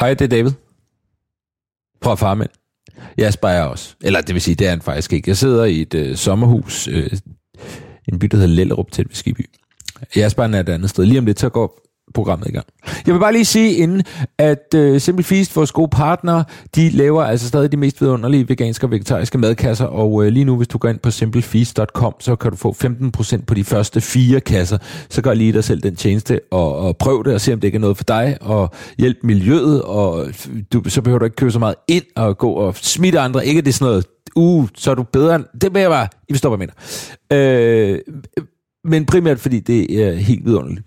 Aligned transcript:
Hej, 0.00 0.14
det 0.14 0.24
er 0.24 0.28
David. 0.28 0.50
Fra 2.02 2.14
Farmand. 2.14 2.50
Jasper 3.18 3.48
er 3.48 3.62
også. 3.62 3.94
Eller 4.02 4.20
det 4.20 4.34
vil 4.34 4.42
sige, 4.42 4.54
det 4.54 4.66
er 4.66 4.70
han 4.70 4.82
faktisk 4.82 5.12
ikke. 5.12 5.28
Jeg 5.28 5.36
sidder 5.36 5.64
i 5.64 5.80
et 5.80 5.94
øh, 5.94 6.16
sommerhus, 6.16 6.88
øh, 6.88 7.10
en 8.08 8.18
by, 8.18 8.26
der 8.26 8.36
hedder 8.36 8.54
Lellerup, 8.54 8.92
tæt 8.92 9.08
ved 9.08 9.14
Skiby. 9.14 9.50
Jasper 10.16 10.44
er 10.44 10.60
et 10.60 10.68
andet 10.68 10.90
sted. 10.90 11.04
Lige 11.04 11.18
om 11.18 11.26
lidt, 11.26 11.40
så 11.40 11.48
går 11.48 11.80
programmet 12.14 12.48
i 12.48 12.52
gang. 12.52 12.66
Jeg 13.06 13.14
vil 13.14 13.20
bare 13.20 13.32
lige 13.32 13.44
sige 13.44 13.72
inden, 13.74 14.02
at 14.38 14.74
uh, 14.76 14.98
Simple 14.98 15.24
Feast, 15.24 15.56
vores 15.56 15.72
gode 15.72 15.88
partner, 15.88 16.42
de 16.74 16.90
laver 16.90 17.22
altså 17.24 17.48
stadig 17.48 17.72
de 17.72 17.76
mest 17.76 18.00
vidunderlige 18.00 18.48
veganske 18.48 18.86
og 18.86 18.90
vegetariske 18.90 19.38
madkasser, 19.38 19.84
og 19.84 20.12
uh, 20.12 20.24
lige 20.26 20.44
nu, 20.44 20.56
hvis 20.56 20.68
du 20.68 20.78
går 20.78 20.88
ind 20.88 20.98
på 20.98 21.10
simplefeast.com, 21.10 22.14
så 22.20 22.36
kan 22.36 22.50
du 22.50 22.56
få 22.56 22.76
15% 22.84 23.44
på 23.46 23.54
de 23.54 23.64
første 23.64 24.00
fire 24.00 24.40
kasser. 24.40 24.78
Så 25.10 25.22
gør 25.22 25.34
lige 25.34 25.52
dig 25.52 25.64
selv 25.64 25.80
den 25.82 25.96
tjeneste 25.96 26.40
og, 26.50 26.76
og 26.76 26.96
prøv 26.96 27.24
det 27.24 27.34
og 27.34 27.40
se, 27.40 27.52
om 27.52 27.60
det 27.60 27.68
ikke 27.68 27.76
er 27.76 27.80
noget 27.80 27.96
for 27.96 28.04
dig, 28.04 28.36
og 28.40 28.70
hjælp 28.98 29.16
miljøet, 29.22 29.82
og 29.82 30.26
du, 30.72 30.82
så 30.88 31.02
behøver 31.02 31.18
du 31.18 31.24
ikke 31.24 31.36
købe 31.36 31.50
så 31.52 31.58
meget 31.58 31.74
ind 31.88 32.04
og 32.16 32.38
gå 32.38 32.50
og 32.52 32.76
smitte 32.76 33.20
andre. 33.20 33.46
Ikke 33.46 33.60
det 33.62 33.68
er 33.68 33.72
sådan 33.72 33.86
noget, 33.86 34.04
uh, 34.36 34.68
så 34.74 34.90
er 34.90 34.94
du 34.94 35.02
bedre. 35.02 35.34
end- 35.34 35.44
Det 35.60 35.74
vil 35.74 35.80
jeg 35.80 35.90
bare, 35.90 36.08
I 36.28 36.32
forstår, 36.32 36.56
hvad 36.56 36.66
jeg 36.66 36.72
mener. 37.30 37.92
Øh, 37.92 37.98
men 38.84 39.06
primært 39.06 39.40
fordi 39.40 39.60
det 39.60 40.04
er 40.04 40.12
helt 40.12 40.44
vidunderligt. 40.44 40.86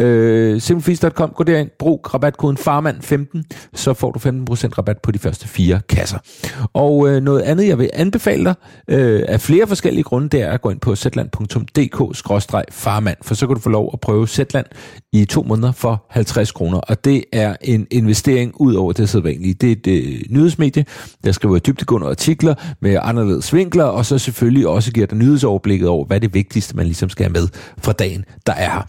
Øh, 0.00 0.60
Simplefeast.com, 0.60 1.30
gå 1.30 1.44
derind, 1.44 1.70
brug 1.78 2.14
rabatkoden 2.14 2.58
FARMAND15, 2.58 3.42
så 3.74 3.94
får 3.94 4.10
du 4.10 4.18
15% 4.18 4.24
rabat 4.78 4.98
på 5.02 5.10
de 5.10 5.18
første 5.18 5.48
fire 5.48 5.80
kasser. 5.88 6.18
Og 6.72 7.08
øh, 7.08 7.22
noget 7.22 7.40
andet, 7.40 7.68
jeg 7.68 7.78
vil 7.78 7.90
anbefale 7.92 8.44
dig, 8.44 8.54
øh, 8.88 9.22
af 9.28 9.40
flere 9.40 9.66
forskellige 9.66 10.04
grunde, 10.04 10.28
det 10.28 10.42
er 10.42 10.50
at 10.50 10.62
gå 10.62 10.70
ind 10.70 10.80
på 10.80 10.96
zland.dk-farmand, 10.96 13.16
for 13.22 13.34
så 13.34 13.46
kan 13.46 13.54
du 13.54 13.60
få 13.60 13.70
lov 13.70 13.90
at 13.92 14.00
prøve 14.00 14.28
Zetland 14.28 14.66
i 15.12 15.24
to 15.24 15.42
måneder 15.42 15.72
for 15.72 16.06
50 16.10 16.52
kroner, 16.52 16.78
og 16.78 17.04
det 17.04 17.24
er 17.32 17.56
en 17.62 17.86
investering 17.90 18.60
ud 18.60 18.74
over 18.74 18.92
det 18.92 19.08
sædvanlige. 19.08 19.54
Det 19.54 19.68
er 19.68 19.72
et 19.72 19.86
øh, 19.86 20.20
nyhedsmedie, 20.30 20.84
der 21.24 21.32
skriver 21.32 21.58
dybdegående 21.58 22.08
artikler 22.08 22.54
med 22.80 22.98
anderledes 23.02 23.54
vinkler, 23.54 23.84
og 23.84 24.06
så 24.06 24.18
selvfølgelig 24.18 24.68
også 24.68 24.92
giver 24.92 25.06
dig 25.06 25.18
nyhedsoverblikket 25.18 25.88
over, 25.88 26.04
hvad 26.04 26.20
det 26.20 26.34
vigtigste, 26.34 26.76
man 26.76 26.86
ligesom 26.86 27.08
skal 27.08 27.33
med 27.34 27.48
fra 27.78 27.92
dagen, 27.92 28.24
der 28.46 28.52
er 28.52 28.70
her. 28.70 28.82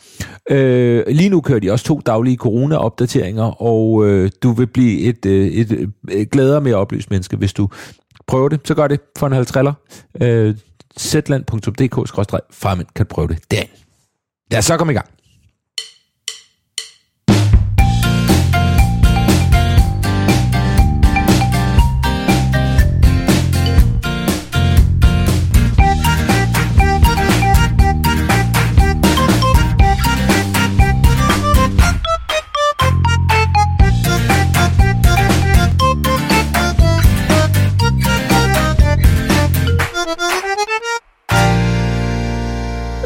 Øh, 0.50 1.04
lige 1.08 1.30
nu 1.30 1.42
kører 1.42 1.60
de 1.60 1.72
også 1.72 1.86
to 1.86 2.02
daglige 2.06 2.38
corona-opdateringer, 2.38 3.62
og 3.62 4.08
øh, 4.08 4.32
du 4.44 4.52
vil 4.52 4.68
blive 4.68 5.00
et, 5.00 5.26
øh, 5.26 5.48
et, 5.48 5.92
et 6.12 6.32
gladere 6.32 6.62
mere 6.62 6.76
oplyst 6.76 7.12
menneske, 7.12 7.38
hvis 7.38 7.54
du 7.54 7.70
prøver 8.28 8.50
det. 8.50 8.60
Så 8.66 8.76
gør 8.76 8.88
det 8.88 9.00
for 9.18 9.28
en 9.28 9.34
halv 9.34 9.46
triller. 9.46 9.74
Øh, 10.22 10.56
zland.dk-farmand 11.00 12.88
kan 12.96 13.06
prøve 13.06 13.28
det 13.28 13.38
derinde. 13.52 13.74
Lad 14.52 14.60
os 14.60 14.66
så 14.66 14.78
komme 14.78 14.94
i 14.94 14.96
gang. 14.96 15.15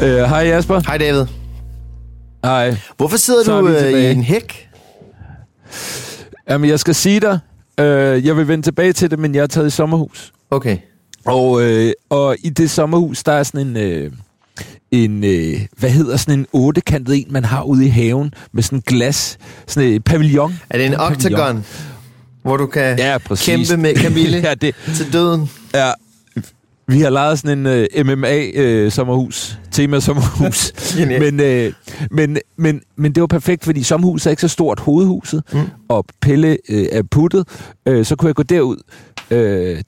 Øh, 0.02 0.16
Hej 0.18 0.38
Jasper. 0.46 0.80
Hej 0.86 0.98
David. 0.98 1.24
Hej. 2.44 2.76
Hvorfor 2.96 3.16
sidder 3.16 3.44
Så 3.44 3.60
du 3.60 3.68
øh, 3.68 3.92
i 4.02 4.10
en 4.10 4.22
hæk? 4.22 4.68
Jamen, 6.50 6.70
jeg 6.70 6.80
skal 6.80 6.94
sige 6.94 7.20
dig, 7.20 7.38
øh, 7.80 8.26
jeg 8.26 8.36
vil 8.36 8.48
vende 8.48 8.66
tilbage 8.66 8.92
til 8.92 9.10
det, 9.10 9.18
men 9.18 9.34
jeg 9.34 9.42
er 9.42 9.46
taget 9.46 9.66
i 9.66 9.70
sommerhus. 9.70 10.32
Okay. 10.50 10.76
Og, 11.26 11.62
øh, 11.62 11.92
og 12.10 12.36
i 12.44 12.48
det 12.48 12.70
sommerhus, 12.70 13.22
der 13.22 13.32
er 13.32 13.42
sådan 13.42 13.66
en, 13.66 13.76
øh, 13.76 14.12
en 14.90 15.24
øh, 15.24 15.60
hvad 15.78 15.90
hedder 15.90 16.16
sådan 16.16 16.38
en 16.38 16.46
ottekantet 16.52 17.16
en, 17.16 17.26
man 17.30 17.44
har 17.44 17.62
ude 17.62 17.86
i 17.86 17.88
haven, 17.88 18.34
med 18.52 18.62
sådan 18.62 18.78
en 18.78 18.82
glas, 18.86 19.38
sådan 19.66 19.88
en 19.92 20.02
pavillon. 20.02 20.58
Er 20.70 20.78
det 20.78 20.86
en 20.86 20.92
pavillon. 20.92 21.12
octagon, 21.12 21.64
hvor 22.42 22.56
du 22.56 22.66
kan 22.66 22.98
Ja, 22.98 23.18
præcis. 23.18 23.68
kæmpe 23.68 23.82
med 23.82 23.94
Camille 23.96 24.38
ja, 24.48 24.54
det, 24.54 24.74
til 24.96 25.12
døden? 25.12 25.50
ja, 25.74 25.90
vi 26.90 27.00
har 27.00 27.10
lejet 27.10 27.38
sådan 27.38 27.58
en 27.58 27.66
øh, 27.66 28.06
MMA-sommerhus, 28.06 29.58
tema-sommerhus. 29.70 30.72
Genialt. 30.98 31.34
men, 31.34 31.40
øh, 31.40 31.72
men, 32.10 32.38
men, 32.56 32.80
men 32.96 33.12
det 33.12 33.20
var 33.20 33.26
perfekt, 33.26 33.64
fordi 33.64 33.82
sommerhuset 33.82 34.26
er 34.26 34.30
ikke 34.30 34.40
så 34.42 34.48
stort, 34.48 34.80
hovedhuset, 34.80 35.42
mm. 35.52 35.60
og 35.88 36.04
Pelle 36.20 36.58
øh, 36.68 36.86
er 36.92 37.02
puttet, 37.10 37.48
øh, 37.86 38.04
så 38.04 38.16
kunne 38.16 38.26
jeg 38.28 38.34
gå 38.34 38.42
derud. 38.42 38.76
Øh, 39.30 39.38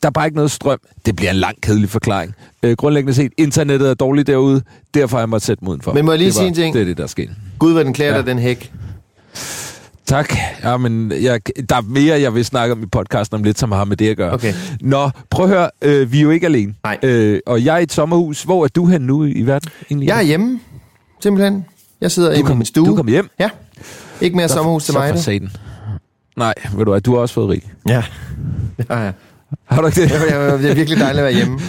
der 0.03 0.07
er 0.09 0.11
bare 0.11 0.27
ikke 0.27 0.37
noget 0.37 0.51
strøm. 0.51 0.79
Det 1.07 1.17
bliver 1.17 1.31
en 1.31 1.37
lang, 1.37 1.61
kedelig 1.63 1.89
forklaring. 1.91 2.35
Øh, 2.63 2.77
grundlæggende 2.77 3.15
set, 3.15 3.33
internettet 3.39 3.91
er 3.91 3.95
dårligt 3.95 4.27
derude, 4.27 4.63
derfor 4.95 5.17
har 5.17 5.23
jeg 5.23 5.29
måttet 5.29 5.47
sætte 5.47 5.65
mig 5.65 5.71
udenfor. 5.71 5.93
Men 5.93 6.05
må 6.05 6.13
jeg 6.13 6.19
lige 6.19 6.27
det 6.27 6.35
sige 6.35 6.47
en 6.49 6.55
ting? 6.55 6.75
Det 6.75 6.81
er 6.83 6.87
det, 6.87 6.97
der 6.97 7.03
er 7.03 7.07
sket. 7.09 7.31
Gud, 7.59 7.73
hvad 7.73 7.85
den 7.85 7.93
klæder 7.93 8.13
Ja. 8.13 8.19
dig, 8.19 8.27
den 8.27 8.39
hæk. 8.39 8.73
Tak. 10.07 10.35
Ja, 10.63 10.77
men 10.77 11.13
jeg, 11.23 11.41
der 11.71 11.77
er 11.77 11.81
mere, 11.81 12.21
jeg 12.21 12.35
vil 12.35 12.45
snakke 12.45 12.73
om 12.73 12.83
i 12.83 12.87
podcasten 12.87 13.35
om 13.35 13.43
lidt, 13.43 13.59
som 13.59 13.73
har 13.73 13.85
med 13.85 13.97
det 13.97 14.09
at 14.11 14.17
gøre. 14.17 14.33
Okay. 14.33 14.55
Nå, 14.81 15.11
prøv 15.31 15.45
at 15.47 15.51
høre. 15.51 15.71
Øh, 15.83 16.13
vi 16.13 16.19
er 16.19 16.23
jo 16.23 16.31
ikke 16.31 16.47
alene. 16.47 16.75
Nej. 16.85 16.99
Øh, 17.03 17.41
og 17.47 17.65
jeg 17.65 17.75
er 17.75 17.79
i 17.79 17.83
et 17.83 17.93
sommerhus. 17.93 18.43
Hvor 18.43 18.65
er 18.65 18.69
du 18.69 18.87
hen 18.87 19.01
nu 19.03 19.25
i 19.25 19.43
verden? 19.43 19.71
Egentlig? 19.91 20.07
Jeg 20.09 20.19
er 20.19 20.23
hjemme, 20.23 20.61
simpelthen. 21.21 21.65
Jeg 22.01 22.11
sidder 22.11 22.33
i 22.33 22.43
min 22.43 22.65
stue. 22.65 22.87
Du 22.87 22.97
kom 22.97 23.09
hjem. 23.09 23.29
Ja. 23.41 23.51
Ikke 24.21 24.37
mere 24.37 24.49
sommerhus 24.49 24.85
til 24.85 24.93
så 24.93 24.99
mig. 24.99 25.15
da. 25.15 25.21
satan. 25.21 25.51
Nej, 26.37 26.55
ved 26.75 26.85
du 26.85 26.91
hvad, 26.91 27.01
du 27.01 27.13
har 27.15 27.21
også 27.21 27.35
fået 27.35 27.49
rig. 27.49 27.63
Ja. 27.89 28.03
Ja, 28.91 29.05
ja. 29.05 29.13
Har 29.65 29.81
du 29.81 29.87
ikke 29.87 30.01
det? 30.03 30.11
Det 30.11 30.71
er 30.71 30.75
virkelig 30.75 30.99
dejligt 30.99 31.19
at 31.19 31.25
være 31.25 31.35
hjemme. 31.35 31.61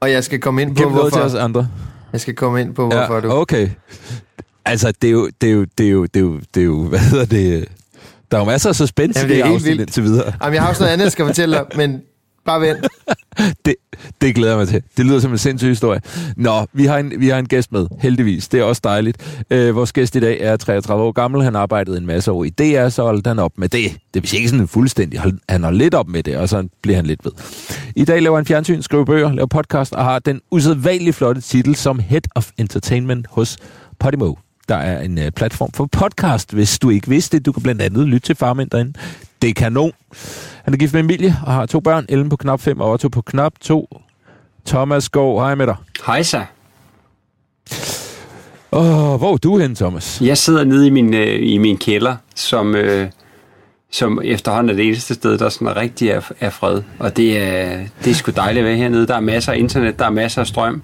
Og 0.00 0.10
jeg 0.10 0.24
skal 0.24 0.40
komme 0.40 0.62
ind 0.62 0.76
på, 0.76 0.82
Gem 0.82 0.92
noget 0.92 1.12
til 1.12 1.22
os 1.22 1.32
hvorfor. 1.32 1.44
andre. 1.44 1.68
Jeg 2.12 2.20
skal 2.20 2.34
komme 2.34 2.60
ind 2.60 2.74
på, 2.74 2.86
hvorfor 2.86 3.20
du... 3.20 3.30
okay. 3.32 3.68
Altså, 4.64 4.92
det 5.02 5.08
er 5.08 5.12
jo, 5.12 5.30
det 5.40 5.48
er 5.48 5.52
jo, 5.52 5.66
det 5.78 5.86
er 5.86 5.90
jo, 5.90 6.04
det 6.06 6.16
er 6.16 6.20
jo, 6.24 6.40
det 6.54 6.60
er 6.60 6.64
jo 6.64 6.84
hvad 6.88 6.98
hedder 6.98 7.24
det? 7.24 7.68
Der 8.30 8.36
er 8.36 8.40
jo 8.42 8.44
masser 8.46 8.68
af 8.68 8.76
suspense 8.76 9.20
Jamen, 9.20 9.32
i 9.32 9.34
det 9.36 9.44
det 9.44 9.50
er 9.50 9.54
afsnit 9.54 9.68
vildt. 9.70 9.80
indtil 9.80 10.02
videre. 10.02 10.32
Jamen, 10.42 10.54
jeg 10.54 10.62
har 10.62 10.68
også 10.68 10.82
noget 10.82 10.92
andet, 10.92 11.04
jeg 11.04 11.12
skal 11.12 11.26
fortælle 11.26 11.56
dig, 11.56 11.64
men 11.76 12.02
bare 12.44 12.60
vent. 12.60 12.86
Det, 13.66 13.74
det 14.20 14.34
glæder 14.34 14.52
jeg 14.52 14.58
mig 14.58 14.68
til. 14.68 14.82
Det 14.96 15.06
lyder 15.06 15.20
som 15.20 15.32
en 15.32 15.38
sindssyg 15.38 15.68
historie. 15.68 16.00
Nå, 16.36 16.66
vi 16.72 16.84
har 16.86 16.98
en, 16.98 17.12
vi 17.20 17.28
har 17.28 17.38
en 17.38 17.46
gæst 17.48 17.72
med, 17.72 17.86
heldigvis. 18.00 18.48
Det 18.48 18.60
er 18.60 18.64
også 18.64 18.80
dejligt. 18.84 19.44
Øh, 19.50 19.76
vores 19.76 19.92
gæst 19.92 20.16
i 20.16 20.20
dag 20.20 20.40
er 20.40 20.56
33 20.56 21.04
år 21.04 21.12
gammel. 21.12 21.42
Han 21.42 21.56
arbejdede 21.56 21.96
en 21.96 22.06
masse 22.06 22.32
år 22.32 22.44
i 22.44 22.50
DR, 22.50 22.88
så 22.88 23.02
holdt 23.02 23.26
han 23.26 23.38
op 23.38 23.52
med 23.56 23.68
det. 23.68 23.90
Det 24.14 24.22
vil 24.22 24.28
sige 24.28 24.38
ikke 24.38 24.48
sådan 24.48 24.68
fuldstændig. 24.68 25.20
Han 25.48 25.64
holdt 25.64 25.78
lidt 25.78 25.94
op 25.94 26.08
med 26.08 26.22
det, 26.22 26.36
og 26.36 26.48
så 26.48 26.68
bliver 26.82 26.96
han 26.96 27.06
lidt 27.06 27.24
ved. 27.24 27.32
I 27.96 28.04
dag 28.04 28.22
laver 28.22 28.36
han 28.36 28.46
fjernsyn, 28.46 28.82
skriver 28.82 29.04
bøger, 29.04 29.32
laver 29.32 29.46
podcast 29.46 29.92
og 29.92 30.04
har 30.04 30.18
den 30.18 30.40
usædvanligt 30.50 31.16
flotte 31.16 31.40
titel 31.40 31.74
som 31.74 31.98
Head 31.98 32.22
of 32.34 32.50
Entertainment 32.58 33.26
hos 33.30 33.56
Podimo. 34.00 34.34
Der 34.68 34.76
er 34.76 35.02
en 35.02 35.18
uh, 35.18 35.24
platform 35.36 35.72
for 35.72 35.86
podcast, 35.86 36.52
hvis 36.52 36.78
du 36.78 36.90
ikke 36.90 37.08
vidste 37.08 37.38
det. 37.38 37.46
Du 37.46 37.52
kan 37.52 37.62
blandt 37.62 37.82
andet 37.82 38.08
lytte 38.08 38.26
til 38.26 38.36
Farmænd 38.36 38.70
derinde. 38.70 38.92
Det 39.42 39.50
er 39.50 39.54
kanon. 39.54 39.92
Han 40.64 40.74
er 40.74 40.78
gift 40.78 40.92
med 40.92 41.00
Emilie 41.00 41.36
og 41.46 41.52
har 41.52 41.66
to 41.66 41.80
børn, 41.80 42.06
Ellen 42.08 42.28
på 42.28 42.36
knap 42.36 42.60
5 42.60 42.80
og 42.80 42.90
Otto 42.90 43.08
på 43.08 43.22
knap 43.22 43.52
2. 43.60 44.00
Thomas 44.66 45.04
Skov, 45.04 45.40
hej 45.40 45.54
med 45.54 45.66
dig. 45.66 45.76
Hej 46.06 46.22
så. 46.22 46.44
Åh, 48.72 49.18
hvor 49.18 49.32
er 49.32 49.36
du 49.36 49.58
hen, 49.58 49.74
Thomas? 49.74 50.20
Jeg 50.20 50.38
sidder 50.38 50.64
nede 50.64 50.86
i 50.86 50.90
min, 50.90 51.14
øh, 51.14 51.38
i 51.42 51.58
min 51.58 51.78
kælder, 51.78 52.16
som, 52.34 52.74
øh, 52.74 53.08
som 53.90 54.20
efterhånden 54.24 54.70
er 54.70 54.74
det 54.74 54.86
eneste 54.86 55.14
sted, 55.14 55.38
der 55.38 55.48
sådan 55.48 55.76
rigtig 55.76 56.08
er, 56.08 56.20
er 56.40 56.50
fred. 56.50 56.82
Og 56.98 57.16
det 57.16 57.38
er, 57.38 57.78
det 58.04 58.10
er 58.10 58.14
sgu 58.14 58.32
dejligt 58.36 58.64
at 58.64 58.68
være 58.68 58.76
hernede. 58.76 59.06
Der 59.06 59.16
er 59.16 59.20
masser 59.20 59.52
af 59.52 59.58
internet, 59.58 59.98
der 59.98 60.04
er 60.04 60.10
masser 60.10 60.40
af 60.40 60.46
strøm, 60.46 60.82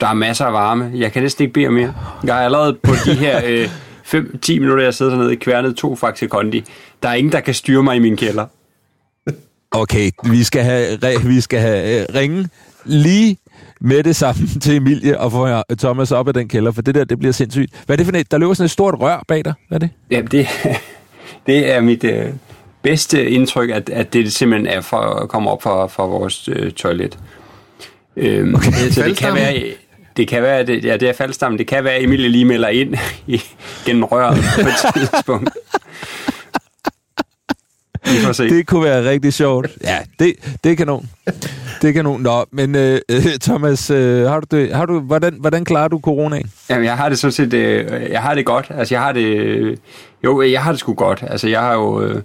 der 0.00 0.06
er 0.06 0.14
masser 0.14 0.44
af 0.44 0.52
varme. 0.52 0.92
Jeg 0.94 1.12
kan 1.12 1.22
næsten 1.22 1.42
ikke 1.42 1.54
bede 1.54 1.66
om 1.66 1.72
mere. 1.72 1.94
Jeg 2.24 2.34
har 2.34 2.42
allerede 2.42 2.78
på 2.82 2.92
de 3.04 3.14
her 3.14 3.40
øh, 3.48 3.68
5-10 4.14 4.60
minutter, 4.60 4.84
jeg 4.84 4.94
sidder 4.94 5.12
dernede, 5.12 5.36
kværnet 5.36 5.76
to 5.76 5.96
Faxe 5.96 6.26
Kondi. 6.26 6.64
Der 7.02 7.08
er 7.08 7.14
ingen, 7.14 7.32
der 7.32 7.40
kan 7.40 7.54
styre 7.54 7.82
mig 7.82 7.96
i 7.96 7.98
min 7.98 8.16
kælder. 8.16 8.46
Okay, 9.70 10.10
vi 10.24 10.42
skal 10.42 10.62
have, 10.62 10.98
vi 11.24 11.40
skal 11.40 11.60
have 11.60 12.06
uh, 12.08 12.14
ringe 12.14 12.48
lige 12.84 13.36
med 13.80 14.02
det 14.02 14.16
samme 14.16 14.46
til 14.62 14.76
Emilie 14.76 15.20
og 15.20 15.32
få 15.32 15.62
Thomas 15.78 16.12
op 16.12 16.28
af 16.28 16.34
den 16.34 16.48
kælder, 16.48 16.72
for 16.72 16.82
det 16.82 16.94
der, 16.94 17.04
det 17.04 17.18
bliver 17.18 17.32
sindssygt. 17.32 17.82
Hvad 17.86 17.94
er 17.94 17.96
det 17.96 18.06
for 18.06 18.16
et? 18.16 18.30
Der 18.30 18.38
løber 18.38 18.54
sådan 18.54 18.64
et 18.64 18.70
stort 18.70 18.94
rør 19.00 19.22
bag 19.28 19.44
dig. 19.44 19.54
Hvad 19.68 19.76
er 19.76 19.86
det? 19.86 19.90
Ja, 20.10 20.20
det, 20.20 20.48
det 21.46 21.72
er 21.72 21.80
mit 21.80 22.04
øh, 22.04 22.26
bedste 22.82 23.30
indtryk, 23.30 23.70
at, 23.70 23.90
at 23.90 24.12
det 24.12 24.32
simpelthen 24.32 24.66
er 24.66 24.80
for 24.80 24.96
at 24.96 25.28
komme 25.28 25.50
op 25.50 25.62
fra, 25.62 25.86
fra 25.86 26.04
vores 26.04 26.48
øh, 26.48 26.72
toilet. 26.72 27.18
Øhm, 28.16 28.54
okay. 28.54 28.72
Så 28.90 29.02
det 29.02 29.16
kan 29.16 29.34
være... 29.34 29.74
Det 30.20 30.28
kan 30.28 30.42
være, 30.42 30.66
det, 30.66 30.84
ja, 30.84 30.96
det 30.96 31.08
er 31.08 31.12
faldstammen. 31.12 31.58
Det 31.58 31.66
kan 31.66 31.84
være, 31.84 31.94
at 31.94 32.04
Emilie 32.04 32.28
lige 32.28 32.44
melder 32.44 32.68
ind 32.68 32.94
i, 33.26 33.42
gennem 33.86 34.04
røret 34.04 34.38
på 34.54 34.68
et 34.68 34.92
tidspunkt. 34.94 35.50
Vi 38.04 38.16
får 38.24 38.32
se. 38.32 38.48
Det 38.48 38.66
kunne 38.66 38.84
være 38.84 39.10
rigtig 39.10 39.32
sjovt. 39.32 39.68
Ja, 39.84 39.98
det, 40.18 40.34
det 40.64 40.72
er 40.72 40.76
kanon. 40.76 41.08
Det 41.82 41.88
er 41.88 41.92
kanon. 41.92 42.22
Nå, 42.22 42.44
men 42.50 42.74
uh, 42.74 43.16
Thomas, 43.42 43.90
uh, 43.90 43.96
har 43.96 44.40
du 44.40 44.56
det, 44.56 44.74
har 44.74 44.86
du, 44.86 45.00
hvordan, 45.00 45.36
hvordan 45.40 45.64
klarer 45.64 45.88
du 45.88 46.00
coronaen? 46.02 46.52
Jamen, 46.70 46.84
jeg 46.84 46.96
har 46.96 47.08
det 47.08 47.18
sådan 47.18 47.32
set, 47.32 47.54
uh, 47.54 48.10
jeg 48.10 48.22
har 48.22 48.34
det 48.34 48.46
godt. 48.46 48.66
Altså, 48.70 48.94
jeg 48.94 49.02
har 49.02 49.12
det, 49.12 49.78
jo, 50.24 50.42
jeg 50.42 50.62
har 50.62 50.72
det 50.72 50.80
sgu 50.80 50.94
godt. 50.94 51.24
Altså, 51.26 51.48
jeg 51.48 51.60
har 51.60 51.74
jo, 51.74 52.04
uh, 52.04 52.20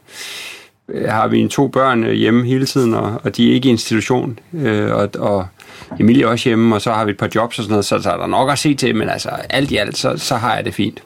jeg 1.04 1.14
har 1.14 1.28
mine 1.28 1.50
to 1.50 1.68
børn 1.68 2.04
hjemme 2.04 2.46
hele 2.46 2.66
tiden, 2.66 2.94
og, 2.94 3.22
og 3.24 3.38
de 3.38 3.50
er 3.50 3.54
ikke 3.54 3.68
i 3.68 3.72
institution, 3.72 4.40
uh, 4.52 4.92
og, 4.92 5.10
og 5.20 5.48
Emilie 6.00 6.28
også 6.28 6.50
hjemme, 6.50 6.76
og 6.76 6.82
så 6.82 6.94
har 6.94 7.06
vi 7.06 7.12
et 7.12 7.18
par 7.18 7.30
jobs 7.36 7.60
og 7.60 7.64
sådan 7.64 7.72
noget, 7.72 7.86
så, 7.86 8.02
så 8.02 8.12
er 8.12 8.18
der 8.18 8.28
nok 8.28 8.52
at 8.52 8.60
se 8.60 8.74
til, 8.74 8.96
men 8.96 9.10
altså, 9.10 9.30
alt 9.30 9.72
i 9.72 9.78
alt, 9.78 9.98
så, 9.98 10.18
så 10.18 10.36
har 10.36 10.56
jeg 10.56 10.66
det 10.66 10.74
fint. 10.74 11.04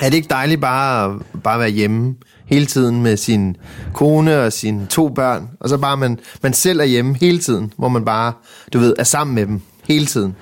Er 0.00 0.04
det 0.04 0.14
ikke 0.14 0.28
dejligt 0.30 0.60
bare, 0.60 1.20
bare 1.42 1.54
at 1.54 1.60
være 1.60 1.70
hjemme? 1.70 2.14
hele 2.50 2.66
tiden 2.66 3.02
med 3.02 3.16
sin 3.16 3.56
kone 3.94 4.40
og 4.40 4.52
sine 4.52 4.86
to 4.86 5.08
børn, 5.08 5.48
og 5.60 5.68
så 5.68 5.78
bare 5.78 5.96
man, 5.96 6.18
man 6.42 6.52
selv 6.52 6.80
er 6.80 6.84
hjemme 6.84 7.16
hele 7.20 7.38
tiden, 7.38 7.72
hvor 7.76 7.88
man 7.88 8.04
bare, 8.04 8.32
du 8.72 8.78
ved, 8.78 8.94
er 8.98 9.04
sammen 9.04 9.34
med 9.34 9.46
dem 9.46 9.60
hele 9.88 10.06
tiden. 10.06 10.36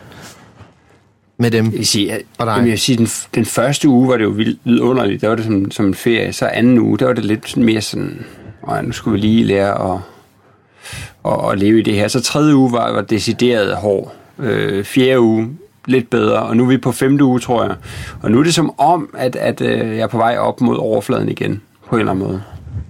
Med 1.39 1.51
dem 1.51 1.65
jeg 1.65 1.73
vil 1.73 1.87
sige, 1.87 2.13
at, 2.13 2.23
og 2.39 2.47
dig. 2.47 2.57
Jeg 2.57 2.65
vil 2.65 2.79
sige, 2.79 2.99
den, 2.99 3.09
den 3.35 3.45
første 3.45 3.89
uge 3.89 4.09
var 4.09 4.17
det 4.17 4.25
jo 4.25 4.29
vildt 4.29 4.61
vidunderligt, 4.65 5.21
der 5.21 5.29
var 5.29 5.35
det 5.35 5.45
som, 5.45 5.71
som 5.71 5.87
en 5.87 5.95
ferie, 5.95 6.33
så 6.33 6.47
anden 6.47 6.79
uge, 6.79 6.99
der 6.99 7.07
var 7.07 7.13
det 7.13 7.25
lidt 7.25 7.57
mere 7.57 7.81
sådan, 7.81 8.25
og 8.63 8.85
nu 8.85 8.93
skulle 8.93 9.15
vi 9.15 9.27
lige 9.27 9.45
lære 9.45 9.95
at, 9.95 10.01
at, 11.25 11.53
at 11.53 11.59
leve 11.59 11.79
i 11.79 11.83
det 11.83 11.95
her. 11.95 12.09
Så 12.09 12.21
tredje 12.21 12.57
uge 12.57 12.73
var, 12.73 12.93
var 12.93 13.03
decideret 13.03 13.77
hård. 13.77 14.13
Øh, 14.39 14.85
fjerde 14.85 15.21
uge, 15.21 15.49
lidt 15.87 16.11
bedre, 16.11 16.43
og 16.43 16.57
nu 16.57 16.65
er 16.65 16.69
vi 16.69 16.77
på 16.77 16.93
femte 16.93 17.25
uge, 17.25 17.41
tror 17.41 17.65
jeg. 17.65 17.75
Og 18.23 18.31
nu 18.31 18.39
er 18.39 18.43
det 18.43 18.55
som 18.55 18.81
om, 18.81 19.15
at, 19.19 19.37
at 19.37 19.61
øh, 19.61 19.97
jeg 19.97 19.99
er 19.99 20.07
på 20.07 20.17
vej 20.17 20.37
op 20.39 20.61
mod 20.61 20.77
overfladen 20.77 21.29
igen 21.29 21.63
på 21.89 21.97
en 21.97 22.01
eller 22.01 22.13
anden 22.13 22.27
måde. 22.27 22.43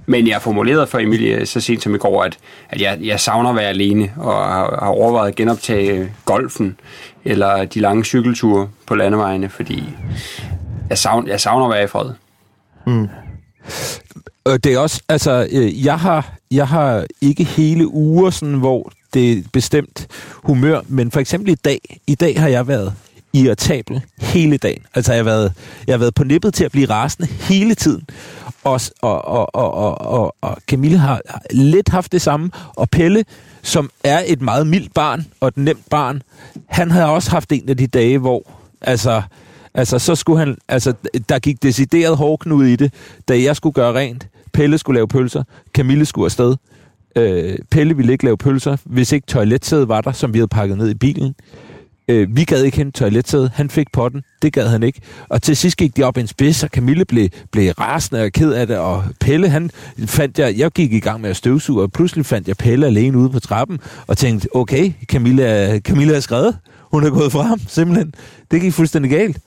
Men 0.06 0.28
jeg 0.28 0.42
formulerede 0.42 0.86
for 0.86 0.98
Emilie 0.98 1.46
så 1.46 1.60
sent 1.60 1.82
som 1.82 1.94
i 1.94 1.98
går, 1.98 2.22
at, 2.22 2.38
at 2.70 2.80
jeg, 2.80 2.98
jeg 3.02 3.20
savner 3.20 3.50
at 3.50 3.56
være 3.56 3.68
alene, 3.68 4.10
og 4.16 4.34
har, 4.34 4.78
har 4.82 4.90
overvejet 4.90 5.28
at 5.28 5.34
genoptage 5.34 6.12
golfen, 6.24 6.76
eller 7.24 7.64
de 7.64 7.80
lange 7.80 8.04
cykelture 8.04 8.68
på 8.86 8.94
landevejene, 8.94 9.48
fordi 9.48 9.88
jeg 10.90 10.98
savner, 10.98 11.28
jeg 11.28 11.40
savner 11.40 11.66
at 11.66 11.72
være 11.72 11.84
i 11.84 11.86
fred. 11.86 12.10
Mm. 12.86 13.08
Øh, 14.48 14.58
det 14.64 14.66
er 14.66 14.78
også, 14.78 15.02
altså, 15.08 15.48
øh, 15.50 15.84
jeg 15.84 15.98
har, 15.98 16.34
jeg 16.50 16.68
har 16.68 17.06
ikke 17.20 17.44
hele 17.44 17.88
uger, 17.88 18.30
sådan, 18.30 18.54
hvor 18.54 18.92
det 19.14 19.32
er 19.32 19.42
bestemt 19.52 20.06
humør, 20.34 20.80
men 20.88 21.10
for 21.10 21.20
eksempel 21.20 21.50
i 21.50 21.54
dag, 21.54 22.00
i 22.06 22.14
dag 22.14 22.40
har 22.40 22.48
jeg 22.48 22.68
været 22.68 22.94
irritabel 23.32 24.00
hele 24.18 24.56
dagen. 24.56 24.82
Altså, 24.94 25.12
jeg 25.12 25.18
har 25.18 25.24
været, 25.24 25.52
jeg 25.86 25.92
har 25.92 25.98
været 25.98 26.14
på 26.14 26.24
nippet 26.24 26.54
til 26.54 26.64
at 26.64 26.72
blive 26.72 26.90
rasende 26.90 27.28
hele 27.28 27.74
tiden. 27.74 28.06
Og, 28.64 28.80
og, 29.00 29.24
og, 29.24 29.54
og, 29.54 29.74
og, 29.74 30.00
og, 30.00 30.34
og 30.40 30.58
Camille 30.66 30.98
har 30.98 31.20
lidt 31.50 31.88
haft 31.88 32.12
det 32.12 32.22
samme. 32.22 32.50
Og 32.76 32.90
Pelle, 32.90 33.24
som 33.62 33.90
er 34.04 34.22
et 34.26 34.42
meget 34.42 34.66
mildt 34.66 34.94
barn 34.94 35.26
og 35.40 35.48
et 35.48 35.56
nemt 35.56 35.90
barn, 35.90 36.22
han 36.66 36.90
havde 36.90 37.06
også 37.06 37.30
haft 37.30 37.52
en 37.52 37.68
af 37.68 37.76
de 37.76 37.86
dage, 37.86 38.18
hvor 38.18 38.42
altså, 38.80 39.22
altså 39.78 39.98
så 39.98 40.14
skulle 40.14 40.38
han, 40.38 40.56
altså, 40.68 40.92
der 41.28 41.38
gik 41.38 41.62
decideret 41.62 42.16
hårdknud 42.16 42.64
i 42.64 42.76
det, 42.76 42.92
da 43.28 43.42
jeg 43.42 43.56
skulle 43.56 43.72
gøre 43.72 43.94
rent. 43.94 44.28
Pelle 44.52 44.78
skulle 44.78 44.96
lave 44.96 45.08
pølser, 45.08 45.42
Camille 45.74 46.04
skulle 46.04 46.24
afsted. 46.24 46.56
Øh, 47.16 47.58
Pelle 47.70 47.96
ville 47.96 48.12
ikke 48.12 48.24
lave 48.24 48.36
pølser, 48.36 48.76
hvis 48.84 49.12
ikke 49.12 49.26
toiletsædet 49.26 49.88
var 49.88 50.00
der, 50.00 50.12
som 50.12 50.32
vi 50.34 50.38
havde 50.38 50.48
pakket 50.48 50.78
ned 50.78 50.90
i 50.90 50.94
bilen. 50.94 51.34
Øh, 52.08 52.36
vi 52.36 52.44
gad 52.44 52.62
ikke 52.62 52.76
hente 52.76 52.98
toiletsædet. 52.98 53.50
Han 53.54 53.70
fik 53.70 53.86
potten. 53.92 54.22
Det 54.42 54.52
gad 54.52 54.68
han 54.68 54.82
ikke. 54.82 55.00
Og 55.28 55.42
til 55.42 55.56
sidst 55.56 55.76
gik 55.76 55.96
de 55.96 56.02
op 56.02 56.16
i 56.16 56.20
en 56.20 56.26
spids, 56.26 56.62
og 56.64 56.68
Camille 56.68 57.04
blev, 57.04 57.28
blev 57.52 57.72
rasende 57.72 58.22
og 58.22 58.32
ked 58.32 58.52
af 58.52 58.66
det. 58.66 58.78
Og 58.78 59.04
Pelle, 59.20 59.48
han 59.48 59.70
fandt 60.06 60.38
jeg... 60.38 60.58
Jeg 60.58 60.70
gik 60.70 60.92
i 60.92 61.00
gang 61.00 61.20
med 61.20 61.30
at 61.30 61.36
støvsuge, 61.36 61.82
og 61.82 61.92
pludselig 61.92 62.26
fandt 62.26 62.48
jeg 62.48 62.56
Pelle 62.56 62.86
alene 62.86 63.18
ude 63.18 63.30
på 63.30 63.40
trappen, 63.40 63.80
og 64.06 64.18
tænkte, 64.18 64.56
okay, 64.56 64.92
Camille 65.06 65.80
Camille 65.80 66.16
er 66.16 66.20
skrevet. 66.20 66.56
Hun 66.90 67.04
er 67.04 67.10
gået 67.10 67.32
frem, 67.32 67.60
simpelthen. 67.68 68.14
Det 68.50 68.60
gik 68.60 68.72
fuldstændig 68.72 69.10
galt. 69.10 69.38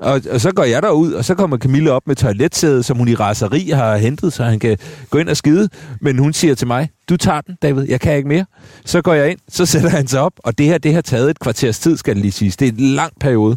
Og, 0.00 0.20
og 0.30 0.40
så 0.40 0.52
går 0.52 0.64
jeg 0.64 0.82
derud, 0.82 1.12
og 1.12 1.24
så 1.24 1.34
kommer 1.34 1.58
Camille 1.58 1.92
op 1.92 2.06
med 2.06 2.16
toiletsædet, 2.16 2.84
som 2.84 2.96
hun 2.96 3.08
i 3.08 3.14
raseri 3.14 3.68
har 3.68 3.96
hentet, 3.96 4.32
så 4.32 4.44
han 4.44 4.58
kan 4.58 4.78
gå 5.10 5.18
ind 5.18 5.28
og 5.28 5.36
skide. 5.36 5.68
Men 6.00 6.18
hun 6.18 6.32
siger 6.32 6.54
til 6.54 6.66
mig, 6.66 6.90
du 7.08 7.16
tager 7.16 7.40
den, 7.40 7.56
David, 7.62 7.86
jeg 7.88 8.00
kan 8.00 8.16
ikke 8.16 8.28
mere. 8.28 8.44
Så 8.84 9.02
går 9.02 9.14
jeg 9.14 9.30
ind, 9.30 9.38
så 9.48 9.66
sætter 9.66 9.88
han 9.88 10.06
sig 10.06 10.20
op, 10.20 10.32
og 10.38 10.58
det 10.58 10.66
her, 10.66 10.78
det 10.78 10.94
har 10.94 11.00
taget 11.00 11.30
et 11.30 11.38
kvarters 11.38 11.78
tid, 11.78 11.96
skal 11.96 12.14
det 12.14 12.22
lige 12.22 12.32
siges. 12.32 12.56
Det 12.56 12.68
er 12.68 12.72
en 12.72 12.94
lang 12.94 13.12
periode. 13.20 13.56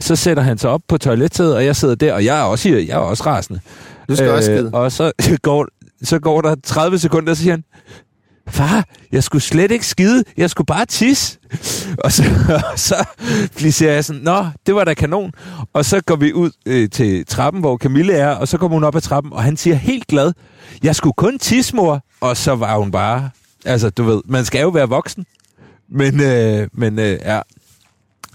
Så 0.00 0.16
sætter 0.16 0.42
han 0.42 0.58
sig 0.58 0.70
op 0.70 0.80
på 0.88 0.98
toiletsædet, 0.98 1.54
og 1.54 1.64
jeg 1.64 1.76
sidder 1.76 1.94
der, 1.94 2.12
og 2.12 2.24
jeg 2.24 2.38
er 2.38 2.42
også, 2.42 2.68
jeg 2.68 2.88
er 2.88 2.96
også 2.96 3.26
rasende. 3.26 3.60
Du 4.08 4.16
skal 4.16 4.28
øh, 4.28 4.34
også 4.34 4.52
skide. 4.52 4.70
Og 4.72 4.92
så 4.92 5.12
går, 5.42 5.66
så 6.02 6.18
går 6.18 6.40
der 6.40 6.56
30 6.64 6.98
sekunder, 6.98 7.30
og 7.30 7.36
så 7.36 7.42
siger 7.42 7.52
han, 7.52 7.64
far, 8.50 8.84
jeg 9.12 9.24
skulle 9.24 9.42
slet 9.42 9.70
ikke 9.70 9.86
skide, 9.86 10.24
jeg 10.36 10.50
skulle 10.50 10.66
bare 10.66 10.86
tisse. 10.86 11.38
Og 12.04 12.12
så, 12.12 12.22
og 12.72 12.78
så 12.88 12.94
siger 13.56 13.92
jeg 13.92 14.04
sådan, 14.04 14.22
nå, 14.22 14.46
det 14.66 14.74
var 14.74 14.84
da 14.84 14.94
kanon. 14.94 15.32
Og 15.72 15.84
så 15.84 16.00
går 16.00 16.16
vi 16.16 16.32
ud 16.32 16.50
øh, 16.66 16.90
til 16.90 17.26
trappen, 17.26 17.60
hvor 17.60 17.76
Camille 17.76 18.12
er, 18.12 18.28
og 18.28 18.48
så 18.48 18.58
kommer 18.58 18.76
hun 18.76 18.84
op 18.84 18.96
ad 18.96 19.00
trappen, 19.00 19.32
og 19.32 19.42
han 19.42 19.56
siger 19.56 19.76
helt 19.76 20.06
glad, 20.06 20.32
jeg 20.82 20.96
skulle 20.96 21.14
kun 21.14 21.38
tisse, 21.38 21.76
mor. 21.76 22.04
Og 22.20 22.36
så 22.36 22.54
var 22.54 22.78
hun 22.78 22.90
bare, 22.90 23.30
altså 23.64 23.90
du 23.90 24.02
ved, 24.02 24.20
man 24.24 24.44
skal 24.44 24.60
jo 24.60 24.68
være 24.68 24.88
voksen. 24.88 25.26
Men, 25.90 26.20
øh, 26.20 26.68
men 26.72 26.98
øh, 26.98 27.18
ja, 27.24 27.40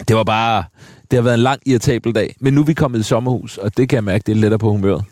det 0.08 0.16
var 0.16 0.24
bare, 0.24 0.64
det 1.12 1.18
har 1.18 1.24
været 1.24 1.34
en 1.34 1.40
lang 1.44 1.62
irritabel 1.66 2.16
dag. 2.16 2.36
Men 2.40 2.54
nu 2.54 2.62
er 2.62 2.66
vi 2.66 2.74
kommet 2.74 3.00
i 3.00 3.04
sommerhus, 3.04 3.58
og 3.58 3.78
det 3.78 3.90
kan 3.90 3.96
jeg 3.96 4.04
mærke, 4.04 4.24
det 4.26 4.32
er 4.32 4.36
lettere 4.36 4.60
på 4.60 4.72
humøret. 4.72 5.06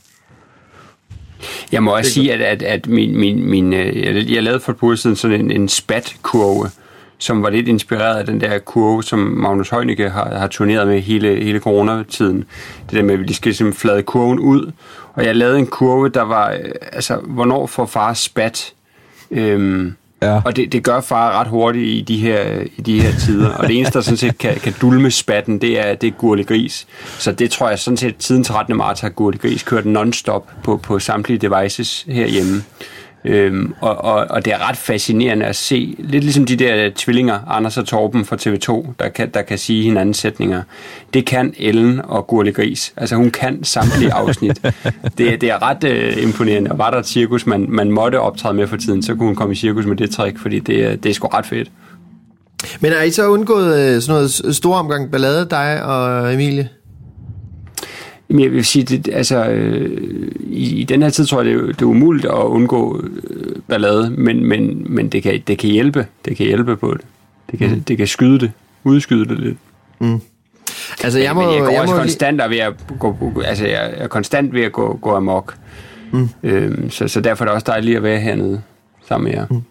Jeg 1.72 1.84
må 1.84 1.96
også 1.96 2.12
sige, 2.12 2.34
at, 2.34 2.42
at, 2.42 2.64
at 2.64 2.88
min, 2.88 3.18
min, 3.18 3.50
min, 3.50 3.74
øh, 3.74 4.34
jeg, 4.34 4.44
lavede 4.44 4.60
for 4.60 4.72
et 4.72 4.78
par 4.78 4.96
siden 4.96 5.16
sådan 5.16 5.40
en, 5.40 5.52
en 5.52 5.70
spat-kurve, 5.70 6.70
som 7.18 7.44
var 7.44 7.50
lidt 7.50 7.68
inspireret 7.68 8.20
af 8.20 8.26
den 8.26 8.42
der 8.42 8.60
kurve, 8.60 9.04
som 9.04 9.20
Magnus 9.20 9.70
Heunicke 9.70 10.10
har, 10.10 10.36
har 10.38 10.48
turneret 10.48 10.88
med 10.88 11.02
hele, 11.02 11.44
hele 11.44 11.60
coronatiden. 11.60 12.46
Det 12.90 12.98
der 12.98 13.04
med, 13.04 13.14
at 13.14 13.28
vi 13.28 13.34
skal 13.34 13.56
simpelthen 13.56 13.80
flade 13.80 14.04
kurven 14.04 14.40
ud. 14.40 14.72
Og 15.14 15.26
jeg 15.26 15.36
lavede 15.36 15.60
en 15.60 15.68
kurve, 15.68 16.10
der 16.10 16.22
var, 16.22 16.52
øh, 16.52 16.72
altså, 16.92 17.16
hvornår 17.16 17.68
får 17.68 17.86
far 17.86 18.14
spat? 18.14 18.74
Øhm, 19.32 19.96
Ja. 20.22 20.42
Og 20.46 20.56
det, 20.56 20.72
det 20.72 20.84
gør 20.84 21.02
far 21.02 21.40
ret 21.40 21.48
hurtigt 21.48 21.86
i 21.86 22.02
de 22.02 22.18
her, 22.18 22.64
i 22.78 22.82
de 22.82 23.02
her 23.02 23.12
tider. 23.20 23.50
Og 23.50 23.68
det 23.68 23.78
eneste, 23.78 23.94
der 23.94 24.02
sådan 24.02 24.18
set 24.18 24.38
kan, 24.38 24.56
kan 24.56 24.74
dulme 24.82 25.12
spatten, 25.12 25.62
det 25.62 25.80
er, 25.80 25.96
det 25.96 26.08
er 26.08 26.12
Gurli 26.12 26.44
Gris. 26.44 26.88
Så 27.20 27.32
det 27.32 27.52
tror 27.52 27.70
jeg 27.70 27.80
sådan 27.80 27.98
set, 27.98 28.16
siden 28.20 28.44
13. 28.44 28.78
marts 28.78 29.02
har 29.02 29.10
Gurli 29.10 29.38
Gris 29.38 29.64
kørt 29.64 29.86
non-stop 29.86 30.50
på, 30.64 30.78
på 30.78 31.00
samtlige 31.00 31.38
devices 31.50 32.06
herhjemme. 32.08 32.64
Øhm, 33.26 33.74
og, 33.82 33.98
og, 33.98 34.26
og 34.30 34.46
det 34.46 34.54
er 34.54 34.70
ret 34.70 34.78
fascinerende 34.78 35.46
at 35.46 35.56
se, 35.56 35.96
lidt 36.00 36.24
ligesom 36.24 36.46
de 36.46 36.56
der 36.56 36.92
tvillinger, 36.96 37.40
Anders 37.48 37.78
og 37.78 37.86
Torben 37.86 38.26
fra 38.26 38.36
TV2, 38.36 38.94
der 39.00 39.10
kan, 39.10 39.30
der 39.30 39.42
kan 39.42 39.58
sige 39.58 39.84
hinandens 39.84 40.18
sætninger. 40.18 40.62
Det 41.14 41.26
kan 41.26 41.54
Ellen 41.58 42.02
og 42.04 42.28
Gurle 42.28 42.52
Gris. 42.52 42.94
Altså 42.98 43.16
hun 43.16 43.32
kan 43.32 43.64
samtlige 43.64 44.14
afsnit. 44.22 44.62
det, 45.18 45.42
det 45.42 45.44
er 45.44 45.62
ret 45.62 45.84
øh, 45.84 46.24
imponerende. 46.24 46.72
Og 46.72 46.78
var 46.78 46.90
der 46.90 46.98
et 46.98 47.08
cirkus, 47.08 47.46
man, 47.46 47.66
man 47.70 47.92
måtte 47.92 48.20
optræde 48.20 48.54
med 48.54 48.68
for 48.68 48.78
tiden, 48.78 49.04
så 49.04 49.16
kunne 49.16 49.26
hun 49.26 49.36
komme 49.36 49.54
i 49.54 49.58
cirkus 49.58 49.86
med 49.86 49.96
det 49.96 50.10
trick, 50.12 50.40
fordi 50.40 50.60
det, 50.60 51.04
det 51.04 51.10
er 51.10 51.14
sgu 51.14 51.28
ret 51.28 51.46
fedt. 51.46 51.72
Men 52.80 52.92
er 52.92 53.02
I 53.02 53.12
så 53.12 53.28
undgået 53.28 53.80
øh, 53.80 54.02
sådan 54.02 54.16
noget 54.16 54.56
stor 54.56 54.76
omgang 54.76 55.12
ballade, 55.12 55.48
dig 55.50 55.84
og 55.84 56.34
Emilie? 56.34 56.70
Jamen, 58.32 58.44
jeg 58.44 58.52
vil 58.52 58.66
sige, 58.66 58.84
det, 58.84 59.14
altså, 59.14 59.46
øh, 59.46 60.32
i, 60.40 60.80
i 60.80 60.84
den 60.84 61.02
her 61.02 61.10
tid 61.10 61.26
tror 61.26 61.42
jeg, 61.42 61.46
det 61.46 61.56
er, 61.56 61.66
det 61.66 61.82
er 61.82 61.86
umuligt 61.86 62.26
at 62.26 62.32
undgå 62.32 63.02
øh, 63.30 63.56
ballade, 63.68 64.10
men, 64.10 64.46
men, 64.46 64.86
men 64.90 65.10
det, 65.10 65.24
kan, 65.24 65.42
det 65.48 65.58
kan 65.58 65.70
hjælpe. 65.70 66.08
Det 66.26 66.38
kan 66.38 66.46
hjælpe 66.46 66.78
på 66.78 66.94
det. 66.94 67.02
Det 67.52 67.60
kan, 67.60 67.70
mm. 67.70 67.84
det 67.84 67.98
kan 67.98 68.08
skyde 68.08 68.40
det, 68.40 68.52
udskyde 68.84 69.26
det 69.26 69.40
lidt. 69.40 69.58
Mm. 70.00 70.22
Altså, 71.04 71.20
jeg 71.20 71.36
må, 71.36 71.42
men 71.42 71.54
jeg 71.54 71.60
går 71.60 71.70
jeg 71.70 71.82
også 71.82 71.94
må 71.94 72.00
konstant 72.00 72.42
ved 72.50 72.58
at 72.58 72.74
gå, 73.00 73.42
altså 73.46 73.68
jeg 73.68 73.94
er 73.98 74.08
konstant 74.08 74.54
ved 74.54 74.62
at 74.62 74.72
gå, 74.72 75.00
gå 75.02 75.16
amok. 75.16 75.58
Mm. 76.12 76.30
Øhm, 76.44 76.90
så, 76.90 77.08
så 77.08 77.22
derfor 77.22 77.46
er 77.46 77.48
det 77.48 77.56
også 77.56 77.66
dejligt 77.68 77.98
at 77.98 78.04
være 78.04 78.20
hernede 78.20 78.62
sammen 79.08 79.32
med 79.32 79.40
jer. 79.40 79.46
Mm. 79.50 79.62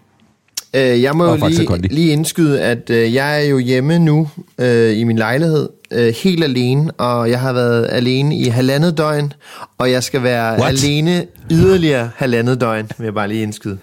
Øh, 0.74 1.02
jeg 1.02 1.16
må 1.16 1.24
Og 1.24 1.38
jo 1.40 1.46
lige, 1.46 1.88
lige 1.94 2.12
indskyde, 2.12 2.60
at 2.62 2.90
øh, 2.90 3.14
jeg 3.14 3.40
er 3.44 3.48
jo 3.48 3.58
hjemme 3.58 3.98
nu 3.98 4.28
øh, 4.58 4.98
i 4.98 5.04
min 5.04 5.16
lejlighed, 5.18 5.68
øh, 5.90 6.14
helt 6.22 6.44
alene, 6.44 6.90
og 6.92 7.30
jeg 7.30 7.40
har 7.40 7.52
været 7.52 7.88
alene 7.90 8.36
i 8.36 8.44
halvandet 8.44 8.98
døgn, 8.98 9.32
og 9.78 9.90
jeg 9.90 10.02
skal 10.02 10.22
være 10.22 10.58
What? 10.60 10.84
alene 10.84 11.26
yderligere 11.50 12.10
halvandet 12.16 12.60
døgn, 12.60 12.90
vil 12.98 13.04
jeg 13.04 13.14
bare 13.14 13.28
lige 13.28 13.42
indskyde. 13.42 13.78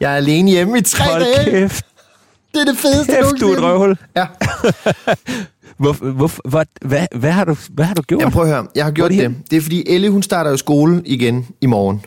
Jeg 0.00 0.12
er 0.12 0.16
alene 0.16 0.50
hjemme 0.50 0.78
i 0.78 0.82
tre 0.82 1.04
Hold 1.04 1.22
dage. 1.22 1.50
kæft. 1.50 1.84
Det 2.54 2.60
er 2.60 2.64
det 2.64 2.78
fedeste 2.78 3.12
Kæft, 3.12 3.40
du 3.40 3.48
er 3.52 3.56
et 3.56 3.62
røvhul. 3.62 3.96
Ja. 4.16 4.26
Hvor, 5.78 5.92
hvor, 5.92 6.48
hvad, 6.48 6.64
hvad, 6.80 7.06
hvad, 7.16 7.30
har 7.30 7.44
du, 7.44 7.56
hvad 7.70 7.84
har 7.84 7.94
du 7.94 8.02
gjort? 8.02 8.20
Jamen 8.20 8.32
prøv 8.32 8.42
at 8.42 8.48
høre, 8.48 8.66
jeg 8.74 8.84
har 8.84 8.90
gjort 8.90 9.12
Hvor 9.12 9.22
det. 9.22 9.30
det 9.30 9.50
Det 9.50 9.56
er 9.56 9.60
fordi 9.60 9.84
Elle, 9.94 10.10
hun 10.10 10.22
starter 10.22 10.50
jo 10.50 10.56
skole 10.56 11.02
igen 11.04 11.46
i 11.60 11.66
morgen. 11.66 12.00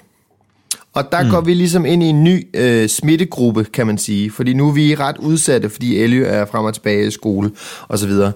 Og 0.94 1.12
der 1.12 1.24
mm. 1.24 1.30
går 1.30 1.42
vi 1.42 1.54
ligesom 1.54 1.86
ind 1.86 2.04
i 2.04 2.06
en 2.06 2.24
ny 2.24 2.48
øh, 2.54 2.90
smittegruppe, 2.90 3.64
kan 3.64 3.88
man 3.88 3.98
sige. 3.98 4.32
Fordi 4.32 4.54
nu 4.54 4.68
er 4.68 4.74
vi 4.74 4.96
ret 4.96 5.18
udsatte, 5.18 5.70
fordi 5.70 5.98
Elle 5.98 6.26
er 6.26 6.46
frem 6.46 6.66
og 6.66 6.74
tilbage 6.74 7.08
i 7.08 7.12
skole 7.12 7.52
og 7.88 8.00
så 8.00 8.08
videre. 8.08 8.32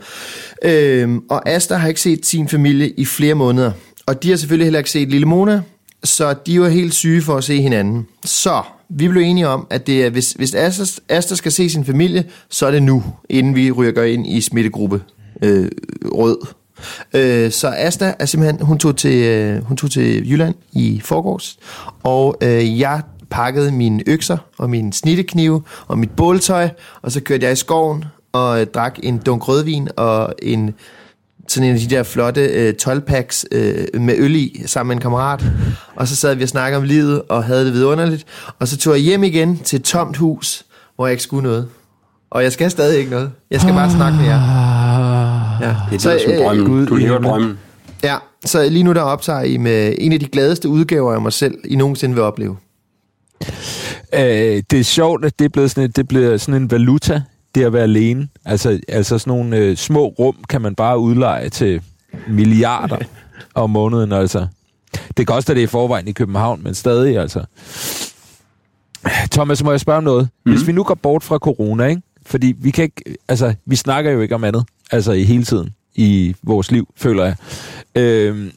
Øhm, 0.63 1.21
og 1.29 1.49
Asta 1.49 1.75
har 1.75 1.87
ikke 1.87 2.01
set 2.01 2.25
sin 2.25 2.47
familie 2.47 2.89
i 2.89 3.05
flere 3.05 3.35
måneder. 3.35 3.71
Og 4.05 4.23
de 4.23 4.29
har 4.29 4.37
selvfølgelig 4.37 4.65
heller 4.65 4.79
ikke 4.79 4.91
set 4.91 5.09
lille 5.09 5.27
Mona. 5.27 5.61
Så 6.03 6.35
de 6.45 6.61
var 6.61 6.67
helt 6.67 6.93
syge 6.93 7.21
for 7.21 7.37
at 7.37 7.43
se 7.43 7.61
hinanden. 7.61 8.07
Så 8.25 8.61
vi 8.89 9.07
blev 9.07 9.21
enige 9.21 9.47
om, 9.47 9.67
at 9.69 9.87
det 9.87 10.05
er, 10.05 10.09
hvis, 10.09 10.31
hvis 10.31 10.55
Asta, 10.55 11.01
Asta 11.09 11.35
skal 11.35 11.51
se 11.51 11.69
sin 11.69 11.85
familie, 11.85 12.25
så 12.49 12.67
er 12.67 12.71
det 12.71 12.83
nu, 12.83 13.03
inden 13.29 13.55
vi 13.55 13.71
rykker 13.71 14.03
ind 14.03 14.27
i 14.27 14.41
smittegruppe 14.41 15.01
øh, 15.41 15.67
rød. 16.05 16.37
Øh, 17.13 17.51
så 17.51 17.73
Asta 17.77 18.13
er 18.19 18.25
simpelthen, 18.25 18.65
hun 18.65 18.79
tog 18.79 18.97
til, 18.97 19.23
øh, 19.23 19.63
hun 19.63 19.77
tog 19.77 19.91
til 19.91 20.31
Jylland 20.31 20.55
i 20.71 21.01
forgårs, 21.03 21.57
og 22.03 22.37
øh, 22.41 22.79
jeg 22.79 23.01
pakkede 23.29 23.71
mine 23.71 24.03
økser 24.07 24.37
og 24.57 24.69
mine 24.69 24.93
snitteknive 24.93 25.63
og 25.87 25.97
mit 25.99 26.11
båltøj, 26.11 26.69
og 27.01 27.11
så 27.11 27.21
kørte 27.21 27.43
jeg 27.43 27.53
i 27.53 27.55
skoven 27.55 28.05
og 28.33 28.61
øh, 28.61 28.67
drak 28.67 28.99
en 29.03 29.17
dunk 29.17 29.47
rødvin 29.47 29.89
og 29.97 30.33
en 30.41 30.73
sådan 31.47 31.69
en 31.69 31.75
af 31.75 31.81
de 31.81 31.89
der 31.95 32.03
flotte 32.03 32.41
øh, 32.41 32.73
12-packs 32.83 33.43
øh, 33.51 34.01
med 34.01 34.15
øl 34.17 34.35
i, 34.35 34.63
sammen 34.65 34.87
med 34.87 34.95
en 34.95 35.01
kammerat. 35.01 35.43
Og 35.95 36.07
så 36.07 36.15
sad 36.15 36.35
vi 36.35 36.43
og 36.43 36.49
snakkede 36.49 36.77
om 36.77 36.83
livet, 36.83 37.21
og 37.29 37.43
havde 37.43 37.65
det 37.65 37.73
vidunderligt. 37.73 38.25
Og 38.59 38.67
så 38.67 38.77
tog 38.77 38.93
jeg 38.93 39.01
hjem 39.01 39.23
igen 39.23 39.57
til 39.57 39.79
et 39.79 39.83
tomt 39.83 40.17
hus, 40.17 40.65
hvor 40.95 41.07
jeg 41.07 41.11
ikke 41.11 41.23
skulle 41.23 41.43
noget. 41.43 41.67
Og 42.31 42.43
jeg 42.43 42.51
skal 42.51 42.71
stadig 42.71 42.99
ikke 42.99 43.11
noget. 43.11 43.31
Jeg 43.51 43.61
skal 43.61 43.73
bare 43.73 43.91
snakke 43.91 44.17
med 44.17 44.25
jer. 44.25 44.39
Ah. 44.99 45.04
Ja. 45.61 45.75
Det 45.91 46.05
lyder 46.05 46.19
som 46.25 46.33
drømmen. 46.43 46.65
Gud 46.65 46.85
du 46.85 46.95
lever 46.95 47.19
drømmen. 47.19 47.59
ja, 48.03 48.15
så 48.45 48.69
lige 48.69 48.83
nu 48.83 48.93
der 48.93 49.01
optager 49.01 49.41
I 49.41 49.57
med 49.57 49.95
en 49.97 50.13
af 50.13 50.19
de 50.19 50.25
gladeste 50.25 50.69
udgaver 50.69 51.13
af 51.13 51.21
mig 51.21 51.33
selv, 51.33 51.55
I 51.65 51.75
nogensinde 51.75 52.15
vil 52.15 52.23
opleve. 52.23 52.57
Øh, 54.13 54.63
det 54.71 54.73
er 54.73 54.83
sjovt, 54.83 55.25
at 55.25 55.39
det 55.39 55.45
er 55.45 55.49
blevet 55.49 55.71
sådan, 55.71 55.83
et, 55.83 55.95
det 55.95 56.07
bliver 56.07 56.37
sådan 56.37 56.61
en 56.61 56.71
valuta, 56.71 57.21
det 57.55 57.63
at 57.63 57.73
være 57.73 57.83
alene. 57.83 58.27
Altså, 58.45 58.79
altså 58.87 59.17
sådan 59.17 59.31
nogle 59.31 59.57
øh, 59.57 59.77
små 59.77 60.07
rum 60.07 60.35
kan 60.49 60.61
man 60.61 60.75
bare 60.75 60.99
udleje 60.99 61.49
til 61.49 61.81
milliarder 62.27 62.97
om 63.55 63.69
måneden, 63.69 64.11
altså. 64.11 64.47
Det 65.17 65.27
koster 65.27 65.53
det 65.53 65.61
i 65.61 65.67
forvejen 65.67 66.07
i 66.07 66.11
København, 66.11 66.63
men 66.63 66.73
stadig, 66.73 67.17
altså. 67.17 67.45
Thomas, 69.31 69.63
må 69.63 69.71
jeg 69.71 69.79
spørge 69.79 69.97
om 69.97 70.03
noget? 70.03 70.29
Mm. 70.45 70.51
Hvis 70.51 70.67
vi 70.67 70.71
nu 70.71 70.83
går 70.83 70.95
bort 70.95 71.23
fra 71.23 71.37
corona, 71.37 71.85
ikke? 71.85 72.01
Fordi 72.25 72.55
vi 72.59 72.71
kan 72.71 72.83
ikke, 72.83 73.17
altså, 73.27 73.53
vi 73.65 73.75
snakker 73.75 74.11
jo 74.11 74.21
ikke 74.21 74.35
om 74.35 74.43
andet, 74.43 74.65
altså 74.91 75.11
i 75.11 75.23
hele 75.23 75.43
tiden 75.43 75.73
i 75.95 76.35
vores 76.43 76.71
liv, 76.71 76.87
føler 76.95 77.23
jeg. 77.25 77.35
Øh, 77.95 78.51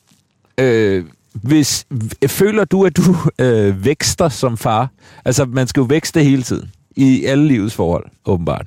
øh, 0.61 1.05
hvis, 1.33 1.87
øh, 2.23 2.29
føler 2.29 2.65
du, 2.65 2.85
at 2.85 2.97
du 2.97 3.17
øh, 3.39 3.85
vækster 3.85 4.29
som 4.29 4.57
far? 4.57 4.89
Altså, 5.25 5.45
man 5.45 5.67
skal 5.67 5.81
jo 5.81 5.85
vækste 5.85 6.23
hele 6.23 6.43
tiden. 6.43 6.71
I 6.97 7.25
alle 7.25 7.49
livets 7.49 7.75
forhold, 7.75 8.07
åbenbart. 8.25 8.67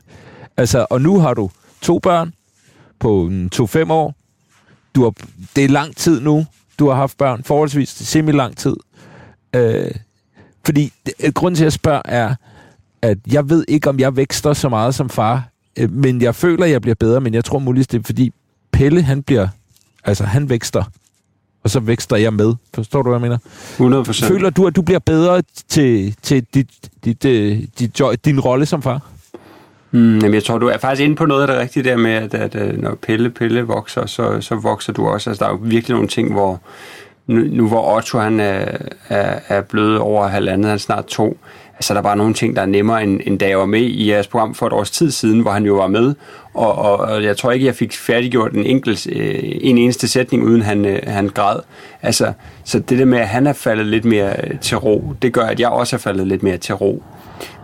Altså, 0.57 0.85
og 0.89 1.01
nu 1.01 1.19
har 1.19 1.33
du 1.33 1.51
to 1.81 1.99
børn 1.99 2.33
på 2.99 3.25
en 3.25 3.49
to-fem 3.49 3.91
år. 3.91 4.15
Du 4.95 5.03
har, 5.03 5.13
det 5.55 5.65
er 5.65 5.69
lang 5.69 5.95
tid 5.95 6.21
nu, 6.21 6.45
du 6.79 6.87
har 6.89 6.95
haft 6.95 7.17
børn. 7.17 7.43
Forholdsvis 7.43 7.89
semi 7.89 8.31
lang 8.31 8.57
tid. 8.57 8.75
Øh, 9.55 9.91
fordi 10.65 10.93
det- 11.05 11.33
grunden 11.33 11.55
til, 11.55 11.63
at 11.63 11.65
jeg 11.65 11.73
spørger, 11.73 12.01
er, 12.05 12.35
at 13.01 13.17
jeg 13.31 13.49
ved 13.49 13.65
ikke, 13.67 13.89
om 13.89 13.99
jeg 13.99 14.15
vækster 14.15 14.53
så 14.53 14.69
meget 14.69 14.95
som 14.95 15.09
far. 15.09 15.50
Øh, 15.79 15.91
men 15.91 16.21
jeg 16.21 16.35
føler, 16.35 16.65
at 16.65 16.71
jeg 16.71 16.81
bliver 16.81 16.95
bedre. 16.95 17.21
Men 17.21 17.33
jeg 17.33 17.45
tror 17.45 17.59
muligvis, 17.59 17.87
det 17.87 17.99
er, 17.99 18.03
fordi 18.05 18.33
Pelle, 18.71 19.01
han 19.01 19.23
bliver... 19.23 19.47
Altså, 20.03 20.23
han 20.23 20.49
vækster. 20.49 20.83
Og 21.63 21.69
så 21.69 21.79
vækster 21.79 22.15
jeg 22.15 22.33
med. 22.33 22.53
Forstår 22.73 23.01
du, 23.01 23.09
hvad 23.09 23.19
jeg 23.19 23.21
mener? 23.21 23.37
100 23.73 24.03
procent. 24.03 24.27
Føler 24.27 24.49
du, 24.49 24.67
at 24.67 24.75
du 24.75 24.81
bliver 24.81 24.99
bedre 24.99 25.41
til, 25.67 26.15
til 26.21 26.45
dit, 26.53 26.67
dit, 27.05 27.25
øh, 27.25 27.59
dit, 27.79 27.99
jo- 27.99 28.13
din 28.25 28.39
rolle 28.39 28.65
som 28.65 28.81
far? 28.81 29.01
Mm, 29.91 30.19
jamen, 30.19 30.33
jeg 30.33 30.43
tror, 30.43 30.57
du 30.57 30.67
er 30.67 30.77
faktisk 30.77 31.03
inde 31.05 31.15
på 31.15 31.25
noget 31.25 31.41
af 31.41 31.47
det 31.47 31.57
rigtige 31.57 31.83
der 31.83 31.97
med, 31.97 32.11
at, 32.11 32.33
at, 32.33 32.55
at 32.55 32.79
når 32.79 32.95
Pelle 32.95 33.29
Pelle 33.29 33.61
vokser, 33.61 34.05
så, 34.05 34.41
så 34.41 34.55
vokser 34.55 34.93
du 34.93 35.07
også. 35.07 35.29
Altså, 35.29 35.45
der 35.45 35.49
er 35.51 35.53
jo 35.53 35.59
virkelig 35.63 35.93
nogle 35.93 36.07
ting, 36.07 36.31
hvor 36.31 36.61
nu, 37.27 37.41
nu 37.41 37.67
hvor 37.67 37.95
Otto 37.97 38.19
han 38.19 38.39
er, 38.39 38.65
er, 39.09 39.39
er 39.47 39.61
blevet 39.61 39.99
over 39.99 40.27
halvandet, 40.27 40.65
han 40.65 40.73
er 40.73 40.77
snart 40.77 41.05
to, 41.05 41.37
altså 41.81 41.93
der 41.93 41.99
er 41.99 42.03
bare 42.03 42.17
nogle 42.17 42.33
ting, 42.33 42.55
der 42.55 42.61
er 42.61 42.65
nemmere, 42.65 43.03
end, 43.03 43.21
end 43.25 43.39
da 43.39 43.47
jeg 43.47 43.59
var 43.59 43.65
med 43.65 43.81
i 43.81 44.09
jeres 44.09 44.27
program 44.27 44.55
for 44.55 44.67
et 44.67 44.73
års 44.73 44.91
tid 44.91 45.11
siden, 45.11 45.39
hvor 45.39 45.51
han 45.51 45.65
jo 45.65 45.75
var 45.75 45.87
med, 45.87 46.15
og, 46.53 46.75
og, 46.75 46.97
og 46.97 47.23
jeg 47.23 47.37
tror 47.37 47.51
ikke, 47.51 47.65
jeg 47.65 47.75
fik 47.75 47.93
færdiggjort 47.93 48.53
en 48.53 48.65
enkelt, 48.65 49.07
øh, 49.11 49.39
en 49.43 49.77
eneste 49.77 50.07
sætning, 50.07 50.43
uden 50.43 50.61
han, 50.61 50.85
øh, 50.85 50.99
han 51.07 51.29
græd. 51.29 51.59
Altså, 52.01 52.33
så 52.63 52.79
det 52.79 52.99
der 52.99 53.05
med, 53.05 53.19
at 53.19 53.27
han 53.27 53.47
er 53.47 53.53
faldet 53.53 53.85
lidt 53.85 54.05
mere 54.05 54.33
øh, 54.43 54.59
til 54.59 54.77
ro, 54.77 55.13
det 55.21 55.33
gør, 55.33 55.45
at 55.45 55.59
jeg 55.59 55.69
også 55.69 55.95
er 55.95 55.97
faldet 55.97 56.27
lidt 56.27 56.43
mere 56.43 56.57
til 56.57 56.75
ro. 56.75 57.03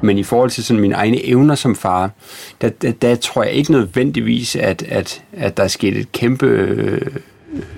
Men 0.01 0.17
i 0.17 0.23
forhold 0.23 0.49
til 0.49 0.63
sådan 0.63 0.81
mine 0.81 0.95
egne 0.95 1.25
evner 1.25 1.55
som 1.55 1.75
far, 1.75 2.11
der, 2.61 2.69
der, 2.69 2.91
der 2.91 3.15
tror 3.15 3.43
jeg 3.43 3.53
ikke 3.53 3.71
nødvendigvis, 3.71 4.55
at, 4.55 4.83
at, 4.89 5.21
at 5.33 5.57
der 5.57 5.63
er 5.63 5.67
sket 5.67 5.97
et 5.97 6.11
kæmpe 6.11 6.45
øh, 6.45 7.01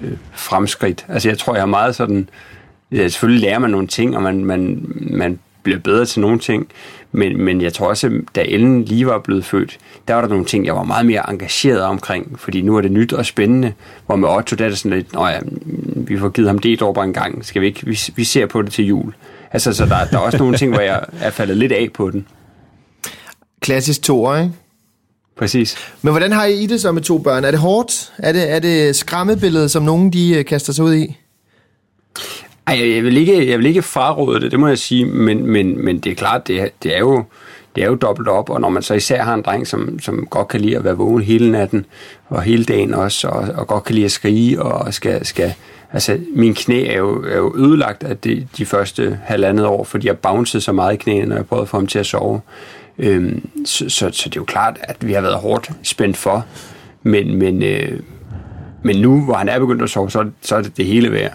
øh, 0.03 0.11
fremskridt. 0.33 1.05
Altså 1.09 1.29
jeg 1.29 1.37
tror, 1.37 1.55
jeg 1.55 1.61
er 1.61 1.65
meget 1.65 1.95
sådan... 1.95 2.29
Ja, 2.91 3.07
selvfølgelig 3.07 3.41
lærer 3.41 3.59
man 3.59 3.69
nogle 3.69 3.87
ting, 3.87 4.15
og 4.15 4.23
man, 4.23 4.45
man, 4.45 4.85
man 4.99 5.39
bliver 5.63 5.79
bedre 5.79 6.05
til 6.05 6.21
nogle 6.21 6.39
ting. 6.39 6.67
Men, 7.11 7.41
men 7.41 7.61
jeg 7.61 7.73
tror 7.73 7.87
også, 7.87 8.07
at 8.07 8.13
da 8.35 8.41
Ellen 8.47 8.85
lige 8.85 9.07
var 9.07 9.19
blevet 9.19 9.45
født, 9.45 9.77
der 10.07 10.13
var 10.13 10.21
der 10.21 10.27
nogle 10.27 10.45
ting, 10.45 10.65
jeg 10.65 10.75
var 10.75 10.83
meget 10.83 11.05
mere 11.05 11.29
engageret 11.29 11.81
omkring. 11.81 12.39
Fordi 12.39 12.61
nu 12.61 12.77
er 12.77 12.81
det 12.81 12.91
nyt 12.91 13.13
og 13.13 13.25
spændende. 13.25 13.73
Hvor 14.05 14.15
med 14.15 14.29
Otto, 14.29 14.55
der 14.55 14.65
er 14.65 14.69
det 14.69 14.77
sådan 14.77 14.97
lidt, 14.97 15.13
Nå 15.13 15.27
ja, 15.27 15.39
vi 15.95 16.19
får 16.19 16.29
givet 16.29 16.49
ham 16.49 16.59
det 16.59 16.81
over 16.81 17.03
en 17.03 17.13
gang. 17.13 17.45
Skal 17.45 17.61
vi 17.61 17.67
ikke? 17.67 17.85
Vi, 17.85 17.99
vi 18.15 18.23
ser 18.23 18.45
på 18.45 18.61
det 18.61 18.71
til 18.71 18.85
jul. 18.85 19.13
Altså, 19.51 19.73
så 19.73 19.85
der, 19.85 20.05
der 20.05 20.17
er 20.17 20.21
også 20.21 20.37
nogle 20.37 20.57
ting, 20.57 20.73
hvor 20.73 20.81
jeg 20.81 21.05
er 21.21 21.29
faldet 21.29 21.57
lidt 21.57 21.71
af 21.71 21.89
på 21.93 22.11
den. 22.11 22.27
Klassisk 23.61 24.01
toer, 24.01 24.37
ikke? 24.37 24.51
Præcis. 25.37 25.75
Men 26.01 26.13
hvordan 26.13 26.31
har 26.31 26.45
I 26.45 26.65
det 26.65 26.81
så 26.81 26.91
med 26.91 27.01
to 27.01 27.17
børn? 27.17 27.43
Er 27.43 27.51
det 27.51 27.59
hårdt? 27.59 28.13
Er 28.17 28.31
det, 28.31 28.51
er 28.51 28.59
det 28.59 28.95
skræmmebilledet, 28.95 29.71
som 29.71 29.83
nogen 29.83 30.13
de 30.13 30.37
øh, 30.37 30.45
kaster 30.45 30.73
sig 30.73 30.85
ud 30.85 30.95
i? 30.95 31.17
Ej, 32.69 32.95
jeg 32.95 33.03
vil 33.03 33.17
ikke, 33.17 33.49
jeg 33.49 33.57
vil 33.57 33.65
ikke 33.65 33.81
fraråde 33.81 34.41
det, 34.41 34.51
det 34.51 34.59
må 34.59 34.67
jeg 34.67 34.77
sige, 34.77 35.05
men, 35.05 35.45
men, 35.45 35.85
men 35.85 35.99
det 35.99 36.11
er 36.11 36.15
klart, 36.15 36.47
det, 36.47 36.69
det 36.83 36.95
er 36.95 36.99
jo 36.99 37.23
det 37.75 37.83
er 37.83 37.87
jo 37.87 37.95
dobbelt 37.95 38.27
op, 38.27 38.49
og 38.49 38.61
når 38.61 38.69
man 38.69 38.83
så 38.83 38.93
især 38.93 39.23
har 39.23 39.33
en 39.33 39.41
dreng, 39.41 39.67
som, 39.67 39.99
som 39.99 40.27
godt 40.29 40.47
kan 40.47 40.61
lide 40.61 40.77
at 40.77 40.83
være 40.83 40.97
vågen 40.97 41.23
hele 41.23 41.51
natten, 41.51 41.85
og 42.27 42.41
hele 42.41 42.65
dagen 42.65 42.93
også, 42.93 43.27
og, 43.27 43.47
og 43.55 43.67
godt 43.67 43.83
kan 43.83 43.95
lide 43.95 44.05
at 44.05 44.11
skrige, 44.11 44.61
og 44.61 44.93
skal, 44.93 45.25
skal 45.25 45.53
altså 45.93 46.19
min 46.35 46.53
knæ 46.53 46.87
er 46.87 46.97
jo, 46.97 47.23
er 47.23 47.37
jo 47.37 47.55
ødelagt 47.57 48.03
af 48.03 48.17
de, 48.17 48.47
de 48.57 48.65
første 48.65 49.19
halvandet 49.23 49.65
år, 49.65 49.83
fordi 49.83 50.07
jeg 50.07 50.17
bouncede 50.17 50.61
så 50.63 50.71
meget 50.71 50.93
i 50.93 50.97
knæene, 50.97 51.25
når 51.25 51.35
jeg 51.35 51.45
prøvede 51.45 51.61
at 51.61 51.69
få 51.69 51.77
ham 51.77 51.87
til 51.87 51.99
at 51.99 52.05
sove. 52.05 52.41
Øhm, 52.97 53.49
så, 53.65 53.89
så, 53.89 54.09
så 54.13 54.29
det 54.29 54.35
er 54.35 54.41
jo 54.41 54.45
klart, 54.45 54.77
at 54.83 55.07
vi 55.07 55.13
har 55.13 55.21
været 55.21 55.35
hårdt 55.35 55.71
spændt 55.83 56.17
for, 56.17 56.45
men, 57.03 57.35
men, 57.35 57.63
øh, 57.63 57.99
men 58.83 59.01
nu, 59.01 59.21
hvor 59.21 59.33
han 59.33 59.49
er 59.49 59.59
begyndt 59.59 59.81
at 59.81 59.89
sove, 59.89 60.11
så, 60.11 60.29
så 60.41 60.55
er 60.55 60.61
det 60.61 60.77
det 60.77 60.85
hele 60.85 61.11
værd. 61.11 61.33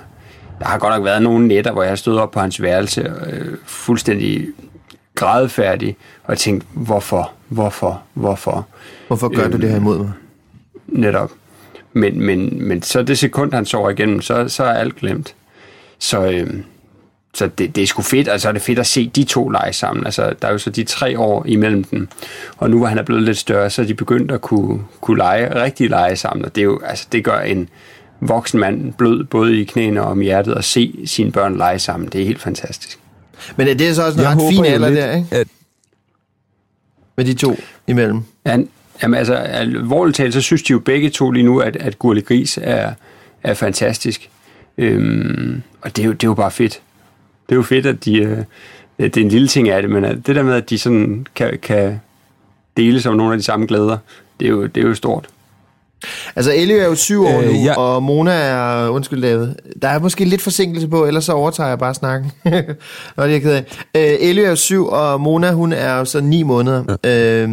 Der 0.58 0.64
har 0.66 0.78
godt 0.78 0.94
nok 0.94 1.04
været 1.04 1.22
nogle 1.22 1.48
nætter, 1.48 1.72
hvor 1.72 1.82
jeg 1.82 1.98
stået 1.98 2.18
op 2.20 2.30
på 2.30 2.40
hans 2.40 2.62
værelse, 2.62 3.12
øh, 3.26 3.56
fuldstændig 3.64 4.46
grædefærdig, 5.14 5.96
og 6.24 6.38
tænkt, 6.38 6.66
hvorfor, 6.72 7.32
hvorfor, 7.48 8.02
hvorfor, 8.14 8.66
Hvorfor 9.06 9.28
gør 9.28 9.48
du 9.48 9.56
det 9.56 9.70
her 9.70 9.76
imod 9.76 9.98
mig? 9.98 10.12
netop. 10.86 11.30
Men, 11.92 12.20
men, 12.20 12.68
men 12.68 12.82
så 12.82 13.02
det 13.02 13.18
sekund, 13.18 13.52
han 13.52 13.66
sover 13.66 13.90
igennem, 13.90 14.20
så, 14.20 14.48
så 14.48 14.64
er 14.64 14.72
alt 14.72 14.96
glemt. 14.96 15.34
Så, 15.98 16.30
øh, 16.30 16.50
så 17.34 17.46
det, 17.46 17.76
det 17.76 17.82
er 17.82 17.86
sgu 17.86 18.02
fedt, 18.02 18.28
altså 18.28 18.48
er 18.48 18.52
det 18.52 18.62
fedt 18.62 18.78
at 18.78 18.86
se 18.86 19.08
de 19.08 19.24
to 19.24 19.48
lege 19.48 19.72
sammen. 19.72 20.06
Altså, 20.06 20.34
der 20.42 20.48
er 20.48 20.52
jo 20.52 20.58
så 20.58 20.70
de 20.70 20.84
tre 20.84 21.18
år 21.18 21.44
imellem 21.46 21.84
dem, 21.84 22.08
og 22.56 22.70
nu 22.70 22.78
hvor 22.78 22.86
han 22.86 22.98
er 22.98 23.02
blevet 23.02 23.22
lidt 23.22 23.38
større, 23.38 23.70
så 23.70 23.82
er 23.82 23.86
de 23.86 23.94
begyndt 23.94 24.32
at 24.32 24.40
kunne, 24.40 24.80
kunne 25.00 25.16
lege, 25.16 25.62
rigtig 25.62 25.90
lege 25.90 26.16
sammen, 26.16 26.44
og 26.44 26.54
det, 26.54 26.60
er 26.60 26.64
jo, 26.64 26.80
altså, 26.84 27.06
det 27.12 27.24
gør 27.24 27.40
en 27.40 27.68
voksen 28.28 28.60
mand 28.60 28.92
blød, 28.92 29.24
både 29.24 29.60
i 29.60 29.64
knæene 29.64 30.02
og 30.02 30.10
om 30.10 30.20
hjertet, 30.20 30.54
at 30.54 30.64
se 30.64 31.00
sine 31.04 31.32
børn 31.32 31.56
lege 31.56 31.78
sammen. 31.78 32.08
Det 32.08 32.20
er 32.20 32.24
helt 32.24 32.40
fantastisk. 32.40 32.98
Men 33.56 33.68
er 33.68 33.74
det 33.74 33.96
så 33.96 34.06
også 34.06 34.18
en 34.18 34.24
Jeg 34.24 34.36
ret 34.36 34.52
fin 34.54 34.64
alder 34.64 34.88
lidt, 34.88 34.98
der, 34.98 35.16
ikke? 35.16 35.28
at 35.30 35.48
Med 37.16 37.24
de 37.24 37.34
to 37.34 37.56
imellem. 37.86 38.22
Han, 38.46 38.68
Jamen 39.02 39.18
altså, 39.18 39.34
alvorligt 39.34 40.16
talt, 40.16 40.34
så 40.34 40.40
synes 40.40 40.62
de 40.62 40.72
jo 40.72 40.78
begge 40.78 41.10
to 41.10 41.30
lige 41.30 41.44
nu, 41.44 41.58
at, 41.58 41.76
at 41.76 41.98
Gurli 41.98 42.20
Gris 42.20 42.58
er, 42.62 42.92
er 43.42 43.54
fantastisk. 43.54 44.30
Øhm, 44.78 45.62
og 45.80 45.96
det 45.96 46.02
er, 46.02 46.06
jo, 46.06 46.12
det 46.12 46.22
er 46.24 46.28
jo 46.28 46.34
bare 46.34 46.50
fedt. 46.50 46.80
Det 47.48 47.52
er 47.52 47.56
jo 47.56 47.62
fedt, 47.62 47.86
at 47.86 48.04
de... 48.04 48.16
Øh, 48.16 48.38
det 48.98 49.16
er 49.16 49.20
en 49.20 49.28
lille 49.28 49.48
ting 49.48 49.68
af 49.68 49.82
det, 49.82 49.90
men 49.90 50.04
det 50.04 50.36
der 50.36 50.42
med, 50.42 50.54
at 50.54 50.70
de 50.70 50.78
sådan 50.78 51.26
kan, 51.34 51.58
kan 51.62 52.00
dele 52.76 53.02
sig 53.02 53.10
om 53.10 53.16
nogle 53.16 53.32
af 53.32 53.38
de 53.38 53.44
samme 53.44 53.66
glæder, 53.66 53.98
det 54.40 54.46
er 54.46 54.50
jo, 54.50 54.66
det 54.66 54.84
er 54.84 54.88
jo 54.88 54.94
stort. 54.94 55.28
Altså, 56.36 56.52
Ellie 56.54 56.78
er 56.78 56.86
jo 56.86 56.94
syv 56.94 57.24
år 57.24 57.40
Øh, 57.40 57.46
nu, 57.46 57.52
ja. 57.52 57.74
og 57.78 58.02
Mona 58.02 58.32
er, 58.32 58.88
undskyld 58.88 59.22
David, 59.22 59.48
der 59.82 59.88
er 59.88 59.98
måske 59.98 60.24
lidt 60.24 60.42
forsinkelse 60.42 60.88
på, 60.88 61.06
ellers 61.06 61.24
så 61.24 61.32
overtager 61.32 61.68
jeg 61.68 61.78
bare 61.78 61.94
snakken. 61.94 62.32
Nå, 62.44 62.50
det 62.50 62.66
er 63.16 63.24
jeg 63.24 63.42
ked 63.42 63.52
af. 63.52 63.64
Øh, 63.96 64.28
Ellie 64.28 64.44
er 64.44 64.50
jo 64.50 64.56
syv, 64.56 64.86
og 64.86 65.20
Mona, 65.20 65.52
hun 65.52 65.72
er 65.72 65.98
jo 65.98 66.04
så 66.04 66.20
ni 66.20 66.42
måneder. 66.42 66.96
Ja. 67.04 67.42
Øh, 67.42 67.48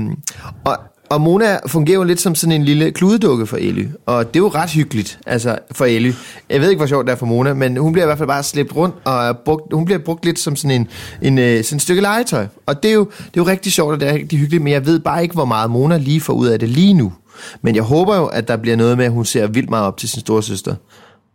og, 0.66 0.78
og 1.12 1.22
Mona 1.22 1.58
fungerer 1.68 1.98
jo 1.98 2.04
lidt 2.04 2.22
som 2.22 2.36
sådan 2.36 2.52
en 2.52 2.64
lille 2.64 2.92
kludedukke 2.92 3.46
for 3.48 3.58
Ellie, 3.58 3.92
og 4.06 4.28
det 4.28 4.36
er 4.36 4.44
jo 4.44 4.48
ret 4.48 4.70
hyggeligt, 4.70 5.20
altså 5.26 5.58
for 5.72 5.86
Ellie. 5.86 6.14
Jeg 6.50 6.62
ved 6.62 6.70
ikke, 6.70 6.80
hvor 6.80 6.88
sjovt 6.88 7.06
det 7.06 7.12
er 7.12 7.16
for 7.16 7.26
Mona, 7.26 7.54
men 7.54 7.78
hun 7.78 7.94
bliver 7.94 8.06
i 8.06 8.08
hvert 8.08 8.18
fald 8.18 8.28
bare 8.28 8.44
slæbt 8.44 8.76
rundt, 8.76 8.96
og 9.04 9.38
brugt, 9.38 9.74
hun 9.74 9.86
bliver 9.86 10.00
brugt 10.00 10.26
lidt 10.26 10.40
som 10.40 10.56
sådan 10.56 10.72
en, 10.82 10.88
en, 11.22 11.38
øh, 11.38 11.64
sådan 11.64 11.76
et 11.76 11.82
stykke 11.82 12.02
legetøj. 12.02 12.48
Og 12.66 12.84
det 12.84 12.92
er, 12.92 12.96
jo, 12.96 13.04
det 13.04 13.26
er 13.26 13.32
jo 13.38 13.44
rigtig 13.44 13.72
sjovt, 13.72 13.94
og 13.94 14.00
det 14.00 14.10
er 14.10 14.14
rigtig 14.14 14.40
hyggeligt, 14.40 14.64
men 14.64 14.74
jeg 14.74 14.86
ved 14.86 15.00
bare 15.00 15.24
ikke, 15.24 15.34
hvor 15.34 15.46
meget 15.46 15.72
Mona 15.72 15.98
lige 15.98 16.22
får 16.22 16.34
ud 16.34 16.48
af 16.48 16.60
det 16.60 16.70
lige 16.70 16.94
nu. 16.94 17.14
Men 17.62 17.76
jeg 17.76 17.84
håber 17.84 18.16
jo, 18.16 18.26
at 18.26 18.48
der 18.48 18.58
bliver 18.58 18.78
noget 18.78 18.98
med, 18.98 19.06
at 19.06 19.12
hun 19.12 19.26
ser 19.26 19.48
vildt 19.48 19.70
meget 19.70 19.86
op 19.86 19.98
til 19.98 20.10
sin 20.10 20.20
store 20.20 20.44
søster 20.44 20.76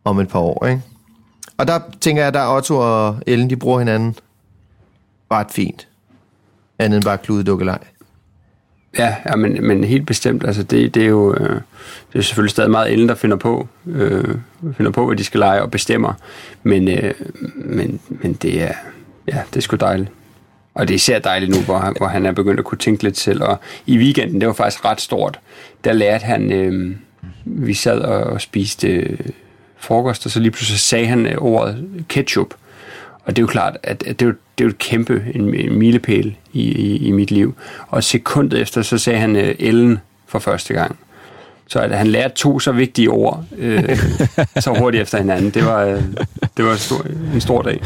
om 0.04 0.18
et 0.18 0.28
par 0.28 0.38
år, 0.38 0.66
ikke? 0.66 0.82
Og 1.58 1.68
der 1.68 1.80
tænker 2.00 2.22
jeg, 2.22 2.28
at 2.28 2.34
der 2.34 2.56
Otto 2.56 2.76
og 2.76 3.16
Ellen, 3.26 3.50
de 3.50 3.56
bruger 3.56 3.78
hinanden 3.78 4.16
ret 5.30 5.50
fint. 5.50 5.88
Andet 6.78 6.96
end 6.96 7.04
bare 7.04 7.18
kludedukkelej. 7.18 7.78
Ja, 8.98 9.16
ja 9.26 9.36
men, 9.36 9.66
men 9.66 9.84
helt 9.84 10.06
bestemt. 10.06 10.46
Altså 10.46 10.62
det, 10.62 10.94
det, 10.94 11.02
er 11.02 11.06
jo, 11.06 11.34
øh, 11.34 11.60
det 12.12 12.18
er 12.18 12.22
selvfølgelig 12.22 12.50
stadig 12.50 12.70
meget 12.70 12.92
Ellen, 12.92 13.08
der 13.08 13.14
finder 13.14 13.36
på, 13.36 13.68
øh, 13.86 14.34
finder 14.76 14.92
på, 14.92 15.06
hvad 15.06 15.16
de 15.16 15.24
skal 15.24 15.40
lege 15.40 15.62
og 15.62 15.70
bestemmer. 15.70 16.12
Men, 16.62 16.88
øh, 16.88 17.14
men, 17.54 18.00
men 18.08 18.32
det 18.32 18.62
er, 18.62 18.72
ja, 19.28 19.42
det 19.50 19.56
er 19.56 19.60
sgu 19.60 19.76
dejligt. 19.76 20.10
Og 20.76 20.88
det 20.88 20.94
er 20.94 20.96
især 20.96 21.18
dejligt 21.18 21.50
nu, 21.50 21.60
hvor 21.60 21.78
han, 21.78 21.94
hvor 21.96 22.06
han 22.06 22.26
er 22.26 22.32
begyndt 22.32 22.58
at 22.58 22.64
kunne 22.64 22.78
tænke 22.78 23.02
lidt 23.02 23.18
selv. 23.18 23.42
Og 23.42 23.58
i 23.86 23.98
weekenden, 23.98 24.40
det 24.40 24.46
var 24.46 24.54
faktisk 24.54 24.84
ret 24.84 25.00
stort, 25.00 25.40
der 25.84 25.92
lærte 25.92 26.24
han, 26.24 26.52
øh, 26.52 26.96
vi 27.44 27.74
sad 27.74 28.00
og, 28.00 28.24
og 28.24 28.40
spiste 28.40 28.88
øh, 28.88 29.18
frokost, 29.78 30.26
og 30.26 30.32
så 30.32 30.40
lige 30.40 30.50
pludselig 30.50 30.80
sagde 30.80 31.06
han 31.06 31.26
øh, 31.26 31.36
ordet 31.38 32.04
ketchup. 32.08 32.54
Og 33.24 33.36
det 33.36 33.38
er 33.38 33.42
jo 33.42 33.46
klart, 33.46 33.76
at, 33.82 34.02
at 34.06 34.20
det, 34.20 34.26
er 34.26 34.30
jo, 34.30 34.34
det 34.58 34.64
er 34.64 34.66
jo 34.66 34.70
et 34.70 34.78
kæmpe 34.78 35.24
en, 35.34 35.54
en 35.54 35.78
milepæl 35.78 36.36
i, 36.52 36.62
i, 36.62 36.96
i 36.96 37.10
mit 37.10 37.30
liv. 37.30 37.54
Og 37.88 38.04
sekundet 38.04 38.60
efter, 38.60 38.82
så 38.82 38.98
sagde 38.98 39.18
han 39.18 39.36
øh, 39.36 39.54
Ellen 39.58 39.98
for 40.26 40.38
første 40.38 40.74
gang. 40.74 40.96
Så 41.66 41.80
at 41.80 41.98
han 41.98 42.06
lærte 42.06 42.34
to 42.34 42.58
så 42.58 42.72
vigtige 42.72 43.10
ord 43.10 43.44
øh, 43.58 43.98
så 44.60 44.74
hurtigt 44.78 45.02
efter 45.02 45.18
hinanden, 45.18 45.50
det 45.50 45.64
var, 45.64 45.84
øh, 45.84 46.02
det 46.56 46.64
var 46.64 46.72
en, 46.72 46.78
stor, 46.78 47.06
en 47.34 47.40
stor 47.40 47.62
dag. 47.62 47.80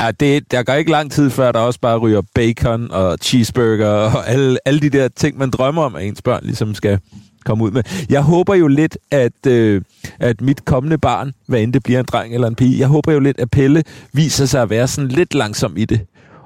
Ja, 0.00 0.10
det, 0.20 0.50
der 0.50 0.62
går 0.62 0.72
ikke 0.72 0.90
lang 0.90 1.12
tid 1.12 1.30
før, 1.30 1.52
der 1.52 1.58
også 1.58 1.80
bare 1.80 1.98
ryger 1.98 2.22
bacon 2.34 2.90
og 2.90 3.18
cheeseburger 3.22 3.88
og 3.88 4.28
alle, 4.28 4.58
alle 4.64 4.80
de 4.80 4.90
der 4.90 5.08
ting, 5.08 5.38
man 5.38 5.50
drømmer 5.50 5.82
om, 5.82 5.94
at 5.94 6.04
ens 6.04 6.22
børn 6.22 6.40
ligesom 6.42 6.74
skal 6.74 6.98
komme 7.44 7.64
ud 7.64 7.70
med. 7.70 7.82
Jeg 8.10 8.22
håber 8.22 8.54
jo 8.54 8.66
lidt, 8.66 8.98
at, 9.10 9.46
øh, 9.46 9.82
at 10.18 10.40
mit 10.40 10.64
kommende 10.64 10.98
barn, 10.98 11.32
hvad 11.46 11.60
end 11.60 11.72
det 11.72 11.82
bliver 11.82 12.00
en 12.00 12.06
dreng 12.06 12.34
eller 12.34 12.48
en 12.48 12.54
pige, 12.54 12.78
jeg 12.78 12.88
håber 12.88 13.12
jo 13.12 13.18
lidt, 13.18 13.40
at 13.40 13.50
Pelle 13.50 13.82
viser 14.12 14.46
sig 14.46 14.62
at 14.62 14.70
være 14.70 14.88
sådan 14.88 15.08
lidt 15.08 15.34
langsom 15.34 15.76
i 15.76 15.84
det 15.84 16.00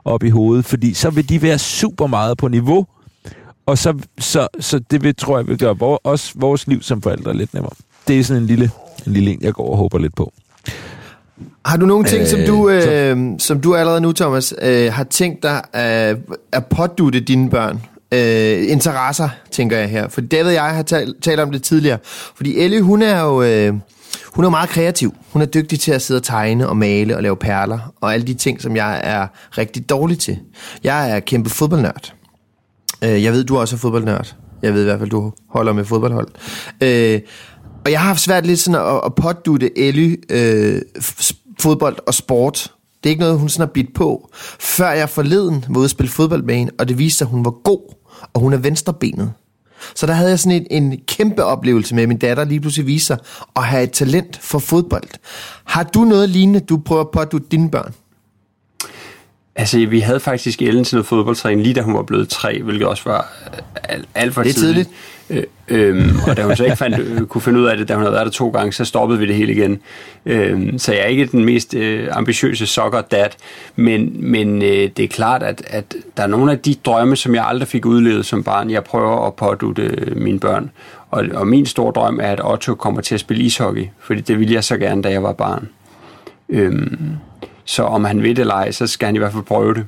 op 0.05 0.23
i 0.23 0.31
hovedet, 0.31 0.65
fordi 0.65 0.95
så 0.95 1.11
vil 1.11 1.29
de 1.29 1.43
være 1.43 1.59
super 1.59 2.07
meget 2.07 2.39
på 2.39 2.49
niveau, 2.49 2.87
og 3.67 3.79
så, 3.79 3.95
så, 4.19 4.49
så 4.61 4.79
det 4.79 5.03
vil, 5.03 5.17
tror 5.17 5.39
jeg 5.39 5.47
vil 5.49 5.59
gøre 5.59 5.79
vores, 5.79 6.01
også 6.05 6.33
vores 6.35 6.67
liv 6.67 6.83
som 6.83 7.03
forældre 7.03 7.37
lidt 7.37 7.55
nemmere. 7.55 7.73
Det 8.09 8.19
er 8.19 8.25
sådan 8.25 8.43
en 8.43 8.47
lille, 8.47 8.71
en 9.07 9.13
lille 9.13 9.31
en, 9.31 9.43
jeg 9.43 9.53
går 9.53 9.71
og 9.71 9.77
håber 9.77 9.99
lidt 9.99 10.17
på. 10.17 10.33
Har 11.65 11.77
du 11.77 11.87
nogle 11.87 12.05
ting, 12.05 12.21
øh, 12.23 12.29
som, 12.29 12.41
Øh, 12.41 12.47
du, 12.47 12.69
så- 12.83 12.91
øh, 12.93 13.19
som 13.39 13.61
du 13.61 13.75
allerede 13.75 14.01
nu, 14.01 14.13
Thomas, 14.13 14.55
øh, 14.63 14.93
har 14.93 15.05
tænkt 15.05 15.43
dig 15.43 15.63
at, 15.73 16.17
at 16.53 16.67
pådutte 16.67 17.21
dine 17.21 17.51
børn? 17.51 17.81
Øh, 18.15 18.71
interesser, 18.71 19.29
tænker 19.51 19.79
jeg 19.79 19.89
her. 19.89 20.09
For 20.09 20.21
David 20.21 20.47
og 20.47 20.55
jeg 20.55 20.63
har 20.63 20.83
talt, 20.83 21.23
talt 21.23 21.41
om 21.41 21.53
det 21.53 21.63
tidligere. 21.63 21.99
Fordi 22.37 22.59
Ellie, 22.59 22.83
hun 22.83 23.03
er 23.03 23.21
jo 23.23 23.43
øh, 23.43 23.75
hun 24.35 24.45
er 24.45 24.49
meget 24.51 24.69
kreativ. 24.69 25.15
Hun 25.33 25.43
er 25.43 25.47
dygtig 25.47 25.81
til 25.81 25.93
at 25.93 26.03
sidde 26.03 26.19
og 26.19 26.23
tegne 26.25 26.69
og 26.69 26.77
male 26.77 27.17
og 27.17 27.23
lave 27.23 27.37
perler. 27.37 27.93
Og 28.01 28.15
alle 28.15 28.27
de 28.27 28.35
ting, 28.35 28.63
som 28.63 28.77
jeg 28.77 29.01
er 29.05 29.27
rigtig 29.59 29.89
dårlig 29.91 30.19
til. 30.19 30.39
Jeg 30.85 31.11
er 31.11 31.21
kæmpe 31.21 31.51
fodboldnørd. 31.51 32.15
Øh, 33.05 33.25
jeg 33.25 33.33
ved, 33.33 33.45
du 33.45 33.59
også 33.59 33.77
er 33.77 33.79
fodboldnørd. 33.79 34.35
Jeg 34.63 34.75
ved 34.75 34.81
i 34.81 34.85
hvert 34.85 34.99
fald, 34.99 35.11
du 35.11 35.33
holder 35.51 35.73
med 35.73 35.85
fodboldhold. 35.85 36.29
Og 37.85 37.91
jeg 37.91 38.01
har 38.01 38.07
haft 38.07 38.21
svært 38.21 38.47
lidt 38.47 38.61
sådan 38.61 38.81
at, 38.81 39.01
at 39.07 39.15
pådutte 39.15 39.79
Ellie 39.79 40.17
øh, 40.31 40.83
fodbold 41.59 41.97
og 42.07 42.15
sport. 42.15 42.73
Det 43.05 43.11
er 43.11 43.11
ikke 43.11 43.21
noget, 43.21 43.39
hun 43.39 43.49
sådan 43.49 43.69
har 43.69 43.73
bidt 43.73 43.95
på. 43.95 44.31
Før 44.61 44.91
jeg 44.91 45.09
forleden 45.09 45.65
var 45.69 45.79
ude 45.79 45.85
at 45.85 45.91
spille 45.91 46.11
fodbold 46.11 46.43
med 46.43 46.55
hende, 46.55 46.73
og 46.79 46.89
det 46.89 46.99
viste 46.99 47.19
sig, 47.19 47.25
at 47.25 47.31
hun 47.31 47.45
var 47.45 47.51
god, 47.51 47.95
og 48.33 48.41
hun 48.41 48.53
er 48.53 48.57
venstrebenet. 48.57 49.33
Så 49.95 50.07
der 50.07 50.13
havde 50.13 50.31
jeg 50.31 50.39
sådan 50.39 50.67
en, 50.71 50.85
en 50.85 51.01
kæmpe 51.07 51.45
oplevelse 51.45 51.95
med, 51.95 52.03
at 52.03 52.09
min 52.09 52.19
datter 52.19 52.45
lige 52.45 52.61
pludselig 52.61 52.87
viser 52.87 53.17
at 53.57 53.65
have 53.65 53.83
et 53.83 53.91
talent 53.91 54.39
for 54.43 54.59
fodbold. 54.59 55.09
Har 55.65 55.83
du 55.83 56.05
noget 56.05 56.29
lignende, 56.29 56.61
du 56.61 56.77
prøver 56.77 57.05
på 57.13 57.21
at 57.21 57.33
du 57.33 57.39
dine 57.39 57.71
børn? 57.71 57.95
Altså, 59.57 59.87
vi 59.87 60.01
havde 60.01 60.21
faktisk 60.21 60.63
Ellen 60.63 60.85
til 60.85 60.97
noget 60.97 61.07
fodboldtræning, 61.07 61.63
lige 61.63 61.75
da 61.75 61.81
hun 61.81 61.95
var 61.95 62.03
blevet 62.03 62.29
tre, 62.29 62.63
hvilket 62.63 62.87
også 62.87 63.03
var 63.07 63.33
øh, 63.47 63.59
alt, 63.85 64.09
alt 64.15 64.35
for 64.35 64.43
Det 64.43 64.51
er 64.51 64.55
tidligt. 64.55 64.89
Øh, 65.31 65.43
øhm, 65.69 66.11
og 66.29 66.37
da 66.37 66.43
hun 66.43 66.57
så 66.57 66.65
ikke 66.65 66.77
fandt, 66.77 66.99
øh, 66.99 67.27
kunne 67.27 67.43
finde 67.43 67.61
ud 67.61 67.67
af 67.67 67.77
det, 67.77 67.89
da 67.89 67.95
hun 67.95 68.03
havde 68.03 68.13
været 68.13 68.27
der 68.27 68.33
to 68.33 68.49
gange, 68.49 68.73
så 68.73 68.85
stoppede 68.85 69.19
vi 69.19 69.27
det 69.27 69.35
hele 69.35 69.53
igen. 69.53 69.81
Øhm, 70.27 70.79
så 70.79 70.93
jeg 70.93 71.01
er 71.01 71.07
ikke 71.07 71.27
den 71.27 71.45
mest 71.45 71.75
øh, 71.75 72.09
ambitiøse 72.11 72.67
soccer 72.67 73.01
dad, 73.01 73.29
men, 73.77 74.31
men 74.31 74.63
øh, 74.63 74.91
det 74.97 74.99
er 74.99 75.09
klart, 75.09 75.43
at, 75.43 75.63
at 75.67 75.95
der 76.17 76.23
er 76.23 76.27
nogle 76.27 76.53
af 76.53 76.59
de 76.59 76.75
drømme, 76.75 77.17
som 77.17 77.35
jeg 77.35 77.45
aldrig 77.47 77.69
fik 77.69 77.87
udlevet 77.87 78.27
som 78.27 78.43
barn, 78.43 78.71
jeg 78.71 78.85
prøver 78.85 79.27
at 79.27 79.35
pådute 79.35 79.83
øh, 79.83 80.17
mine 80.17 80.41
børn. 80.41 80.71
Og, 81.11 81.25
og 81.35 81.47
min 81.47 81.67
store 81.67 81.93
drøm 81.93 82.21
er, 82.23 82.31
at 82.31 82.41
Otto 82.45 82.75
kommer 82.75 83.01
til 83.01 83.15
at 83.15 83.21
spille 83.21 83.43
ishockey, 83.45 83.87
fordi 84.01 84.21
det 84.21 84.39
ville 84.39 84.55
jeg 84.55 84.65
så 84.65 84.77
gerne, 84.77 85.03
da 85.03 85.11
jeg 85.11 85.23
var 85.23 85.33
barn. 85.33 85.69
Øhm, 86.49 86.99
så 87.65 87.83
om 87.83 88.05
han 88.05 88.23
vil 88.23 88.37
det 88.37 88.39
eller 88.39 88.55
ej, 88.55 88.73
så 88.73 88.87
skal 88.87 89.07
han 89.07 89.15
i 89.15 89.19
hvert 89.19 89.33
fald 89.33 89.43
prøve 89.43 89.75
det. 89.75 89.85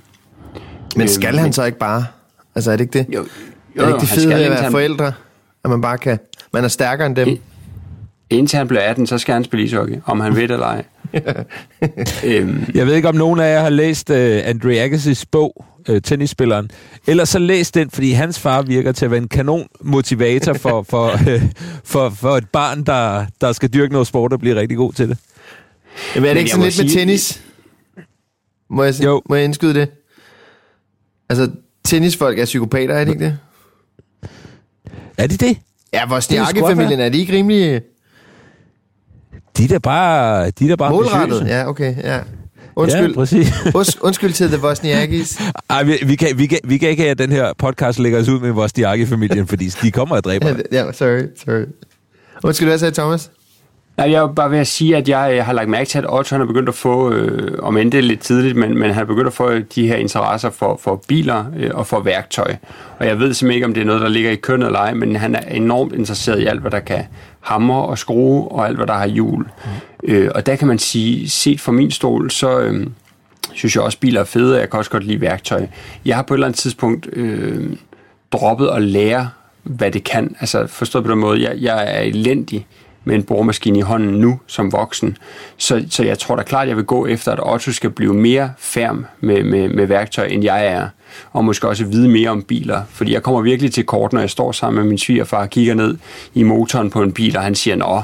Men 0.96 1.02
Øhm, 1.02 1.08
skal 1.08 1.34
han 1.36 1.42
men- 1.44 1.52
så 1.52 1.64
ikke 1.64 1.78
bare? 1.78 2.06
Altså 2.54 2.72
er 2.72 2.76
det 2.76 2.84
ikke 2.84 2.98
det? 2.98 3.14
Jo, 3.14 3.20
er 3.76 3.80
det 3.80 3.86
ikke 3.88 4.00
det 4.00 4.08
fede 4.08 4.28
ved 4.28 4.34
at 4.34 4.50
være 4.50 4.62
han- 4.62 4.72
forældre? 4.72 5.12
At 5.64 5.70
man 5.70 5.80
bare 5.80 5.98
kan... 5.98 6.18
Man 6.52 6.64
er 6.64 6.68
stærkere 6.68 7.06
end 7.06 7.16
dem. 7.16 7.28
I- 7.28 7.40
Indtil 8.30 8.56
han 8.56 8.68
bliver 8.68 8.82
18, 8.82 9.06
så 9.06 9.18
skal 9.18 9.32
han 9.32 9.44
spille 9.44 9.64
ishockey, 9.66 9.96
om 10.04 10.20
han 10.20 10.34
ved 10.36 10.42
det 10.42 10.50
eller 10.50 10.66
ej. 10.66 10.84
øhm, 12.24 12.64
Jeg 12.74 12.86
ved 12.86 12.94
ikke, 12.94 13.08
om 13.08 13.14
nogen 13.14 13.40
af 13.40 13.52
jer 13.54 13.60
har 13.60 13.70
læst 13.70 14.10
uh, 14.10 14.16
Andre 14.18 14.84
Agassi's 14.86 15.24
bog, 15.30 15.64
uh, 15.88 15.96
tennisspilleren. 16.04 16.70
Ellers 17.06 17.28
så 17.28 17.38
læs 17.38 17.70
den, 17.70 17.90
fordi 17.90 18.12
hans 18.12 18.38
far 18.38 18.62
virker 18.62 18.92
til 18.92 19.04
at 19.04 19.10
være 19.10 19.20
en 19.20 19.28
kanon 19.28 19.66
motivator 19.80 20.52
for, 20.54 20.82
for, 20.90 21.12
uh, 21.12 21.42
for, 21.84 22.08
for 22.10 22.36
et 22.36 22.48
barn, 22.48 22.82
der, 22.82 23.26
der 23.40 23.52
skal 23.52 23.68
dyrke 23.74 23.92
noget 23.92 24.06
sport 24.06 24.32
og 24.32 24.40
blive 24.40 24.56
rigtig 24.56 24.76
god 24.76 24.92
til 24.92 25.08
det. 25.08 25.18
Jamen, 26.14 26.28
er 26.28 26.32
det 26.34 26.40
ikke 26.40 26.50
sådan 26.50 26.64
lidt 26.64 26.78
med 26.78 26.88
sige- 26.88 27.00
tennis? 27.00 27.42
Må 28.70 28.82
jeg, 28.84 29.04
Jo. 29.04 29.22
må 29.28 29.34
jeg 29.34 29.44
indskyde 29.44 29.74
det? 29.74 29.88
Altså, 31.28 31.50
tennisfolk 31.84 32.38
er 32.38 32.44
psykopater, 32.44 32.94
er 32.94 33.04
det 33.04 33.12
ikke 33.12 33.24
det? 33.24 33.38
Er 35.18 35.26
det 35.26 35.40
det? 35.40 35.58
Ja, 35.92 36.06
vores 36.08 36.26
Det 36.26 36.38
er 36.38 36.42
er 36.42 37.08
de 37.08 37.18
ikke 37.18 37.32
rimelig 37.32 37.82
De 39.58 39.64
er 39.64 39.68
da 39.68 39.78
bare, 39.78 40.50
de 40.50 40.64
er 40.64 40.68
da 40.68 40.76
bare 40.76 40.90
målrettet? 40.90 41.46
Ja, 41.46 41.68
okay, 41.68 41.96
ja. 42.04 42.20
Undskyld. 42.76 43.08
Ja, 43.08 43.14
præcis. 43.14 43.52
Undskyld 44.02 44.32
til 44.32 44.48
The 44.48 44.64
Wozniakis. 44.64 45.38
Ej, 45.70 45.82
vi, 45.82 45.98
vi, 46.06 46.16
kan, 46.16 46.38
vi, 46.38 46.46
kan, 46.46 46.58
vi 46.64 46.78
kan 46.78 46.88
ikke 46.88 47.02
have, 47.02 47.10
at 47.10 47.18
den 47.18 47.32
her 47.32 47.52
podcast 47.58 47.98
lægger 47.98 48.20
os 48.20 48.28
ud 48.28 48.40
med 48.40 48.50
vores 48.50 48.72
Diagi-familien, 48.72 49.46
fordi 49.46 49.68
de 49.68 49.90
kommer 49.90 50.16
og 50.16 50.24
dræber. 50.24 50.54
ja, 50.72 50.92
sorry, 50.92 51.22
sorry. 51.44 51.64
Undskyld, 52.44 52.68
hvad 52.68 52.78
sagde 52.78 52.94
Thomas? 52.94 53.30
Nej, 53.96 54.10
jeg 54.10 54.22
er 54.22 54.26
bare 54.26 54.50
ved 54.50 54.58
at 54.58 54.66
sige, 54.66 54.96
at 54.96 55.08
jeg 55.08 55.34
øh, 55.38 55.44
har 55.44 55.52
lagt 55.52 55.68
mærke 55.68 55.88
til, 55.88 55.98
at 55.98 56.04
Otto 56.08 56.34
han 56.34 56.42
er 56.42 56.46
begyndt 56.46 56.68
at 56.68 56.74
få, 56.74 57.12
øh, 57.12 57.58
om 57.62 57.76
end 57.76 57.92
det 57.92 57.98
er 57.98 58.02
lidt 58.02 58.20
tidligt, 58.20 58.56
men, 58.56 58.78
men 58.78 58.90
han 58.90 59.02
er 59.02 59.06
begyndt 59.06 59.26
at 59.26 59.32
få 59.32 59.58
de 59.58 59.88
her 59.88 59.96
interesser 59.96 60.50
for, 60.50 60.80
for 60.82 61.02
biler 61.08 61.44
øh, 61.56 61.70
og 61.74 61.86
for 61.86 62.00
værktøj. 62.00 62.56
Og 62.98 63.06
jeg 63.06 63.18
ved 63.18 63.34
simpelthen 63.34 63.54
ikke, 63.54 63.66
om 63.66 63.74
det 63.74 63.80
er 63.80 63.84
noget, 63.84 64.00
der 64.00 64.08
ligger 64.08 64.30
i 64.30 64.36
køn 64.36 64.62
eller 64.62 64.78
ej, 64.78 64.94
men 64.94 65.16
han 65.16 65.34
er 65.34 65.40
enormt 65.40 65.92
interesseret 65.92 66.40
i 66.40 66.46
alt, 66.46 66.60
hvad 66.60 66.70
der 66.70 66.80
kan 66.80 67.04
hamre 67.40 67.82
og 67.82 67.98
skrue, 67.98 68.48
og 68.48 68.66
alt, 68.66 68.76
hvad 68.76 68.86
der 68.86 68.94
har 68.94 69.06
hjul. 69.06 69.42
Mm. 69.42 70.12
Øh, 70.12 70.30
og 70.34 70.46
der 70.46 70.56
kan 70.56 70.68
man 70.68 70.78
sige, 70.78 71.30
set 71.30 71.60
fra 71.60 71.72
min 71.72 71.90
stol, 71.90 72.30
så... 72.30 72.60
Øh, 72.60 72.86
synes 73.52 73.76
jeg 73.76 73.82
også, 73.82 73.98
biler 73.98 74.20
er 74.20 74.24
fede, 74.24 74.54
og 74.54 74.60
jeg 74.60 74.70
kan 74.70 74.78
også 74.78 74.90
godt 74.90 75.04
lide 75.04 75.20
værktøj. 75.20 75.66
Jeg 76.04 76.16
har 76.16 76.22
på 76.22 76.34
et 76.34 76.36
eller 76.36 76.46
andet 76.46 76.58
tidspunkt 76.58 77.08
øh, 77.12 77.76
droppet 78.32 78.68
at 78.68 78.82
lære, 78.82 79.28
hvad 79.62 79.90
det 79.90 80.04
kan. 80.04 80.36
Altså 80.40 80.66
forstået 80.66 81.04
på 81.04 81.10
den 81.10 81.18
måde, 81.18 81.42
jeg, 81.42 81.56
jeg 81.60 81.96
er 81.96 82.00
elendig 82.00 82.66
med 83.06 83.14
en 83.14 83.22
boremaskine 83.22 83.78
i 83.78 83.82
hånden 83.82 84.14
nu 84.14 84.40
som 84.46 84.72
voksen. 84.72 85.16
Så, 85.56 85.84
så 85.90 86.04
jeg 86.04 86.18
tror 86.18 86.36
da 86.36 86.42
klart, 86.42 86.68
jeg 86.68 86.76
vil 86.76 86.84
gå 86.84 87.06
efter, 87.06 87.32
at 87.32 87.38
Otto 87.42 87.72
skal 87.72 87.90
blive 87.90 88.14
mere 88.14 88.52
færm 88.58 89.06
med, 89.20 89.42
med, 89.44 89.68
med 89.68 89.86
værktøj, 89.86 90.24
end 90.24 90.44
jeg 90.44 90.66
er. 90.66 90.88
Og 91.32 91.44
måske 91.44 91.68
også 91.68 91.84
vide 91.84 92.08
mere 92.08 92.30
om 92.30 92.42
biler. 92.42 92.82
Fordi 92.90 93.12
jeg 93.12 93.22
kommer 93.22 93.40
virkelig 93.40 93.72
til 93.72 93.84
kort, 93.84 94.12
når 94.12 94.20
jeg 94.20 94.30
står 94.30 94.52
sammen 94.52 94.82
med 94.82 94.88
min 94.88 94.98
svigerfar 94.98 95.42
og 95.42 95.50
kigger 95.50 95.74
ned 95.74 95.96
i 96.34 96.42
motoren 96.42 96.90
på 96.90 97.02
en 97.02 97.12
bil, 97.12 97.36
og 97.36 97.42
han 97.42 97.54
siger, 97.54 97.76
nå, 97.76 98.02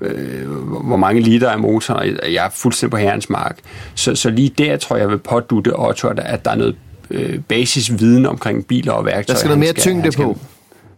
øh, 0.00 0.48
hvor 0.86 0.96
mange 0.96 1.20
liter 1.20 1.48
er 1.48 1.56
motoren, 1.56 2.18
og 2.22 2.32
jeg 2.32 2.46
er 2.46 2.50
fuldstændig 2.50 2.90
på 2.90 2.96
herrens 2.96 3.30
mark. 3.30 3.58
Så, 3.94 4.14
så 4.14 4.30
lige 4.30 4.48
der 4.48 4.76
tror 4.76 4.96
jeg, 4.96 5.02
jeg 5.02 5.10
vil 5.10 5.18
pådutte 5.18 5.78
Otto, 5.78 6.08
at 6.08 6.44
der 6.44 6.50
er 6.50 6.56
noget 6.56 6.76
øh, 7.10 7.38
basisviden 7.38 8.26
omkring 8.26 8.66
biler 8.66 8.92
og 8.92 9.04
værktøjer. 9.04 9.24
Der 9.24 9.34
skal 9.34 9.48
noget 9.48 9.58
mere 9.58 9.72
tyngde 9.72 10.02
han 10.02 10.12
skal, 10.12 10.24
på. 10.24 10.38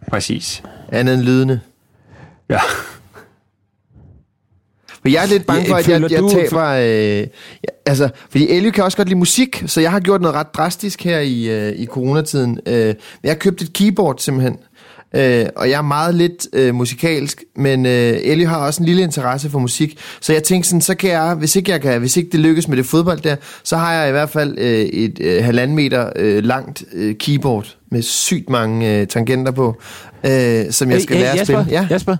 Præcis. 0.09 0.63
Andet 0.91 1.15
end 1.15 1.23
lydende. 1.23 1.59
Ja. 2.49 2.59
Men 5.07 5.13
jeg 5.13 5.23
er 5.23 5.27
lidt 5.27 5.45
bange 5.45 5.67
for, 5.67 5.75
at 5.75 5.89
jeg, 5.89 6.11
jeg 6.11 6.23
taber... 6.31 6.65
Øh, 6.67 7.19
ja, 7.19 7.25
altså, 7.85 8.09
fordi 8.29 8.49
Elio 8.49 8.71
kan 8.71 8.83
også 8.83 8.97
godt 8.97 9.07
lide 9.07 9.19
musik, 9.19 9.63
så 9.65 9.81
jeg 9.81 9.91
har 9.91 9.99
gjort 9.99 10.21
noget 10.21 10.35
ret 10.35 10.47
drastisk 10.53 11.03
her 11.03 11.19
i, 11.19 11.49
øh, 11.49 11.73
i 11.75 11.85
coronatiden. 11.85 12.59
Øh, 12.67 12.93
jeg 13.23 13.31
har 13.31 13.35
købt 13.35 13.61
et 13.61 13.73
keyboard 13.73 14.15
simpelthen, 14.19 14.57
øh, 15.15 15.45
og 15.55 15.69
jeg 15.69 15.77
er 15.77 15.81
meget 15.81 16.15
lidt 16.15 16.47
øh, 16.53 16.75
musikalsk, 16.75 17.43
men 17.55 17.85
øh, 17.85 18.17
Elio 18.21 18.47
har 18.47 18.57
også 18.65 18.83
en 18.83 18.85
lille 18.85 19.01
interesse 19.01 19.49
for 19.49 19.59
musik, 19.59 19.99
så 20.21 20.33
jeg 20.33 20.43
tænkte 20.43 20.69
sådan, 20.69 20.81
så 20.81 20.95
kan 20.95 21.09
jeg, 21.09 21.33
hvis 21.35 21.55
ikke, 21.55 21.71
jeg 21.71 21.81
kan, 21.81 21.99
hvis 21.99 22.17
ikke 22.17 22.29
det 22.31 22.39
lykkes 22.39 22.67
med 22.67 22.77
det 22.77 22.85
fodbold 22.85 23.19
der, 23.19 23.35
så 23.63 23.77
har 23.77 23.93
jeg 23.93 24.09
i 24.09 24.11
hvert 24.11 24.29
fald 24.29 24.57
øh, 24.57 24.79
et 24.79 25.19
øh, 25.21 25.43
halvanden 25.43 25.75
meter 25.75 26.09
øh, 26.15 26.43
langt 26.43 26.83
øh, 26.93 27.15
keyboard 27.15 27.75
med 27.91 28.01
sygt 28.01 28.49
mange 28.49 28.99
øh, 28.99 29.07
tangenter 29.07 29.51
på, 29.51 29.81
øh, 30.23 30.71
som 30.71 30.91
jeg 30.91 31.01
skal 31.01 31.15
Hey, 31.15 31.23
lære 31.23 31.39
at 31.39 31.47
spille. 31.47 31.59
Jasper, 31.59 31.73
Ja. 31.73 31.87
Jasper, 31.89 32.15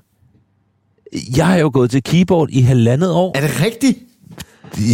jeg 1.38 1.48
har 1.48 1.58
jo 1.58 1.70
gået 1.74 1.92
til 1.92 2.04
keyboard 2.04 2.50
i 2.52 2.62
halvandet 2.62 3.12
år. 3.12 3.38
Er 3.38 3.42
det 3.42 3.62
rigtigt? 3.66 3.98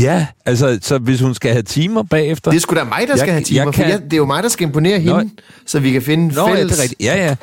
Ja, 0.02 0.28
altså, 0.46 0.80
så 0.82 0.98
hvis 0.98 1.22
hun 1.22 1.34
skal 1.34 1.52
have 1.52 1.64
timer 1.64 2.04
bagefter... 2.04 2.52
Det 2.52 2.58
er 2.58 2.62
sgu 2.62 2.76
da 2.76 2.84
mig, 2.84 2.92
der 3.00 3.06
Jeg- 3.10 3.20
skal 3.20 3.32
have 3.34 3.44
timer, 3.44 3.58
jeg 3.64 3.66
for 3.66 3.72
kan- 3.82 3.90
jeg, 3.92 4.02
det 4.04 4.14
er 4.14 4.18
jo 4.18 4.26
mig, 4.26 4.44
der 4.44 4.50
skal 4.50 4.68
imponere 4.68 5.00
Nå, 5.04 5.18
hende, 5.20 5.34
så 5.66 5.80
vi 5.80 5.92
kan 5.92 6.02
finde 6.02 6.36
Nå, 6.36 6.48
ja, 6.48 6.56
fælles... 6.56 6.72
det 6.72 6.80
er 6.80 6.84
rigtigt. 6.84 7.02
Ja, 7.04 7.26
ja. 7.28 7.36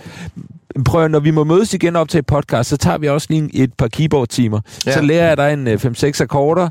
Prøv 0.85 1.09
når 1.09 1.21
vi 1.21 1.31
må 1.31 1.45
mødes 1.45 1.75
igen 1.75 1.97
op 1.97 2.09
til 2.09 2.19
et 2.19 2.27
podcast, 2.27 2.71
så 2.71 2.77
tager 2.77 2.99
vi 2.99 3.09
også 3.09 3.27
lige 3.31 3.51
et 3.55 3.73
par 3.75 3.89
keyboard-timer. 3.89 4.61
Ja. 4.87 4.91
Ja. 4.91 4.97
Så 4.97 5.03
lærer 5.03 5.29
jeg 5.29 5.37
dig 5.37 5.53
en 5.53 5.69
5-6 5.69 6.23
akkorder, 6.23 6.69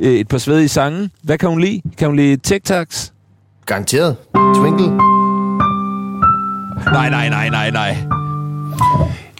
øh, 0.00 0.14
et 0.14 0.28
par 0.28 0.38
svedige 0.38 0.68
sange. 0.68 1.10
Hvad 1.22 1.38
kan 1.38 1.48
hun 1.48 1.60
lide? 1.60 1.82
Kan 1.98 2.08
hun 2.08 2.16
lide 2.16 2.36
TikToks? 2.36 3.12
Garanteret. 3.66 4.16
Twinkle. 4.56 4.86
Nej, 6.92 7.10
nej, 7.10 7.28
nej, 7.28 7.48
nej, 7.48 7.70
nej. 7.70 7.96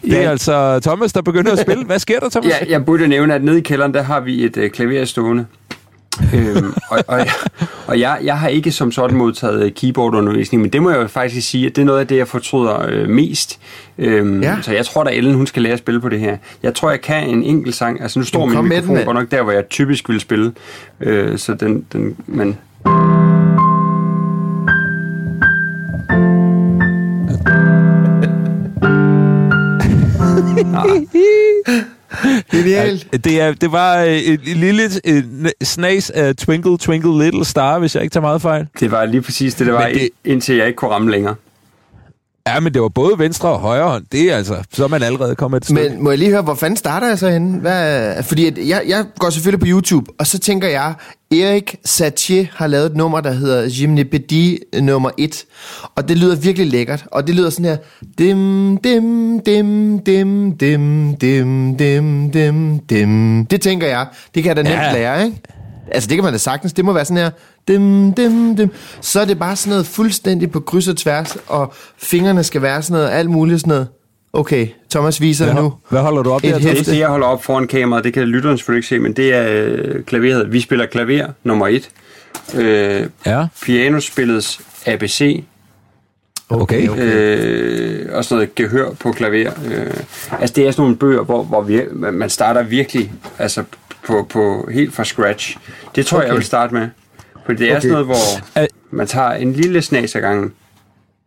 Det 0.04 0.18
er 0.18 0.22
Ja. 0.22 0.30
altså 0.30 0.80
Thomas, 0.80 1.12
der 1.12 1.22
begynder 1.22 1.52
at 1.52 1.58
spille. 1.58 1.84
Hvad 1.84 1.98
sker 1.98 2.20
der, 2.20 2.28
Thomas? 2.28 2.50
Ja, 2.50 2.56
jeg 2.72 2.84
burde 2.84 3.08
nævne, 3.08 3.34
at 3.34 3.44
nede 3.44 3.58
i 3.58 3.62
kælderen, 3.62 3.94
der 3.94 4.02
har 4.02 4.20
vi 4.20 4.44
et 4.44 4.56
øh, 4.56 4.70
klaver 4.70 5.04
stående. 5.04 5.46
øhm, 6.34 6.72
og 6.90 6.98
og, 7.06 7.20
og 7.86 8.00
jeg, 8.00 8.18
jeg 8.24 8.38
har 8.38 8.48
ikke 8.48 8.70
som 8.72 8.92
sådan 8.92 9.16
modtaget 9.16 9.62
øh, 9.64 9.70
keyboardundervisning, 9.72 10.60
men 10.62 10.72
det 10.72 10.82
må 10.82 10.90
jeg 10.90 11.02
jo 11.02 11.06
faktisk 11.06 11.50
sige, 11.50 11.66
at 11.66 11.76
det 11.76 11.82
er 11.82 11.86
noget 11.86 12.00
af 12.00 12.06
det, 12.06 12.16
jeg 12.16 12.28
fortryder 12.28 12.86
øh, 12.88 13.08
mest. 13.08 13.58
Øhm, 13.98 14.42
Ja. 14.42 14.56
Så 14.62 14.72
jeg 14.72 14.86
tror, 14.86 15.04
at 15.04 15.16
Ellen 15.16 15.34
hun 15.34 15.46
skal 15.46 15.62
lære 15.62 15.72
at 15.72 15.78
spille 15.78 16.00
på 16.00 16.08
det 16.08 16.20
her. 16.20 16.36
Jeg 16.62 16.74
tror, 16.74 16.90
jeg 16.90 17.00
kan 17.00 17.28
en 17.28 17.42
enkelt 17.42 17.74
sang. 17.74 18.02
Altså 18.02 18.18
nu 18.18 18.24
står 18.24 18.46
min 18.46 18.68
mikrofon 18.68 19.04
godt 19.04 19.16
nok 19.16 19.30
der, 19.30 19.42
hvor 19.42 19.52
jeg 19.52 19.68
typisk 19.68 20.08
vil 20.08 20.20
spille. 20.20 20.52
Øh, 21.00 21.38
så 21.38 21.54
den, 21.54 21.86
den, 21.92 22.16
men 22.26 22.58
Genialt. 32.53 33.24
Det, 33.24 33.40
er, 33.40 33.53
det 33.53 33.72
var 33.72 33.98
øh, 34.03 34.07
et, 34.09 34.33
et 34.33 34.57
lille 34.57 34.83
øh, 35.07 35.22
snas 35.62 36.11
af 36.11 36.37
Twinkle 36.37 36.79
Twinkle 36.79 37.24
Little 37.24 37.44
Star, 37.44 37.79
hvis 37.79 37.94
jeg 37.94 38.03
ikke 38.03 38.12
tager 38.12 38.22
meget 38.22 38.42
fejl. 38.42 38.66
det 38.81 38.90
var 38.90 39.05
lige 39.05 39.22
præcis 39.22 39.55
det, 39.55 39.66
der 39.66 39.72
var, 39.72 39.81
Men 39.87 39.88
det- 39.94 40.00
det... 40.24 40.31
indtil 40.33 40.57
jeg 40.57 40.66
ikke 40.66 40.77
kunne 40.77 40.90
ramme 40.90 41.11
længere. 41.11 41.35
Ja, 42.48 42.61
men 42.61 42.74
det 42.74 42.83
var 42.83 42.88
både 42.88 43.18
venstre 43.18 43.48
og 43.48 43.59
højre 43.59 43.88
hånd. 43.88 44.04
Det 44.12 44.33
er 44.33 44.37
altså, 44.37 44.57
så 44.72 44.85
er 44.85 44.88
man 44.88 45.02
allerede 45.02 45.35
kommet 45.35 45.57
et 45.61 45.64
stykke. 45.64 45.88
Men 45.90 46.02
må 46.04 46.11
jeg 46.11 46.18
lige 46.18 46.30
høre, 46.30 46.42
hvor 46.42 46.54
fanden 46.54 46.76
starter 46.76 47.09
jeg 47.09 47.18
så 47.18 47.28
henne? 47.30 47.59
Hvad, 47.61 48.22
fordi 48.22 48.46
at 48.46 48.68
jeg, 48.68 48.83
jeg 48.88 49.04
går 49.18 49.30
selvfølgelig 49.30 49.61
på 49.61 49.66
YouTube, 49.68 50.11
og 50.18 50.26
så 50.26 50.38
tænker 50.38 50.68
jeg, 50.68 50.94
Erik 51.33 51.76
Satie 51.85 52.48
har 52.54 52.66
lavet 52.66 52.87
et 52.87 52.96
nummer, 52.96 53.20
der 53.20 53.33
hedder 53.33 53.68
Gymnopædi 53.80 54.59
nummer 54.80 55.11
1. 55.18 55.44
Og 55.96 56.09
det 56.09 56.18
lyder 56.18 56.37
virkelig 56.37 56.66
lækkert. 56.70 57.04
Og 57.12 57.26
det 57.26 57.35
lyder 57.35 57.50
sådan 57.50 57.64
her. 57.64 57.76
Dim, 58.18 58.76
dim, 58.76 59.40
dim, 59.40 59.98
dim, 59.98 60.57
dim, 60.57 61.16
dim, 61.16 61.76
dim, 61.76 62.30
dim, 62.30 62.78
dim. 62.78 63.46
Det 63.46 63.61
tænker 63.61 63.87
jeg. 63.87 64.07
Det 64.35 64.42
kan 64.42 64.48
jeg 64.48 64.57
da 64.57 64.62
nemt 64.62 64.74
Ja. 64.83 64.92
lære, 64.92 65.24
ikke? 65.26 65.38
Altså, 65.92 66.09
det 66.09 66.16
kan 66.16 66.24
man 66.24 66.33
da 66.33 66.38
sagtens. 66.38 66.72
Det 66.72 66.85
må 66.85 66.92
være 66.92 67.04
sådan 67.04 67.22
her. 67.22 67.30
Dim, 67.68 68.12
dim, 68.12 68.57
dim. 68.57 68.70
Så 69.00 69.20
er 69.20 69.24
det 69.24 69.38
bare 69.38 69.57
sådan 69.57 69.70
noget 69.70 69.87
fuldstændig 69.87 70.50
på 70.50 70.61
kryds 70.61 70.88
og 70.88 70.96
tværs, 70.96 71.37
og 71.46 71.72
fingrene 71.96 72.44
skal 72.44 72.62
være 72.62 72.83
sådan 72.83 73.00
noget, 73.03 73.18
alt 73.18 73.31
muligt 73.31 73.61
sådan 73.61 73.68
noget. 73.70 73.88
Okay, 74.33 74.68
Thomas 74.90 75.20
viser 75.20 75.44
Hvad, 75.44 75.62
nu. 75.62 75.72
hvad 75.88 76.00
holder 76.00 76.22
du 76.22 76.31
op 76.31 76.44
Et 76.44 76.55
der? 76.55 76.59
Det 76.59 76.87
det, 76.87 76.98
jeg 76.98 77.09
holder 77.09 77.27
op 77.27 77.44
foran 77.44 77.66
kameraet. 77.66 78.05
Det 78.05 78.12
kan 78.12 78.22
lytteren 78.22 78.59
selvfølgelig 78.59 78.79
ikke 78.79 78.88
se, 78.88 78.98
men 78.98 79.12
det 79.12 79.35
er 79.35 79.46
øh, 79.48 80.05
klaveret. 80.05 80.53
Vi 80.53 80.61
spiller 80.61 80.87
klaver 80.87 81.27
nummer 81.44 81.66
et. 81.68 81.90
Øh, 82.55 83.07
Ja, 83.27 83.46
pianospillets 83.62 84.61
ABC. 84.87 85.44
okay. 86.48 86.88
okay. 86.88 87.03
Øh, 87.03 88.16
og 88.16 88.24
sådan 88.24 88.37
noget 88.37 88.55
gehør 88.55 88.90
på 88.90 89.12
klaver. 89.12 89.50
Øh, 89.66 89.87
altså 90.40 90.55
det 90.55 90.66
er 90.66 90.70
sådan 90.70 90.83
nogle 90.83 90.96
bøger, 90.96 91.22
hvor, 91.22 91.42
hvor 91.42 91.62
vi, 91.62 91.81
man 91.92 92.31
starter 92.31 92.62
virkelig 92.62 93.12
altså 93.38 93.64
på, 94.07 94.27
på 94.31 94.68
helt 94.72 94.94
fra 94.94 95.05
scratch. 95.05 95.57
Det 95.96 96.07
tror 96.07 96.18
okay. 96.18 96.24
jeg, 96.24 96.29
jeg 96.29 96.37
vil 96.37 96.44
starte 96.44 96.74
med. 96.74 96.88
For 97.46 97.52
det 97.52 97.61
er 97.61 97.70
okay. 97.70 97.70
Okay. 97.76 97.80
sådan 97.80 97.90
noget, 97.92 98.07
hvor 98.07 98.61
Er- 98.62 98.66
man 98.90 99.07
tager 99.07 99.30
en 99.30 99.52
lille 99.52 99.83
snas 99.83 100.14
ad 100.16 100.20
gangen. 100.20 100.52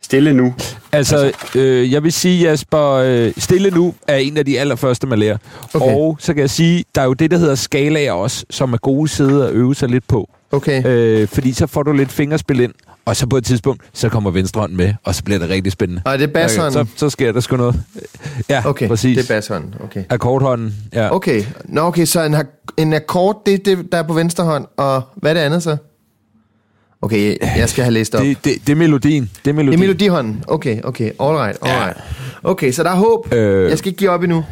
Stille 0.02 0.34
nu. 0.34 0.54
Altså, 0.92 1.32
øh, 1.56 1.92
jeg 1.92 2.04
vil 2.04 2.14
sige, 2.14 2.50
Jasper, 2.50 2.92
øh, 2.92 3.32
stille 3.38 3.70
nu 3.70 3.94
er 4.08 4.16
en 4.16 4.38
af 4.38 4.46
de 4.46 4.60
allerførste, 4.60 5.08
man 5.08 5.20
lærer. 5.20 5.38
Okay. 5.74 5.86
Okay. 5.86 5.96
Og 5.96 6.18
så 6.20 6.34
kan 6.34 6.42
jeg 6.42 6.50
sige, 6.50 6.86
der 6.96 7.02
er 7.02 7.06
jo 7.06 7.14
det, 7.14 7.32
der 7.32 7.38
hedder 7.38 7.56
skalaer 7.56 8.12
også, 8.12 8.46
som 8.50 8.74
er 8.74 8.78
gode 8.78 9.08
sider 9.08 9.46
at 9.48 9.54
øve 9.54 9.76
sig 9.76 9.90
lidt 9.90 10.08
på. 10.08 10.30
Okay. 10.52 10.86
Øh, 10.86 11.28
fordi 11.28 11.54
så 11.54 11.68
får 11.68 11.84
du 11.84 11.92
lidt 11.92 12.12
fingerspil 12.12 12.60
ind, 12.60 12.74
og 13.06 13.16
så 13.16 13.28
på 13.28 13.38
et 13.38 13.46
tidspunkt, 13.46 13.84
så 13.94 14.10
kommer 14.10 14.32
venstre 14.32 14.62
hånd 14.62 14.74
med, 14.74 14.94
og 15.04 15.16
så 15.16 15.24
bliver 15.24 15.40
det 15.40 15.50
rigtig 15.50 15.72
spændende. 15.72 16.02
Og 16.06 16.20
det 16.20 16.30
er 16.30 16.34
basshånden? 16.34 16.74
Så, 16.74 16.86
så 16.96 17.10
sker 17.10 17.32
der 17.32 17.40
sgu 17.40 17.58
noget. 17.58 17.76
Ja, 18.50 18.62
Okay, 18.66 18.88
præcis. 18.88 19.18
det 19.18 19.30
er 19.32 19.36
basshånden. 19.36 19.76
Okay. 19.84 20.04
Akkordhånden, 20.10 20.76
ja. 20.94 21.16
Okay, 21.16 21.44
Nå, 21.66 21.82
okay 21.82 22.06
så 22.06 22.24
en, 22.24 22.34
har- 22.34 22.46
en 22.78 22.94
akkord, 22.94 23.42
det 23.46 23.54
er 23.54 23.58
det, 23.76 23.92
der 23.92 23.98
er 23.98 24.04
på 24.04 24.14
venstre 24.14 24.44
hånd, 24.44 24.66
og 24.78 25.02
hvad 25.16 25.32
er 25.32 25.34
det 25.34 25.42
andet 25.42 25.64
så? 25.64 25.78
Okay, 27.02 27.38
jeg 27.58 27.70
skal 27.70 27.84
have 27.84 27.94
læst 27.94 28.16
op. 28.16 28.22
Det, 28.24 28.38
det, 28.46 28.54
det 28.68 28.72
er 28.72 28.76
melodien. 28.76 29.24
Det 29.24 29.30
er 29.38 29.40
Det 29.46 29.56
melodien. 29.56 29.74
er 29.80 29.88
melodihånden. 29.88 30.44
Okay, 30.48 30.82
okay. 30.84 31.12
All 31.20 31.36
right, 31.36 31.58
all 31.62 31.72
Ja. 31.72 31.86
right. 31.86 31.98
Okay, 32.44 32.72
så 32.72 32.84
der 32.84 32.90
er 32.92 32.96
håb. 32.96 33.34
Øh. 33.34 33.70
Jeg 33.70 33.78
skal 33.78 33.90
ikke 33.90 33.98
give 34.00 34.10
op 34.10 34.24
endnu. 34.24 34.44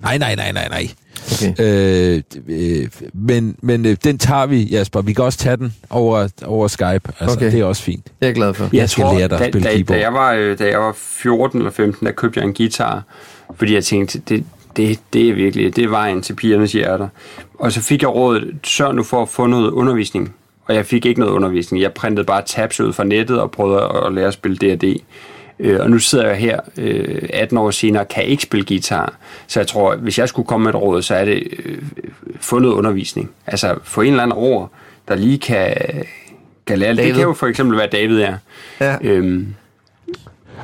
Nej, 0.00 0.18
nej, 0.18 0.34
nej, 0.34 0.52
nej, 0.52 0.68
nej. 0.68 0.88
Okay. 1.32 1.54
Øh, 1.58 2.22
øh, 2.48 2.88
men 3.14 3.56
men 3.62 3.86
øh, 3.86 3.96
den 4.04 4.18
tager 4.18 4.46
vi, 4.46 4.62
Jasper. 4.62 5.00
Vi 5.02 5.12
kan 5.12 5.24
også 5.24 5.38
tage 5.38 5.56
den 5.56 5.74
over, 5.90 6.28
over 6.44 6.68
Skype. 6.68 7.12
Altså, 7.20 7.36
Okay. 7.36 7.52
Det 7.52 7.60
er 7.60 7.64
også 7.64 7.82
fint. 7.82 8.04
Det 8.04 8.12
er 8.20 8.26
jeg 8.26 8.34
glad 8.34 8.54
for. 8.54 8.68
Jeg 8.72 8.90
skal 8.90 9.04
lære 9.04 9.28
dig 9.28 9.32
at 9.32 9.40
da, 9.44 9.48
spille 9.50 9.68
da, 9.68 9.74
keyboard. 9.74 9.98
Da 9.98 10.04
jeg, 10.04 10.12
var, 10.12 10.32
øh, 10.32 10.58
da 10.58 10.64
jeg 10.68 10.78
var 10.80 10.92
14 10.96 11.58
eller 11.58 11.70
15, 11.70 12.06
der 12.06 12.12
købte 12.12 12.40
jeg 12.40 12.46
en 12.46 12.54
guitar, 12.54 13.02
fordi 13.56 13.74
jeg 13.74 13.84
tænkte, 13.84 14.22
det, 14.28 14.44
det, 14.76 14.98
det 15.12 15.28
er 15.28 15.34
virkelig, 15.34 15.76
det 15.76 15.84
er 15.84 15.88
vejen 15.88 16.22
til 16.22 16.34
pigernes 16.34 16.72
hjerter. 16.72 17.08
Og 17.58 17.72
så 17.72 17.80
fik 17.80 18.02
jeg 18.02 18.10
rådet, 18.14 18.54
sørg 18.64 18.94
nu 18.94 19.02
for 19.02 19.22
at 19.22 19.28
få 19.28 19.46
noget 19.46 19.70
undervisning. 19.70 20.34
Og 20.64 20.74
jeg 20.74 20.86
fik 20.86 21.06
ikke 21.06 21.20
noget 21.20 21.32
undervisning. 21.32 21.82
Jeg 21.82 21.92
printede 21.92 22.24
bare 22.26 22.42
tabs 22.46 22.80
ud 22.80 22.92
fra 22.92 23.04
nettet 23.04 23.40
og 23.40 23.50
prøvede 23.50 23.82
at 24.06 24.12
lære 24.12 24.26
at 24.26 24.32
spille 24.34 24.56
D&D. 24.56 25.00
Øh, 25.60 25.80
og 25.80 25.90
nu 25.90 25.98
sidder 25.98 26.26
jeg 26.26 26.36
her 26.36 26.60
øh, 26.78 27.28
18 27.32 27.58
år 27.58 27.70
senere 27.70 28.04
kan 28.04 28.24
ikke 28.24 28.42
spille 28.42 28.66
guitar. 28.66 29.14
Så 29.46 29.60
jeg 29.60 29.66
tror, 29.66 29.96
hvis 29.96 30.18
jeg 30.18 30.28
skulle 30.28 30.46
komme 30.46 30.64
med 30.64 30.74
et 30.74 30.80
råd, 30.80 31.02
så 31.02 31.14
er 31.14 31.24
det 31.24 31.42
øh, 31.64 31.78
få 32.40 32.58
noget 32.58 32.74
undervisning. 32.74 33.30
Altså 33.46 33.74
få 33.84 34.00
en 34.00 34.08
eller 34.10 34.22
anden 34.22 34.38
ord, 34.38 34.70
der 35.08 35.14
lige 35.16 35.38
kan, 35.38 35.74
kan 36.66 36.78
lære. 36.78 36.94
David. 36.94 37.06
Det 37.08 37.14
kan 37.14 37.22
jo 37.22 37.32
for 37.32 37.46
eksempel 37.46 37.78
være 37.78 37.88
David 37.92 38.20
er. 38.20 38.36
Ja. 38.80 38.96
Øhm, 39.02 39.54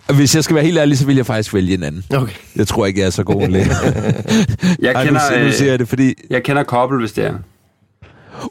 Og 0.09 0.15
Hvis 0.15 0.35
jeg 0.35 0.45
skal 0.45 0.57
være 0.57 0.65
helt 0.65 0.79
ærlig, 0.79 0.99
så 0.99 1.07
vil 1.07 1.17
jeg 1.17 1.27
faktisk 1.27 1.55
vælge 1.55 1.75
en 1.75 1.83
anden. 1.83 2.05
Okay. 2.15 2.33
Jeg 2.57 2.67
tror 2.67 2.87
ikke, 2.87 3.01
jeg 3.01 3.07
er 3.07 3.11
så 3.11 3.25
god 3.25 3.43
en 3.43 3.51
lærer. 3.53 3.65
jeg, 4.83 4.93
Ej, 4.93 5.03
nu, 5.05 5.07
kender, 5.07 5.21
siger- 5.29 5.45
nu 5.45 5.53
siger 5.53 5.67
øh, 5.67 5.71
jeg 5.71 5.79
det, 5.79 5.89
fordi... 5.89 6.15
jeg 6.31 6.43
kender 6.43 6.63
Kobbel, 6.63 6.99
hvis 7.01 7.13
det 7.13 7.25
er. 7.27 7.35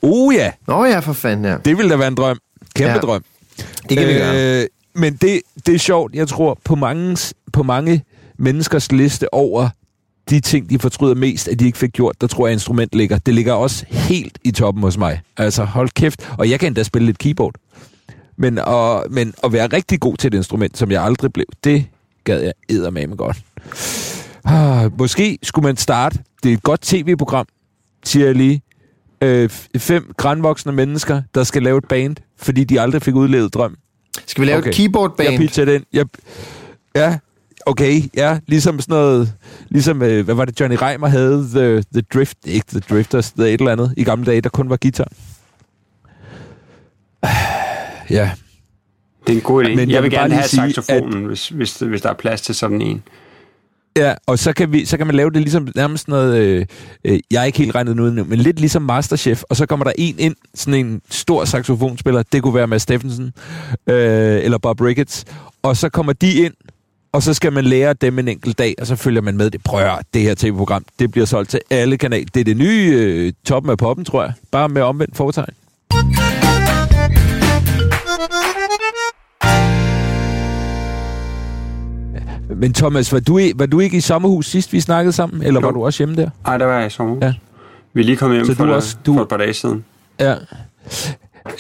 Uh 0.02 0.36
ja, 0.36 0.52
Nå 0.67 0.86
ja, 0.86 1.00
for 1.00 1.13
fanden, 1.13 1.45
ja. 1.45 1.58
det 1.65 1.78
ville 1.78 1.91
da 1.91 1.95
være 1.95 2.08
en 2.08 2.15
drøm. 2.15 2.39
Kæmpe 2.76 2.93
Ja. 2.93 3.00
drøm. 3.00 3.23
Det 3.89 3.97
kan 3.97 4.08
vi 4.08 4.13
gøre. 4.13 4.62
Øh, 4.62 4.67
men 4.95 5.15
det, 5.15 5.41
det 5.65 5.76
er 5.76 5.80
sjovt. 5.80 6.15
Jeg 6.15 6.28
tror, 6.28 6.60
på 6.63 6.76
mange, 6.76 7.17
på 7.54 7.63
mange 7.63 8.04
menneskers 8.39 8.91
liste 8.91 9.34
over 9.34 9.69
de 10.30 10.39
ting, 10.39 10.69
de 10.69 10.80
fortryder 10.80 11.15
mest, 11.15 11.47
at 11.47 11.60
de 11.60 11.65
ikke 11.65 11.78
fik 11.78 11.91
gjort, 11.91 12.21
der 12.21 12.28
tror 12.28 12.47
jeg, 12.47 12.54
instrument 12.54 12.95
ligger. 12.95 13.17
Det 13.17 13.34
ligger 13.34 13.54
også 13.54 13.86
helt 13.89 14.38
i 14.43 14.52
toppen 14.52 14.84
hos 14.84 14.97
mig. 14.97 15.21
Altså, 15.38 15.63
hold 15.63 15.89
kæft. 15.89 16.30
Og 16.38 16.50
jeg 16.50 16.60
kan 16.60 16.67
endda 16.67 16.84
spille 16.84 17.06
lidt 17.06 17.17
keyboard. 17.17 17.56
Men, 18.38 18.60
og, 18.60 19.06
men 19.10 19.34
at 19.43 19.54
være 19.54 19.67
rigtig 19.67 20.00
god 20.00 20.17
til 20.17 20.28
et 20.28 20.34
instrument, 20.34 20.78
som 20.78 20.91
jeg 20.91 21.04
aldrig 21.04 21.34
blev, 21.34 21.45
det 21.63 21.86
gad 22.23 22.41
jeg 22.41 22.54
eddermame 22.69 23.15
godt. 23.15 23.38
Ah, 24.45 25.00
måske 25.00 25.38
skulle 25.43 25.63
man 25.67 25.78
starte. 25.78 26.19
Det 26.43 26.50
er 26.50 26.54
et 26.54 26.63
godt 26.63 26.82
tv-program, 26.82 27.45
siger 28.06 28.26
jeg 28.26 28.36
lige. 28.36 28.62
Øh, 29.21 29.49
fem 29.77 30.13
grænvoksne 30.17 30.71
mennesker, 30.71 31.21
der 31.36 31.43
skal 31.43 31.63
lave 31.63 31.77
et 31.77 31.86
band, 31.89 32.15
fordi 32.38 32.63
de 32.63 32.82
aldrig 32.82 33.01
fik 33.01 33.15
udlevet 33.15 33.53
drøm. 33.53 33.77
Skal 34.25 34.41
vi 34.41 34.47
lave 34.47 34.58
okay. 34.58 34.69
et 34.69 34.75
keyboard-band? 34.75 35.30
Jeg 35.30 35.39
pitcher 35.39 35.65
den. 35.65 35.84
Jeg, 35.93 36.06
ja, 36.95 37.17
okay, 37.65 38.01
ja, 38.15 38.39
ligesom 38.47 38.80
sådan 38.80 38.93
noget, 38.93 39.34
ligesom, 39.69 40.01
øh, 40.01 40.25
hvad 40.25 40.36
var 40.36 40.45
det, 40.45 40.60
Johnny 40.60 40.77
Reimer 40.82 41.08
havde, 41.08 41.47
The, 41.53 41.84
the 41.93 42.01
Drift, 42.13 42.38
ikke 42.45 42.65
The 42.69 42.80
Drifters, 42.80 43.32
The 43.32 43.53
et 43.53 43.60
eller 43.60 43.71
andet, 43.71 43.93
i 43.97 44.03
gamle 44.03 44.25
dage, 44.25 44.41
der 44.41 44.49
kun 44.49 44.69
var 44.69 44.77
guitar. 44.82 45.08
Ja, 48.10 48.32
Det 49.27 49.34
er 49.34 49.38
en 49.38 49.41
god 49.43 49.63
idé. 49.63 49.69
Men 49.69 49.80
jeg 49.80 49.89
jeg 49.89 50.03
vil 50.03 50.12
vil 50.12 50.15
bare 50.17 50.23
gerne 50.23 50.34
have 50.36 50.47
sige, 50.47 50.73
saxofonen, 50.73 51.25
hvis, 51.25 51.49
hvis, 51.49 51.80
hvis 51.80 52.01
der 52.01 52.10
er 52.10 52.13
plads 52.13 52.41
til 52.41 52.56
sådan 52.56 52.82
en. 52.82 53.03
Ja, 53.97 54.13
og 54.27 54.39
så 54.39 54.53
kan, 54.53 54.71
vi, 54.71 54.86
så 54.86 54.97
kan 54.97 55.07
man 55.07 55.15
lave 55.15 55.31
det 55.31 55.41
ligesom 55.41 55.67
nærmest 55.75 56.07
noget, 56.07 56.38
øh, 56.38 56.65
øh, 57.05 57.19
jeg 57.31 57.41
er 57.41 57.43
ikke 57.43 57.57
helt 57.57 57.75
regnet 57.75 57.99
ud 57.99 58.12
nu, 58.12 58.23
men 58.23 58.39
lidt 58.39 58.60
ligesom 58.60 58.81
Masterchef, 58.81 59.43
og 59.49 59.55
så 59.55 59.65
kommer 59.65 59.83
der 59.83 59.91
en 59.97 60.15
ind, 60.19 60.36
sådan 60.55 60.86
en 60.86 61.01
stor 61.10 61.45
saxofonspiller, 61.45 62.23
det 62.31 62.43
kunne 62.43 62.55
være 62.55 62.67
Mads 62.67 62.81
Steffensen, 62.81 63.33
øh, 63.88 64.43
eller 64.43 64.57
Bob 64.57 64.81
Ricketts, 64.81 65.25
og 65.63 65.77
så 65.77 65.89
kommer 65.89 66.13
de 66.13 66.33
ind, 66.33 66.53
og 67.12 67.23
så 67.23 67.33
skal 67.33 67.53
man 67.53 67.65
lære 67.65 67.93
dem 67.93 68.19
en 68.19 68.27
enkelt 68.27 68.57
dag, 68.57 68.75
og 68.79 68.88
så 68.88 68.95
følger 68.95 69.21
man 69.21 69.38
med 69.38 69.49
det. 69.49 69.63
Prøv 69.63 69.79
at 69.79 70.05
det 70.13 70.21
her 70.21 70.36
tv-program, 70.36 70.86
det 70.99 71.12
bliver 71.12 71.25
solgt 71.25 71.49
til 71.49 71.60
alle 71.69 71.97
kanaler. 71.97 72.25
Det 72.33 72.39
er 72.39 72.43
det 72.43 72.57
nye 72.57 72.91
øh, 72.93 73.33
toppen 73.45 73.69
af 73.71 73.77
poppen, 73.77 74.05
tror 74.05 74.23
jeg. 74.23 74.33
Bare 74.51 74.69
med 74.69 74.81
omvendt 74.81 75.17
foretegn. 75.17 75.53
Men 82.55 82.73
Thomas, 82.73 83.13
var 83.13 83.19
du, 83.19 83.38
i- 83.38 83.51
var 83.55 83.65
du 83.65 83.79
ikke 83.79 83.97
i 83.97 84.01
sommerhus 84.01 84.47
sidst, 84.49 84.73
vi 84.73 84.79
snakkede 84.79 85.13
sammen? 85.13 85.43
Eller 85.43 85.62
Jo. 85.62 85.67
var 85.67 85.71
du 85.73 85.86
også 85.86 85.99
hjemme 85.99 86.15
der? 86.15 86.29
Nej, 86.45 86.57
der 86.57 86.65
var 86.65 86.77
jeg 86.77 86.88
i 86.88 86.89
sommer. 86.89 87.17
Ja. 87.25 87.33
Vi 87.93 88.01
er 88.01 88.05
lige 88.05 88.17
kommet 88.17 88.38
hjem 88.38 88.45
Så 88.45 88.53
for, 88.55 88.65
du 88.65 88.73
også- 88.73 88.97
du- 89.05 89.13
for 89.13 89.21
et 89.21 89.27
par 89.29 89.38
dage 89.38 89.53
siden. 89.53 89.86
Ja. 90.19 90.36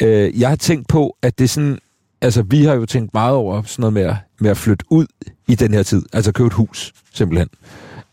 Øh, 0.01 0.39
jeg 0.41 0.49
har 0.49 0.55
tænkt 0.55 0.87
på, 0.87 1.17
at 1.21 1.37
det 1.37 1.43
er 1.43 1.47
sådan... 1.47 1.77
Altså, 2.21 2.41
vi 2.41 2.63
har 2.65 2.73
jo 2.73 2.85
tænkt 2.85 3.13
meget 3.13 3.35
over 3.35 3.61
sådan 3.65 3.81
noget 3.81 3.93
med 3.93 4.01
at, 4.01 4.15
med 4.39 4.49
at 4.49 4.57
flytte 4.57 4.85
ud 4.89 5.05
i 5.47 5.55
den 5.55 5.73
her 5.73 5.83
tid. 5.83 6.01
Altså 6.13 6.31
købe 6.31 6.47
et 6.47 6.53
hus, 6.53 6.93
simpelthen. 7.13 7.49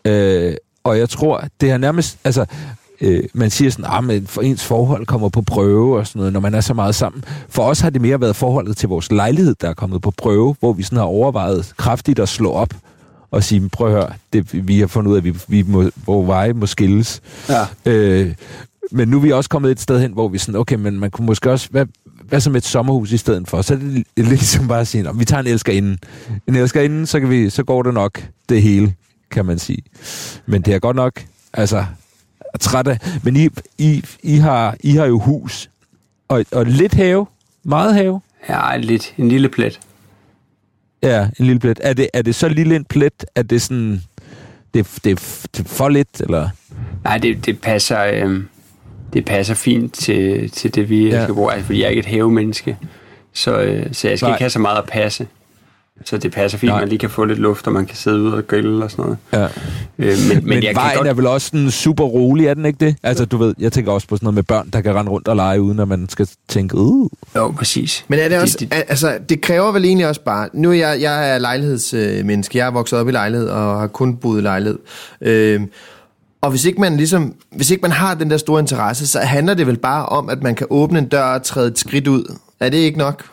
Øh, 0.04 0.54
og 0.84 0.98
jeg 0.98 1.08
tror, 1.08 1.44
det 1.60 1.70
har 1.70 1.78
nærmest... 1.78 2.18
Altså, 2.24 2.46
øh, 3.00 3.22
man 3.34 3.50
siger 3.50 3.70
sådan, 3.70 4.10
at 4.10 4.16
ah, 4.16 4.26
for 4.26 4.42
ens 4.42 4.64
forhold 4.64 5.06
kommer 5.06 5.28
på 5.28 5.42
prøve 5.42 5.98
og 5.98 6.06
sådan 6.06 6.18
noget, 6.18 6.32
når 6.32 6.40
man 6.40 6.54
er 6.54 6.60
så 6.60 6.74
meget 6.74 6.94
sammen. 6.94 7.24
For 7.48 7.62
os 7.62 7.80
har 7.80 7.90
det 7.90 8.00
mere 8.00 8.20
været 8.20 8.36
forholdet 8.36 8.76
til 8.76 8.88
vores 8.88 9.12
lejlighed, 9.12 9.54
der 9.60 9.68
er 9.68 9.74
kommet 9.74 10.02
på 10.02 10.10
prøve, 10.10 10.56
hvor 10.60 10.72
vi 10.72 10.82
sådan 10.82 10.98
har 10.98 11.04
overvejet 11.04 11.72
kraftigt 11.76 12.18
at 12.18 12.28
slå 12.28 12.50
op 12.50 12.74
og 13.30 13.44
sige, 13.44 13.60
"Men 13.60 13.70
prøv 13.70 13.86
at 13.86 13.92
høre, 13.92 14.08
det, 14.32 14.68
vi 14.68 14.80
har 14.80 14.86
fundet 14.86 15.10
ud 15.10 15.16
af, 15.16 15.20
at 15.20 15.24
vi, 15.24 15.34
vi 15.48 15.62
må, 15.62 15.90
hvor 16.04 16.24
veje 16.24 16.52
må 16.52 16.66
skilles. 16.66 17.20
Ja. 17.48 17.92
Øh, 17.92 18.34
men 18.90 19.08
nu 19.08 19.16
er 19.16 19.20
vi 19.20 19.32
også 19.32 19.50
kommet 19.50 19.70
et 19.70 19.80
sted 19.80 20.00
hen, 20.00 20.12
hvor 20.12 20.28
vi 20.28 20.38
sådan, 20.38 20.60
okay, 20.60 20.76
men 20.76 21.00
man 21.00 21.10
kunne 21.10 21.26
måske 21.26 21.50
også, 21.50 21.68
hvad, 21.70 21.86
hvad 22.28 22.40
så 22.40 22.50
med 22.50 22.56
et 22.56 22.64
sommerhus 22.64 23.12
i 23.12 23.16
stedet 23.16 23.48
for? 23.48 23.62
Så 23.62 23.74
er 23.74 23.78
det 23.78 24.04
lidt 24.16 24.28
ligesom 24.28 24.68
bare 24.68 24.80
at 24.80 24.88
sige, 24.88 25.02
"Nå, 25.02 25.12
vi 25.12 25.24
tager 25.24 25.40
en 25.40 25.46
elskerinde. 25.46 25.98
En 26.48 26.56
elskerinde, 26.56 27.06
så, 27.06 27.20
kan 27.20 27.30
vi, 27.30 27.50
så 27.50 27.62
går 27.64 27.82
det 27.82 27.94
nok 27.94 28.22
det 28.48 28.62
hele, 28.62 28.94
kan 29.30 29.46
man 29.46 29.58
sige. 29.58 29.82
Men 30.46 30.62
det 30.62 30.74
er 30.74 30.78
godt 30.78 30.96
nok, 30.96 31.24
altså, 31.52 31.84
træt 32.60 32.86
af. 32.88 32.98
Men 33.22 33.36
I, 33.36 33.48
I, 33.78 34.04
I, 34.22 34.36
har, 34.36 34.76
I 34.80 34.90
har 34.90 35.04
jo 35.06 35.18
hus, 35.18 35.70
og, 36.28 36.44
og 36.52 36.66
lidt 36.66 36.94
have, 36.94 37.26
meget 37.64 37.94
have. 37.94 38.20
Ja, 38.48 38.76
lidt. 38.76 39.14
En 39.18 39.28
lille 39.28 39.48
plet. 39.48 39.80
Ja, 41.02 41.28
en 41.38 41.46
lille 41.46 41.60
plet. 41.60 41.80
Er 41.82 41.92
det, 41.92 42.08
er 42.14 42.22
det 42.22 42.34
så 42.34 42.48
lille 42.48 42.76
en 42.76 42.84
plet, 42.84 43.24
at 43.34 43.50
det 43.50 43.62
sådan, 43.62 44.02
det, 44.74 44.86
det, 45.04 45.46
det 45.56 45.60
er 45.60 45.68
for 45.68 45.88
lidt, 45.88 46.20
eller? 46.20 46.48
Nej, 47.04 47.18
det, 47.18 47.46
det 47.46 47.60
passer... 47.60 48.04
Øh, 48.04 48.40
det 49.12 49.24
passer 49.24 49.54
fint 49.54 49.94
til, 49.94 50.50
til 50.50 50.74
det, 50.74 50.88
vi 50.90 51.08
Ja. 51.08 51.22
skal 51.22 51.34
bruge. 51.34 51.52
Altså, 51.52 51.66
fordi 51.66 51.78
jeg 51.78 51.84
er 51.86 51.90
ikke 51.90 52.00
et 52.00 52.06
havemenneske. 52.06 52.76
Så, 53.32 53.58
øh, 53.60 53.86
så 53.94 54.08
jeg 54.08 54.18
skal. 54.18 54.26
Nej. 54.26 54.34
ikke 54.36 54.42
have 54.42 54.50
så 54.50 54.58
meget 54.58 54.78
at 54.78 54.84
passe. 54.84 55.26
Så 56.04 56.16
det 56.18 56.32
passer 56.32 56.58
fint, 56.58 56.72
at 56.72 56.78
man 56.80 56.88
lige 56.88 56.98
kan 56.98 57.10
få 57.10 57.24
lidt 57.24 57.38
luft, 57.38 57.66
og 57.66 57.72
man 57.72 57.86
kan 57.86 57.96
sidde 57.96 58.20
ude 58.20 58.34
og 58.34 58.46
grille 58.46 58.84
og 58.84 58.90
sådan 58.90 59.04
noget. 59.04 59.18
Ja. 59.32 59.44
Øh, 59.98 60.18
men, 60.28 60.36
men, 60.36 60.46
Men, 60.48 60.62
jeg 60.62 60.74
vejen 60.74 60.90
kan 60.90 60.96
godt... 60.98 61.08
er 61.08 61.14
vel 61.14 61.26
også 61.26 61.46
sådan 61.46 61.70
super 61.70 62.04
rolig, 62.04 62.46
er 62.46 62.54
den 62.54 62.64
ikke 62.66 62.86
det? 62.86 62.96
Altså, 63.02 63.24
du 63.24 63.36
ved, 63.36 63.54
jeg 63.58 63.72
tænker 63.72 63.92
også 63.92 64.08
på 64.08 64.16
sådan 64.16 64.24
noget 64.24 64.34
med 64.34 64.42
børn, 64.42 64.70
der 64.72 64.80
kan 64.80 64.94
rende 64.94 65.10
rundt 65.10 65.28
og 65.28 65.36
lege, 65.36 65.60
uden 65.62 65.80
at 65.80 65.88
man 65.88 66.08
skal 66.08 66.28
tænke, 66.48 66.76
uh. 66.76 67.08
Jo, 67.36 67.50
præcis. 67.50 68.04
Men 68.08 68.18
er 68.18 68.28
det 68.28 68.38
også, 68.38 68.56
Det- 68.60 68.72
det, 68.72 68.82
altså, 68.88 69.18
det 69.28 69.40
kræver 69.40 69.72
vel 69.72 69.84
egentlig 69.84 70.08
også 70.08 70.20
bare, 70.20 70.48
nu 70.52 70.70
er 70.70 70.74
jeg, 70.74 70.98
jeg 71.00 71.34
er 71.34 71.38
lejlighedsmenneske, 71.38 72.58
jeg 72.58 72.66
er 72.66 72.70
vokset 72.70 72.98
op 72.98 73.08
i 73.08 73.12
lejlighed 73.12 73.48
og 73.48 73.80
har 73.80 73.86
kun 73.86 74.16
boet 74.16 74.38
i 74.38 74.42
lejlighed. 74.42 74.78
Øhm, 75.20 75.68
og 76.40 76.50
hvis 76.50 76.64
ikke 76.64 76.80
man 76.80 76.96
ligesom, 76.96 77.34
hvis 77.56 77.70
ikke 77.70 77.82
man 77.82 77.90
har 77.92 78.14
den 78.14 78.30
der 78.30 78.36
store 78.36 78.60
interesse, 78.60 79.06
så 79.06 79.18
handler 79.20 79.54
det 79.54 79.66
vel 79.66 79.76
bare 79.76 80.06
om, 80.06 80.28
at 80.28 80.42
man 80.42 80.54
kan 80.54 80.66
åbne 80.70 80.98
en 80.98 81.06
dør 81.08 81.22
og 81.24 81.42
træde 81.42 81.68
et 81.68 81.78
skridt 81.78 82.08
ud. 82.08 82.34
Er 82.60 82.68
det 82.68 82.78
ikke 82.78 82.98
nok? 82.98 83.24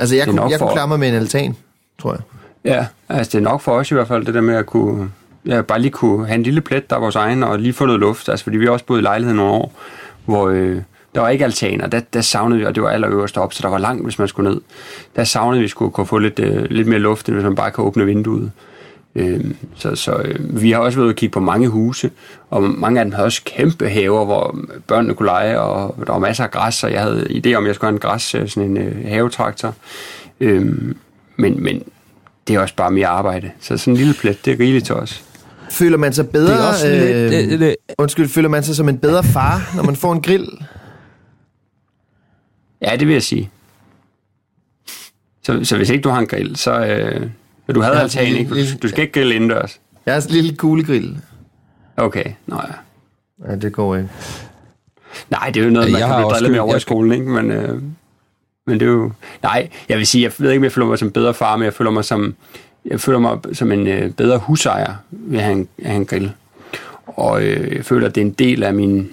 Altså, 0.00 0.16
jeg, 0.16 0.26
kunne, 0.26 0.42
jeg 0.42 0.58
kunne 0.58 0.68
for- 0.68 0.74
klare 0.74 0.88
mig 0.88 0.98
med 0.98 1.08
en 1.08 1.14
altan, 1.14 1.56
tror 2.02 2.12
jeg. 2.12 2.20
Ja, 2.64 2.86
altså 3.08 3.30
det 3.38 3.38
er 3.46 3.50
nok 3.50 3.60
for 3.60 3.72
os 3.72 3.90
i 3.90 3.94
hvert 3.94 4.08
fald, 4.08 4.26
det 4.26 4.34
der 4.34 4.40
med 4.40 4.54
at 4.54 4.66
kunne, 4.66 5.10
ja, 5.46 5.62
bare 5.62 5.78
lige 5.80 5.90
kunne 5.90 6.26
have 6.26 6.34
en 6.34 6.42
lille 6.42 6.60
plet, 6.60 6.90
der 6.90 6.96
er 6.96 7.00
vores 7.00 7.16
egen, 7.16 7.42
og 7.42 7.58
lige 7.58 7.72
få 7.72 7.86
noget 7.86 8.00
luft. 8.00 8.28
Altså 8.28 8.44
fordi 8.44 8.56
vi 8.56 8.64
har 8.64 8.72
også 8.72 8.84
boet 8.84 8.98
i 8.98 9.02
lejlighed 9.02 9.34
nogle 9.36 9.52
år, 9.52 9.72
hvor 10.24 10.48
øh, 10.48 10.76
der 11.14 11.20
var 11.20 11.28
ikke 11.28 11.44
altaner, 11.44 11.86
der, 11.86 12.00
der 12.12 12.20
savnede 12.20 12.58
vi, 12.60 12.66
og 12.66 12.74
det 12.74 12.82
var 12.82 12.88
allerøverst 12.90 13.38
op, 13.38 13.52
så 13.54 13.60
der 13.62 13.68
var 13.68 13.78
langt, 13.78 14.04
hvis 14.04 14.18
man 14.18 14.28
skulle 14.28 14.50
ned. 14.50 14.60
Der 15.16 15.24
savnede 15.24 15.58
vi, 15.58 15.62
at 15.62 15.62
vi 15.62 15.68
skulle 15.68 15.90
kunne 15.90 16.06
få 16.06 16.18
lidt, 16.18 16.38
øh, 16.38 16.64
lidt 16.70 16.88
mere 16.88 16.98
luft, 16.98 17.26
end 17.28 17.34
hvis 17.36 17.44
man 17.44 17.54
bare 17.54 17.70
kan 17.70 17.84
åbne 17.84 18.04
vinduet. 18.06 18.52
Øh, 19.14 19.44
så 19.74 19.94
så 19.94 20.12
øh, 20.12 20.62
vi 20.62 20.70
har 20.70 20.78
også 20.78 20.98
været 20.98 21.06
ude 21.06 21.12
og 21.12 21.16
kigge 21.16 21.32
på 21.32 21.40
mange 21.40 21.68
huse, 21.68 22.10
og 22.50 22.62
mange 22.62 23.00
af 23.00 23.04
dem 23.04 23.12
havde 23.12 23.26
også 23.26 23.42
kæmpe 23.44 23.88
haver, 23.88 24.24
hvor 24.24 24.58
børnene 24.86 25.14
kunne 25.14 25.26
lege, 25.26 25.60
og 25.60 26.06
der 26.06 26.12
var 26.12 26.18
masser 26.18 26.44
af 26.44 26.50
græs, 26.50 26.84
og 26.84 26.92
jeg 26.92 27.02
havde 27.02 27.26
idé 27.30 27.54
om, 27.54 27.64
at 27.64 27.68
jeg 27.68 27.74
skulle 27.74 27.88
have 27.88 27.94
en 27.94 28.00
græs, 28.00 28.34
øh, 28.34 28.48
sådan 28.48 28.70
en 28.70 28.76
øh, 28.76 29.08
havetraktor. 29.08 29.74
Øh, 30.40 30.94
men, 31.36 31.62
men 31.62 31.82
det 32.48 32.56
er 32.56 32.60
også 32.60 32.74
bare 32.74 32.90
mere 32.90 33.06
arbejde. 33.06 33.50
Så 33.60 33.76
sådan 33.76 33.92
en 33.92 33.96
lille 33.96 34.14
plet, 34.14 34.44
det 34.44 34.52
er 34.52 34.60
rigeligt 34.60 34.86
til 34.86 34.94
os. 34.94 35.24
Føler 35.70 35.96
man 35.96 36.12
sig 36.12 36.28
bedre, 36.28 36.52
Det 36.52 36.60
er 36.60 36.68
også 36.68 36.88
lidt, 36.88 37.02
øh, 37.02 37.30
det, 37.30 37.60
det, 37.60 37.76
undskyld, 37.98 38.28
føler 38.28 38.48
man 38.48 38.62
sig 38.62 38.76
som 38.76 38.88
en 38.88 38.98
bedre 38.98 39.24
far, 39.24 39.72
når 39.76 39.82
man 39.82 39.96
får 39.96 40.12
en 40.12 40.22
grill? 40.22 40.48
Ja, 42.82 42.96
det 42.96 43.06
vil 43.06 43.12
jeg 43.12 43.22
sige. 43.22 43.50
Så, 45.42 45.64
så 45.64 45.76
hvis 45.76 45.90
ikke 45.90 46.02
du 46.02 46.08
har 46.08 46.18
en 46.18 46.26
grill, 46.26 46.56
så... 46.56 46.86
Øh, 46.86 47.30
men 47.70 47.74
du 47.74 47.80
havde 47.82 47.96
Ja, 47.96 48.02
altan, 48.02 48.26
ikke? 48.26 48.54
lille- 48.54 48.72
Du, 48.72 48.78
du 48.82 48.88
skal 48.88 49.00
ikke 49.00 49.12
grille 49.12 49.34
indendørs. 49.34 49.80
Jeg 50.06 50.14
har 50.14 50.20
sådan 50.20 50.36
en 50.36 50.42
lille 50.42 50.56
kuglegrill. 50.56 51.16
Okay, 51.96 52.24
nå 52.46 52.56
ja. 52.56 53.50
Ja, 53.50 53.56
det 53.56 53.72
går 53.72 53.96
ikke. 53.96 54.08
Nej, 55.30 55.50
det 55.54 55.60
er 55.60 55.64
jo 55.64 55.70
noget, 55.70 55.86
Jeg 55.86 55.92
man 55.92 56.02
har 56.02 56.08
kan 56.08 56.16
blive 56.18 56.30
drillet 56.30 56.50
med 56.50 56.58
over 56.60 56.70
i 56.70 56.74
jeg- 56.74 56.80
skolen, 56.80 57.12
ikke? 57.12 57.24
Men, 57.26 57.50
øh, 57.50 57.82
men 58.66 58.80
det 58.80 58.86
er 58.86 58.90
jo... 58.90 59.12
Nej, 59.42 59.68
jeg 59.88 59.98
vil 59.98 60.06
sige, 60.06 60.22
jeg 60.22 60.32
ved 60.38 60.50
ikke, 60.50 60.58
om 60.60 60.64
jeg 60.64 60.72
føler 60.72 60.86
mig 60.86 60.98
som 60.98 61.10
bedre 61.10 61.34
far, 61.34 61.56
men 61.56 61.64
jeg 61.64 61.74
føler 61.74 61.90
mig 61.90 62.04
som, 62.04 62.34
jeg 62.84 63.00
føler 63.00 63.18
mig 63.18 63.38
som 63.52 63.72
en 63.72 63.86
øh, 63.86 64.10
bedre 64.10 64.38
husejer 64.38 64.94
ved 65.10 65.38
at 65.38 65.44
have 65.44 65.56
en, 65.56 65.68
have 65.84 65.96
en 65.96 66.06
grill. 66.06 66.32
Og 67.06 67.42
øh, 67.42 67.76
jeg 67.76 67.84
føler, 67.84 68.08
at 68.08 68.14
det 68.14 68.20
er 68.20 68.24
en 68.24 68.32
del 68.32 68.62
af 68.62 68.74
min, 68.74 69.10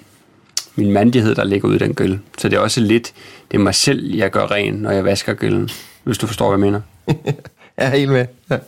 min 0.76 0.92
mandighed, 0.92 1.34
der 1.34 1.44
ligger 1.44 1.68
ude 1.68 1.76
i 1.76 1.78
den 1.78 1.94
grill. 1.94 2.20
Så 2.38 2.48
det 2.48 2.56
er 2.56 2.60
også 2.60 2.80
lidt, 2.80 3.12
det 3.50 3.56
er 3.58 3.62
mig 3.62 3.74
selv, 3.74 4.14
jeg 4.14 4.30
gør 4.30 4.50
ren, 4.50 4.74
når 4.74 4.90
jeg 4.90 5.04
vasker 5.04 5.34
grillen. 5.34 5.68
Hvis 6.04 6.18
du 6.18 6.26
forstår, 6.26 6.56
hvad 6.56 6.66
jeg 6.68 6.72
mener. 6.72 6.80
Jeg 7.78 7.86
er 7.86 7.96
helt 7.96 8.12
med. 8.12 8.26
Ja. 8.50 8.58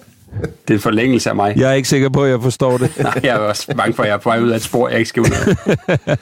Det 0.42 0.70
er 0.70 0.74
en 0.74 0.80
forlængelse 0.80 1.30
af 1.30 1.36
mig. 1.36 1.56
jeg 1.56 1.70
er 1.70 1.74
ikke 1.74 1.88
sikker 1.88 2.08
på, 2.08 2.24
at 2.24 2.30
jeg 2.30 2.42
forstår 2.42 2.78
det. 2.78 2.98
Nej, 3.02 3.20
jeg 3.22 3.34
er 3.34 3.38
også 3.38 3.74
bange 3.76 3.94
for, 3.94 4.02
at 4.02 4.08
jeg 4.08 4.14
er 4.14 4.18
på 4.18 4.28
vej 4.28 4.40
ud 4.40 4.50
af 4.50 4.56
et 4.56 4.62
spor, 4.62 4.88
jeg 4.88 4.98
ikke 4.98 5.08
skal 5.08 5.22
ud 5.22 5.30
af. 5.30 6.16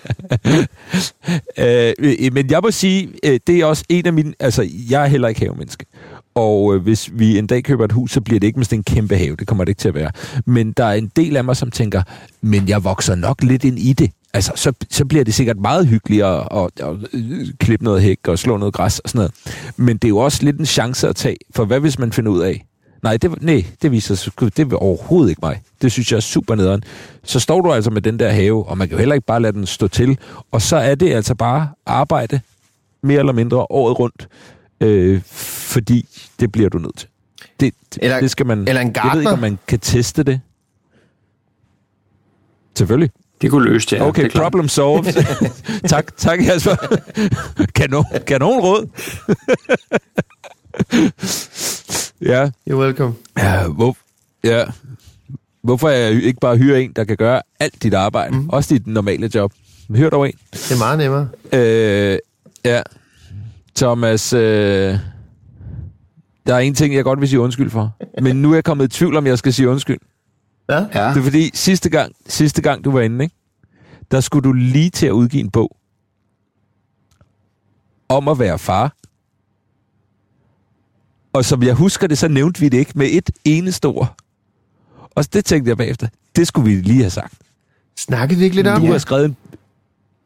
øh, 1.98 2.32
men 2.32 2.50
jeg 2.50 2.60
må 2.62 2.70
sige, 2.70 3.08
øh, 3.24 3.40
det 3.46 3.60
er 3.60 3.64
også 3.64 3.84
en 3.88 4.06
af 4.06 4.12
mine... 4.12 4.34
Altså, 4.40 4.68
jeg 4.90 5.02
er 5.02 5.06
heller 5.06 5.28
ikke 5.28 5.40
havemenneske. 5.40 5.86
Og 6.34 6.74
øh, 6.74 6.82
hvis 6.82 7.10
vi 7.12 7.38
en 7.38 7.46
dag 7.46 7.64
køber 7.64 7.84
et 7.84 7.92
hus, 7.92 8.10
så 8.10 8.20
bliver 8.20 8.40
det 8.40 8.46
ikke 8.46 8.58
med 8.58 8.64
sådan 8.64 8.78
en 8.78 8.84
kæmpe 8.84 9.16
have. 9.16 9.36
Det 9.36 9.46
kommer 9.46 9.64
det 9.64 9.68
ikke 9.68 9.80
til 9.80 9.88
at 9.88 9.94
være. 9.94 10.10
Men 10.44 10.72
der 10.72 10.84
er 10.84 10.94
en 10.94 11.12
del 11.16 11.36
af 11.36 11.44
mig, 11.44 11.56
som 11.56 11.70
tænker, 11.70 12.02
men 12.40 12.68
jeg 12.68 12.84
vokser 12.84 13.14
nok 13.14 13.42
lidt 13.42 13.64
ind 13.64 13.78
i 13.78 13.92
det. 13.92 14.10
Altså, 14.34 14.52
så, 14.54 14.72
så 14.90 15.04
bliver 15.04 15.24
det 15.24 15.34
sikkert 15.34 15.58
meget 15.58 15.86
hyggeligt 15.86 16.24
at, 16.24 16.48
at, 16.50 16.70
at, 16.80 16.96
øh, 17.12 17.48
klippe 17.60 17.84
noget 17.84 18.02
hæk 18.02 18.28
og 18.28 18.38
slå 18.38 18.56
noget 18.56 18.74
græs 18.74 18.98
og 18.98 19.10
sådan 19.10 19.18
noget. 19.18 19.32
Men 19.76 19.96
det 19.96 20.04
er 20.04 20.08
jo 20.08 20.18
også 20.18 20.44
lidt 20.44 20.58
en 20.58 20.66
chance 20.66 21.08
at 21.08 21.16
tage. 21.16 21.36
For 21.54 21.64
hvad 21.64 21.80
hvis 21.80 21.98
man 21.98 22.12
finder 22.12 22.32
ud 22.32 22.40
af, 22.40 22.64
Nej, 23.02 23.16
det, 23.16 23.42
nej, 23.42 23.64
det 23.82 23.92
viser 23.92 24.14
sig, 24.14 24.32
det 24.40 24.70
vil 24.70 24.76
overhovedet 24.76 25.30
ikke 25.30 25.40
mig. 25.42 25.62
Det 25.82 25.92
synes 25.92 26.10
jeg 26.12 26.16
er 26.16 26.20
super 26.20 26.54
nederen. 26.54 26.82
Så 27.24 27.40
står 27.40 27.60
du 27.60 27.72
altså 27.72 27.90
med 27.90 28.02
den 28.02 28.18
der 28.18 28.30
have, 28.30 28.66
og 28.68 28.78
man 28.78 28.88
kan 28.88 28.94
jo 28.94 28.98
heller 28.98 29.14
ikke 29.14 29.26
bare 29.26 29.42
lade 29.42 29.52
den 29.52 29.66
stå 29.66 29.88
til. 29.88 30.18
Og 30.50 30.62
så 30.62 30.76
er 30.76 30.94
det 30.94 31.12
altså 31.14 31.34
bare 31.34 31.68
arbejde, 31.86 32.40
mere 33.02 33.18
eller 33.18 33.32
mindre, 33.32 33.66
året 33.70 33.98
rundt. 33.98 34.28
Øh, 34.80 35.20
fordi 35.24 36.06
det 36.40 36.52
bliver 36.52 36.68
du 36.68 36.78
nødt 36.78 36.96
til. 36.98 37.08
Det, 37.60 37.74
det, 37.94 37.98
Eller- 38.02 38.20
det 38.20 38.30
skal 38.30 38.46
man, 38.46 38.58
eller 38.68 38.80
en 38.80 38.92
Jeg 38.94 39.10
ved 39.12 39.20
ikke, 39.20 39.30
gartner. 39.30 39.32
om 39.32 39.38
man 39.38 39.58
kan 39.68 39.78
teste 39.80 40.22
det. 40.22 40.40
Selvfølgelig. 42.76 43.10
Det 43.42 43.50
kunne 43.50 43.64
løse 43.64 43.90
det, 43.90 43.96
ja. 43.96 44.06
Okay, 44.08 44.24
det 44.24 44.34
er 44.34 44.42
problem 44.42 44.68
solved. 44.68 45.12
tak, 45.88 46.16
tak 46.16 46.38
Jasper. 46.46 46.76
kanon, 47.74 48.04
kanon 48.26 48.60
råd. 48.60 48.88
ja, 52.32 52.50
You're 52.70 52.74
welcome. 52.74 53.14
Ja, 53.38 53.68
hvor, 53.68 53.96
ja. 54.44 54.64
Hvorfor 55.62 55.88
er 55.88 55.96
jeg 55.96 56.12
ikke 56.22 56.40
bare 56.40 56.56
hyre 56.56 56.82
en, 56.82 56.92
der 56.96 57.04
kan 57.04 57.16
gøre 57.16 57.42
alt 57.60 57.82
dit 57.82 57.94
arbejde? 57.94 58.36
Mm. 58.36 58.48
Også 58.48 58.74
dit 58.74 58.86
normale 58.86 59.30
job. 59.34 59.52
Hør 59.96 60.10
dog 60.10 60.26
en. 60.26 60.34
Det 60.52 60.72
er 60.72 60.78
meget 60.78 60.98
nemmere. 60.98 61.28
Øh, 61.52 62.18
ja. 62.64 62.82
Thomas, 63.76 64.32
øh, 64.32 64.40
der 66.46 66.54
er 66.54 66.58
en 66.58 66.74
ting, 66.74 66.94
jeg 66.94 67.04
godt 67.04 67.20
vil 67.20 67.28
sige 67.28 67.40
undskyld 67.40 67.70
for. 67.70 67.96
Men 68.22 68.42
nu 68.42 68.50
er 68.50 68.54
jeg 68.54 68.64
kommet 68.64 68.84
i 68.84 68.88
tvivl, 68.98 69.16
om 69.16 69.26
jeg 69.26 69.38
skal 69.38 69.52
sige 69.52 69.68
undskyld. 69.68 69.98
Ja. 70.68 70.74
Ja. 70.74 71.08
Det 71.08 71.16
er 71.16 71.22
fordi, 71.22 71.50
sidste 71.54 71.90
gang, 71.90 72.12
sidste 72.26 72.62
gang 72.62 72.84
du 72.84 72.90
var 72.90 73.00
inde, 73.00 73.24
ikke? 73.24 73.34
der 74.10 74.20
skulle 74.20 74.44
du 74.44 74.52
lige 74.52 74.90
til 74.90 75.06
at 75.06 75.12
udgive 75.12 75.40
en 75.40 75.50
bog 75.50 75.76
om 78.08 78.28
at 78.28 78.38
være 78.38 78.58
far. 78.58 78.96
Og 81.32 81.44
som 81.44 81.62
jeg 81.62 81.74
husker 81.74 82.06
det, 82.06 82.18
så 82.18 82.28
nævnte 82.28 82.60
vi 82.60 82.68
det 82.68 82.78
ikke 82.78 82.92
med 82.94 83.08
et 83.10 83.30
eneste 83.44 83.86
ord. 83.86 84.14
Og 85.14 85.32
det 85.32 85.44
tænkte 85.44 85.68
jeg 85.68 85.76
bagefter, 85.76 86.06
det 86.36 86.46
skulle 86.46 86.70
vi 86.70 86.80
lige 86.80 87.00
have 87.00 87.10
sagt. 87.10 87.34
Snakkede 87.98 88.38
vi 88.38 88.44
ikke 88.44 88.56
lidt 88.56 88.66
om 88.66 88.80
Du 88.80 88.84
det? 88.84 88.92
har 88.92 88.98
skrevet 88.98 89.24
en... 89.24 89.36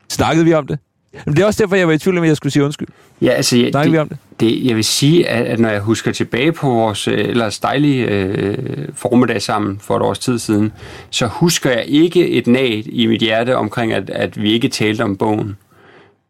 Snakkede 0.09 0.45
vi 0.45 0.55
om 0.55 0.67
det? 0.67 0.79
Men 1.27 1.37
det 1.37 1.43
er 1.43 1.47
også 1.47 1.63
derfor, 1.63 1.77
jeg 1.77 1.87
var 1.89 1.95
i 1.95 1.99
tvivl 1.99 2.19
om, 2.19 2.23
at 2.25 2.29
jeg 2.29 2.37
skulle 2.37 2.53
sige 2.53 2.65
undskyld. 2.65 2.89
Ja, 3.23 3.31
altså, 3.31 3.57
jeg, 3.57 3.71
Snakker 3.71 3.91
vi 3.93 3.99
om 3.99 4.09
det? 4.09 4.19
det? 4.41 4.67
Jeg 4.67 4.77
vil 4.77 4.85
sige, 4.85 5.29
at, 5.29 5.47
at 5.47 5.59
når 5.61 5.69
jeg 5.69 5.81
husker 5.81 6.13
tilbage 6.13 6.53
på 6.53 6.69
vores 6.71 7.09
øh, 7.09 7.19
ellers 7.19 7.59
dejlige 7.59 8.05
øh, 8.07 8.89
formiddag 8.95 9.43
sammen 9.43 9.79
for 9.79 9.97
et 9.97 10.03
års 10.03 10.19
tid 10.19 10.39
siden, 10.39 10.73
så 11.11 11.27
husker 11.27 11.71
jeg 11.71 11.85
ikke 11.87 12.29
et 12.29 12.47
nat 12.47 12.87
i 12.87 13.07
mit 13.07 13.21
hjerte 13.21 13.57
omkring, 13.57 13.93
at, 13.93 14.11
at 14.11 14.43
vi 14.43 14.53
ikke 14.53 14.69
talte 14.69 15.03
om 15.03 15.17
bogen. 15.17 15.57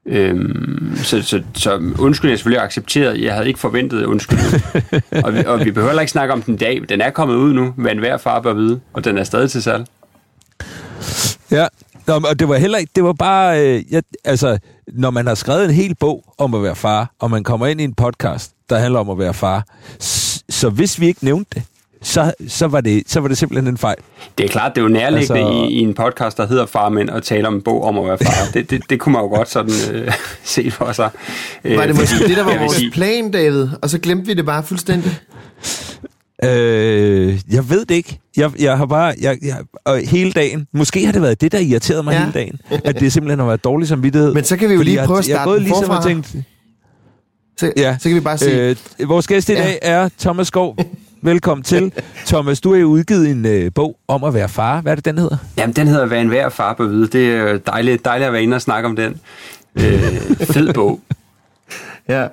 Øhm, 0.07 0.97
så, 0.97 1.23
så, 1.23 1.43
så 1.55 1.95
undskyld, 1.99 2.31
jeg 2.31 2.39
selvfølgelig 2.39 2.65
accepteret. 2.65 3.21
Jeg 3.21 3.35
havde 3.35 3.49
ikke 3.49 3.61
forventet 3.61 4.05
undskyld. 4.05 4.39
og, 5.25 5.35
vi, 5.35 5.45
og 5.47 5.65
vi 5.65 5.71
behøver 5.71 5.91
heller 5.91 6.03
ikke 6.03 6.13
snakke 6.13 6.35
om 6.35 6.43
den 6.43 6.55
i 6.55 6.57
dag. 6.57 6.83
Den 6.89 7.01
er 7.01 7.11
kommet 7.11 7.35
ud 7.35 7.53
nu, 7.53 7.75
hvad 7.77 7.93
enhver 7.93 8.17
far 8.17 8.41
bør 8.41 8.55
vide, 8.55 8.81
og 8.93 9.05
den 9.05 9.19
er 9.19 9.25
stadig 9.25 9.51
til 9.51 9.63
salg. 9.63 9.87
Ja, 11.51 11.67
Nå, 12.07 12.21
og 12.29 12.39
det 12.39 12.49
var 12.49 12.57
heller 12.57 12.79
ikke, 12.79 12.91
det 12.97 13.05
var 13.05 13.13
bare, 13.13 13.67
øh, 13.67 13.83
jeg, 13.91 14.03
altså, 14.25 14.59
når 14.87 15.11
man 15.11 15.27
har 15.27 15.35
skrevet 15.35 15.65
en 15.65 15.71
hel 15.71 15.95
bog 15.95 16.35
om 16.39 16.55
at 16.55 16.63
være 16.63 16.77
far, 16.77 17.15
og 17.19 17.31
man 17.31 17.45
kommer 17.45 17.67
ind 17.67 17.81
i 17.81 17.85
en 17.85 17.95
podcast, 17.95 18.53
der 18.71 18.79
handler 18.79 19.01
om 19.01 19.11
at 19.11 19.19
være 19.19 19.35
far, 19.35 19.67
så 20.49 20.71
hvis 20.71 21.01
vi 21.01 21.07
ikke 21.07 21.25
nævnte 21.25 21.51
det, 21.55 21.63
så, 22.03 22.33
så, 22.49 22.67
var 22.67 22.81
det, 22.81 23.03
så 23.07 23.21
var 23.21 23.29
det 23.29 23.39
simpelthen 23.39 23.69
en 23.69 23.79
fejl. 23.79 23.97
Det 24.39 24.45
er 24.45 24.49
klart, 24.49 24.73
det 24.75 24.81
er 24.81 24.83
jo 24.83 24.89
nærliggende 24.89 25.41
Altså- 25.41 25.65
i, 25.69 25.73
i 25.73 25.79
en 25.79 25.95
podcast, 25.95 26.37
der 26.37 26.47
hedder 26.47 26.67
Farmænd, 26.67 27.09
og 27.11 27.23
tale 27.23 27.49
om 27.49 27.55
en 27.55 27.63
bog 27.63 27.85
om 27.85 27.99
at 27.99 28.05
være 28.05 28.19
far. 28.19 28.49
det, 28.55 28.71
det, 28.71 28.83
det 28.91 29.01
kunne 29.01 29.13
man 29.13 29.23
jo 29.23 29.29
godt 29.29 29.51
sådan 29.51 29.73
øh, 29.93 30.13
se 30.45 30.71
for 30.71 30.93
sig. 30.93 31.11
Øh, 31.65 31.77
Var 31.79 31.87
det 31.87 31.95
måske 31.97 32.15
fordi- 32.17 32.29
det, 32.29 32.37
der 32.37 32.45
var 32.45 32.51
jeg 32.51 32.61
vores 32.61 32.73
sige- 32.77 32.91
plan, 32.91 33.31
David? 33.31 33.69
Og 33.83 33.91
så 33.91 33.99
glemte 33.99 34.27
vi 34.27 34.35
det 34.35 34.47
bare 34.47 34.63
fuldstændig. 34.63 35.19
Øh, 36.45 37.39
jeg 37.53 37.71
ved 37.71 37.85
det 37.85 37.95
ikke. 37.95 38.19
Jeg, 38.37 38.51
jeg 38.63 38.77
har 38.79 38.87
bare, 38.87 39.15
jeg, 39.21 39.39
jeg, 39.43 39.57
og 39.85 39.99
hele 39.99 40.33
dagen, 40.33 40.67
måske 40.73 41.05
har 41.07 41.13
det 41.13 41.23
været 41.23 41.41
det, 41.41 41.53
der 41.53 41.59
irriterede 41.59 42.03
mig 42.03 42.13
Ja. 42.13 42.19
hele 42.19 42.33
dagen, 42.33 42.61
at 42.85 43.01
det 43.01 43.13
simpelthen 43.13 43.39
har 43.39 43.47
været 43.47 43.65
dårlig 43.65 43.89
samvittighed. 43.89 44.35
Men 44.35 44.45
så 44.45 44.57
kan 44.57 44.69
vi 44.69 44.75
jo 44.75 44.83
lige 44.83 44.97
jeg- 44.97 45.07
prøve 45.07 45.19
at 45.19 45.29
jeg, 45.29 45.35
starte 45.37 45.51
jeg 45.51 45.57
den 45.59 45.65
ligesom 45.65 45.87
forfra. 45.87 46.03
tænkt, 46.09 46.35
Så, 47.59 47.73
Ja. 47.77 47.97
så 48.01 48.09
kan 48.09 48.15
vi 48.15 48.21
bare 48.21 48.39
sige... 48.39 48.77
Øh, 49.01 49.09
vores 49.09 49.27
gæst 49.27 49.49
i 49.49 49.53
Ja. 49.53 49.59
dag 49.63 49.79
er 49.83 50.09
Thomas 50.21 50.47
Skov. 50.47 50.77
Velkommen 51.25 51.63
til. 51.65 51.93
Thomas, 52.27 52.61
du 52.61 52.73
har 52.73 52.81
jo 52.81 52.87
udgivet 52.87 53.31
en 53.31 53.47
øh, 53.47 53.71
bog 53.75 53.97
om 54.09 54.25
at 54.25 54.35
være 54.35 54.49
far. 54.49 54.81
Hvad 54.81 54.93
er 54.93 54.97
det, 54.97 55.05
den 55.05 55.19
hedder? 55.19 55.37
Jamen, 55.57 55.77
den 55.77 55.89
hedder 55.89 56.07
Hvad 56.07 56.21
en 56.21 56.29
hver 56.29 56.49
far 56.49 56.75
bør 56.75 56.87
vide. 56.87 57.07
Det 57.07 57.35
er 57.35 57.59
dejligt, 57.59 58.05
dejligt 58.05 58.27
at 58.27 58.33
være 58.33 58.43
inde 58.43 58.55
og 58.55 58.63
snakke 58.63 58.89
om 58.89 58.97
den. 58.97 59.21
Øh, 59.75 60.03
fed 60.47 60.73
bog. 60.75 61.01
Ja, 62.09 62.27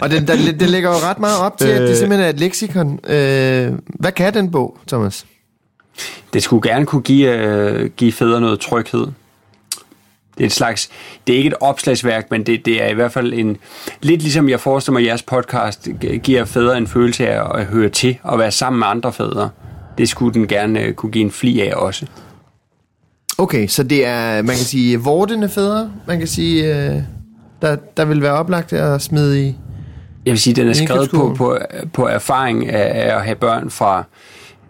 og 0.00 0.10
den, 0.10 0.26
der, 0.26 0.34
den 0.60 0.68
lægger 0.68 0.90
jo 0.90 0.96
ret 0.96 1.18
meget 1.18 1.38
op 1.40 1.58
til, 1.58 1.68
at 1.68 1.82
det 1.82 1.90
Øh. 1.90 1.96
simpelthen 1.96 2.24
er 2.26 2.28
et 2.30 2.40
leksikon. 2.40 2.98
Øh, 3.08 3.72
hvad 3.86 4.12
kan 4.12 4.34
den 4.34 4.50
bog, 4.50 4.78
Thomas? 4.88 5.26
Det 6.32 6.42
skulle 6.42 6.68
gerne 6.70 6.86
kunne 6.86 7.02
give, 7.02 7.34
øh, 7.36 7.90
give 7.96 8.12
fædre 8.12 8.40
noget 8.40 8.60
tryghed. 8.60 9.06
Det 10.38 10.44
er 10.44 10.46
et 10.46 10.52
slags, 10.52 10.90
det 11.26 11.32
er 11.32 11.36
ikke 11.36 11.48
et 11.48 11.54
opslagsværk, 11.60 12.30
men 12.30 12.42
det, 12.46 12.64
det 12.66 12.82
er 12.82 12.88
i 12.88 12.94
hvert 12.94 13.12
fald 13.12 13.32
en, 13.32 13.56
lidt 14.02 14.22
ligesom 14.22 14.48
jeg 14.48 14.60
forestiller 14.60 14.92
mig, 14.92 15.00
at 15.00 15.06
jeres 15.06 15.22
podcast 15.22 15.88
gi- 16.00 16.18
giver 16.18 16.44
fædre 16.44 16.78
en 16.78 16.86
følelse 16.86 17.28
af 17.28 17.58
at 17.58 17.64
høre 17.66 17.88
til 17.88 18.18
og 18.22 18.38
være 18.38 18.50
sammen 18.50 18.78
med 18.78 18.86
andre 18.86 19.12
fædre. 19.12 19.50
Det 19.98 20.08
skulle 20.08 20.34
den 20.34 20.48
gerne 20.48 20.80
øh, 20.80 20.94
kunne 20.94 21.12
give 21.12 21.24
en 21.24 21.30
fli 21.30 21.60
af 21.60 21.74
også. 21.74 22.06
Okay, 23.38 23.66
så 23.66 23.82
det 23.82 24.06
er, 24.06 24.36
man 24.36 24.56
kan 24.56 24.64
sige, 24.64 25.00
vortende 25.00 25.48
fædre. 25.48 25.92
Man 26.06 26.18
kan 26.18 26.28
sige, 26.28 26.64
øh, 26.64 27.02
der, 27.62 27.76
der 27.96 28.04
vil 28.04 28.22
være 28.22 28.32
oplagt 28.32 28.72
at 28.72 29.02
smide 29.02 29.48
i. 29.48 29.56
Jeg 30.26 30.32
vil 30.32 30.40
sige, 30.40 30.54
den 30.54 30.68
er 30.68 30.72
skrevet 30.72 31.10
på, 31.10 31.34
på, 31.38 31.58
på 31.92 32.06
erfaring 32.06 32.68
af, 32.68 33.08
af 33.10 33.16
at 33.16 33.24
have 33.24 33.36
børn 33.36 33.70
fra... 33.70 34.04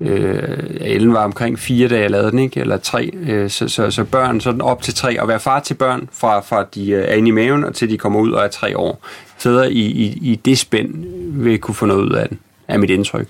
Øh, 0.00 0.58
Ellen 0.80 1.12
var 1.12 1.24
omkring 1.24 1.58
fire, 1.58 1.88
da 1.88 2.00
jeg 2.00 2.10
lavede 2.10 2.30
den, 2.30 2.38
ikke? 2.38 2.60
eller 2.60 2.76
tre. 2.76 3.10
Øh, 3.28 3.50
så, 3.50 3.68
så, 3.68 3.90
så 3.90 4.04
børn 4.04 4.40
sådan 4.40 4.60
op 4.60 4.82
til 4.82 4.94
tre. 4.94 5.20
Og 5.20 5.28
være 5.28 5.40
far 5.40 5.60
til 5.60 5.74
børn 5.74 6.08
fra, 6.12 6.40
fra 6.40 6.66
de 6.74 6.90
øh, 6.90 7.04
er 7.08 7.14
inde 7.14 7.28
i 7.28 7.30
maven, 7.30 7.64
og 7.64 7.74
til 7.74 7.90
de 7.90 7.98
kommer 7.98 8.20
ud 8.20 8.32
og 8.32 8.44
er 8.44 8.48
tre 8.48 8.76
år. 8.78 9.06
Fædre 9.38 9.72
i, 9.72 9.80
i, 9.80 10.18
i 10.32 10.36
det 10.44 10.58
spænd 10.58 11.04
vil 11.42 11.58
kunne 11.58 11.74
få 11.74 11.86
noget 11.86 12.02
ud 12.04 12.12
af 12.12 12.28
den, 12.28 12.38
er 12.68 12.78
mit 12.78 12.90
indtryk. 12.90 13.26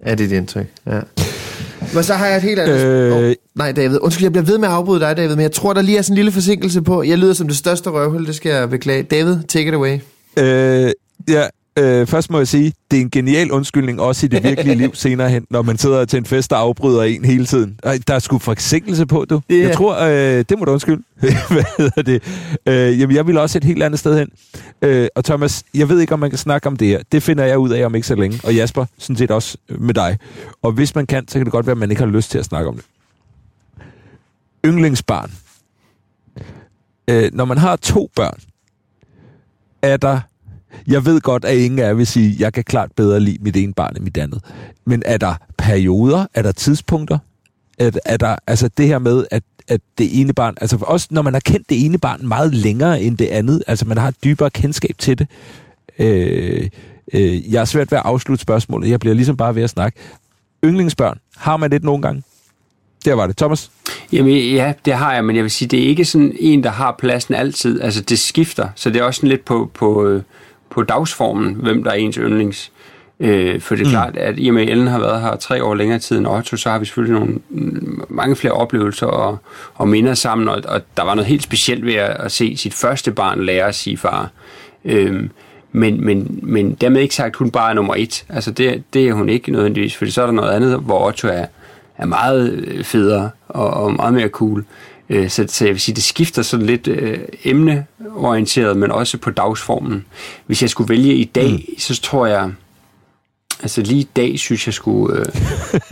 Er 0.00 0.14
det 0.14 0.30
dit 0.30 0.36
indtryk? 0.36 0.66
Ja. 0.86 1.00
Men 1.94 2.02
så 2.02 2.14
har 2.14 2.26
jeg 2.26 2.36
et 2.36 2.42
helt 2.42 2.60
andet... 2.60 2.86
Øh. 2.86 3.12
Oh, 3.12 3.32
nej, 3.54 3.72
David. 3.72 3.98
Undskyld, 4.02 4.24
jeg 4.24 4.32
bliver 4.32 4.44
ved 4.44 4.58
med 4.58 4.68
at 4.68 4.74
afbryde 4.74 5.00
dig, 5.00 5.16
David, 5.16 5.36
men 5.36 5.42
jeg 5.42 5.52
tror, 5.52 5.72
der 5.72 5.82
lige 5.82 5.98
er 5.98 6.02
sådan 6.02 6.12
en 6.12 6.16
lille 6.16 6.32
forsinkelse 6.32 6.82
på. 6.82 7.02
Jeg 7.02 7.18
lyder 7.18 7.32
som 7.32 7.48
det 7.48 7.56
største 7.56 7.90
røvhul, 7.90 8.26
det 8.26 8.34
skal 8.34 8.52
jeg 8.52 8.70
beklage. 8.70 9.02
David, 9.02 9.36
take 9.48 9.68
it 9.68 9.74
away. 9.74 9.98
Øh, 10.36 10.90
ja, 11.28 11.42
øh, 11.80 12.06
først 12.06 12.30
må 12.30 12.38
jeg 12.38 12.48
sige, 12.48 12.72
det 12.90 12.96
er 12.96 13.00
en 13.00 13.10
genial 13.10 13.52
undskyldning, 13.52 14.00
også 14.00 14.26
i 14.26 14.28
det 14.28 14.44
virkelige 14.44 14.74
liv 14.74 14.94
senere 15.04 15.30
hen, 15.30 15.46
når 15.50 15.62
man 15.62 15.78
sidder 15.78 16.04
til 16.04 16.16
en 16.16 16.24
fest 16.24 16.52
og 16.52 16.58
afbryder 16.58 17.02
en 17.02 17.24
hele 17.24 17.46
tiden. 17.46 17.80
Ej, 17.82 17.98
der 18.06 18.14
er 18.14 18.18
sgu 18.18 18.38
forsinkelse 18.38 19.06
på, 19.06 19.24
du. 19.30 19.40
Ja. 19.50 19.56
Jeg 19.56 19.74
tror, 19.74 19.98
øh, 20.00 20.44
det 20.48 20.58
må 20.58 20.64
du 20.64 20.72
undskylde. 20.72 21.02
Hvad 21.50 21.64
hedder 21.78 22.02
det? 22.02 22.22
Øh, 22.66 23.00
jamen, 23.00 23.16
jeg 23.16 23.26
vil 23.26 23.38
også 23.38 23.58
et 23.58 23.64
helt 23.64 23.82
andet 23.82 24.00
sted 24.00 24.18
hen. 24.18 24.28
Øh, 24.82 25.08
og 25.14 25.24
Thomas, 25.24 25.62
jeg 25.74 25.88
ved 25.88 26.00
ikke, 26.00 26.14
om 26.14 26.20
man 26.20 26.30
kan 26.30 26.38
snakke 26.38 26.66
om 26.66 26.76
det 26.76 26.88
her. 26.88 27.00
Det 27.12 27.22
finder 27.22 27.44
jeg 27.44 27.58
ud 27.58 27.70
af 27.70 27.86
om 27.86 27.94
ikke 27.94 28.06
så 28.06 28.14
længe. 28.14 28.40
Og 28.44 28.54
Jasper, 28.54 28.86
sådan 28.98 29.16
set 29.16 29.30
også 29.30 29.56
med 29.68 29.94
dig. 29.94 30.18
Og 30.62 30.72
hvis 30.72 30.94
man 30.94 31.06
kan, 31.06 31.28
så 31.28 31.38
kan 31.38 31.44
det 31.44 31.52
godt 31.52 31.66
være, 31.66 31.72
at 31.72 31.78
man 31.78 31.90
ikke 31.90 32.02
har 32.02 32.10
lyst 32.10 32.30
til 32.30 32.38
at 32.38 32.44
snakke 32.44 32.68
om 32.68 32.74
det. 32.74 32.84
Yndlingsbarn. 34.66 35.30
Øh, 37.08 37.30
når 37.32 37.44
man 37.44 37.58
har 37.58 37.76
to 37.76 38.10
børn, 38.16 38.38
er 39.82 39.96
der 39.96 40.20
jeg 40.86 41.04
ved 41.04 41.20
godt, 41.20 41.44
at 41.44 41.56
ingen 41.56 41.78
af 41.78 41.86
jer 41.86 41.94
vil 41.94 42.06
sige, 42.06 42.34
at 42.34 42.40
jeg 42.40 42.52
kan 42.52 42.64
klart 42.64 42.92
bedre 42.96 43.20
lide 43.20 43.38
mit 43.40 43.56
ene 43.56 43.72
barn 43.72 43.96
end 43.96 44.04
mit 44.04 44.16
andet. 44.16 44.44
Men 44.84 45.02
er 45.06 45.16
der 45.16 45.34
perioder? 45.58 46.26
Er 46.34 46.42
der 46.42 46.52
tidspunkter? 46.52 47.18
Er, 47.78 47.90
er 48.04 48.16
der 48.16 48.36
altså 48.46 48.68
det 48.76 48.86
her 48.86 48.98
med, 48.98 49.26
at, 49.30 49.42
at 49.68 49.80
det 49.98 50.20
ene 50.20 50.32
barn, 50.32 50.54
altså 50.60 50.78
også 50.80 51.08
når 51.10 51.22
man 51.22 51.32
har 51.32 51.40
kendt 51.40 51.68
det 51.68 51.84
ene 51.84 51.98
barn 51.98 52.28
meget 52.28 52.54
længere 52.54 53.02
end 53.02 53.18
det 53.18 53.26
andet, 53.26 53.62
altså 53.66 53.84
man 53.86 53.98
har 53.98 54.08
et 54.08 54.24
dybere 54.24 54.50
kendskab 54.50 54.98
til 54.98 55.18
det. 55.18 55.26
Øh, 55.98 56.68
øh, 57.12 57.52
jeg 57.52 57.60
er 57.60 57.64
svært 57.64 57.90
ved 57.90 57.98
at 57.98 58.04
afslutte 58.04 58.42
spørgsmålet. 58.42 58.90
Jeg 58.90 59.00
bliver 59.00 59.14
ligesom 59.14 59.36
bare 59.36 59.54
ved 59.54 59.62
at 59.62 59.70
snakke. 59.70 59.98
Yndlingsbørn, 60.64 61.18
har 61.36 61.56
man 61.56 61.70
det 61.70 61.84
nogle 61.84 62.02
gange? 62.02 62.22
Der 63.04 63.14
var 63.14 63.26
det. 63.26 63.36
Thomas? 63.36 63.70
Jamen 64.12 64.36
ja, 64.36 64.72
det 64.84 64.94
har 64.94 65.14
jeg, 65.14 65.24
men 65.24 65.36
jeg 65.36 65.42
vil 65.42 65.50
sige, 65.50 65.68
det 65.68 65.82
er 65.82 65.88
ikke 65.88 66.04
sådan 66.04 66.36
en, 66.38 66.64
der 66.64 66.70
har 66.70 66.96
pladsen 66.98 67.34
altid. 67.34 67.80
Altså 67.80 68.02
det 68.02 68.18
skifter, 68.18 68.68
så 68.74 68.90
det 68.90 69.00
er 69.00 69.04
også 69.04 69.18
sådan 69.18 69.28
lidt 69.28 69.44
på, 69.44 69.70
på, 69.74 70.06
øh, 70.06 70.22
på 70.70 70.82
dagsformen, 70.82 71.54
hvem 71.54 71.84
der 71.84 71.90
er 71.90 71.94
ens 71.94 72.16
yndlings. 72.16 72.72
Øh, 73.20 73.60
for 73.60 73.74
det 73.74 73.82
er 73.82 73.86
mm. 73.86 73.90
klart, 73.90 74.16
at 74.16 74.34
i 74.38 74.48
og 74.48 74.54
med, 74.54 74.62
at 74.62 74.68
Ellen 74.68 74.86
har 74.86 74.98
været 74.98 75.20
her 75.20 75.36
tre 75.36 75.64
år 75.64 75.74
længere 75.74 75.98
tid 75.98 76.18
end 76.18 76.26
Otto, 76.26 76.56
så 76.56 76.70
har 76.70 76.78
vi 76.78 76.84
selvfølgelig 76.84 77.18
nogle, 77.18 77.38
mm, 77.48 78.02
mange 78.08 78.36
flere 78.36 78.52
oplevelser 78.52 79.06
og, 79.06 79.38
og 79.74 79.88
minder 79.88 80.14
sammen, 80.14 80.48
og, 80.48 80.62
og 80.68 80.80
der 80.96 81.02
var 81.02 81.14
noget 81.14 81.28
helt 81.28 81.42
specielt 81.42 81.86
ved 81.86 81.94
at, 81.94 82.16
at 82.20 82.32
se 82.32 82.56
sit 82.56 82.74
første 82.74 83.12
barn 83.12 83.44
lære 83.44 83.66
at 83.66 83.74
sige 83.74 83.96
far. 83.96 84.30
Øh, 84.84 85.28
men, 85.72 86.04
men, 86.04 86.40
men 86.42 86.74
dermed 86.74 87.00
ikke 87.00 87.14
sagt, 87.14 87.28
at 87.28 87.36
hun 87.36 87.50
bare 87.50 87.70
er 87.70 87.74
nummer 87.74 87.94
et. 87.96 88.24
Altså 88.28 88.50
det, 88.50 88.82
det 88.94 89.08
er 89.08 89.12
hun 89.12 89.28
ikke 89.28 89.52
nødvendigvis, 89.52 89.96
for 89.96 90.06
så 90.06 90.22
er 90.22 90.26
der 90.26 90.32
noget 90.32 90.50
andet, 90.50 90.78
hvor 90.78 91.06
Otto 91.06 91.28
er, 91.28 91.46
er 91.98 92.06
meget 92.06 92.52
øh, 92.52 92.84
federe 92.84 93.30
og, 93.48 93.70
og 93.70 93.92
meget 93.92 94.14
mere 94.14 94.28
cool. 94.28 94.64
Øh, 95.10 95.30
Så, 95.30 95.44
så 95.48 95.64
jeg 95.64 95.74
vil 95.74 95.80
sige, 95.80 95.94
det 95.94 96.02
skifter 96.02 96.42
sådan 96.42 96.66
lidt 96.66 96.88
øh, 96.88 97.18
emneorienteret, 97.44 98.76
men 98.76 98.90
også 98.90 99.18
på 99.18 99.30
dagsformen. 99.30 100.04
Hvis 100.46 100.62
jeg 100.62 100.70
skulle 100.70 100.88
vælge 100.88 101.14
i 101.14 101.24
dag, 101.24 101.52
mm. 101.52 101.78
så 101.78 102.00
tror 102.00 102.26
jeg, 102.26 102.50
altså 103.62 103.82
lige 103.82 104.00
i 104.00 104.08
dag 104.16 104.38
synes 104.38 104.66
jeg 104.66 104.74
skulle 104.74 105.18
øh, 105.18 105.26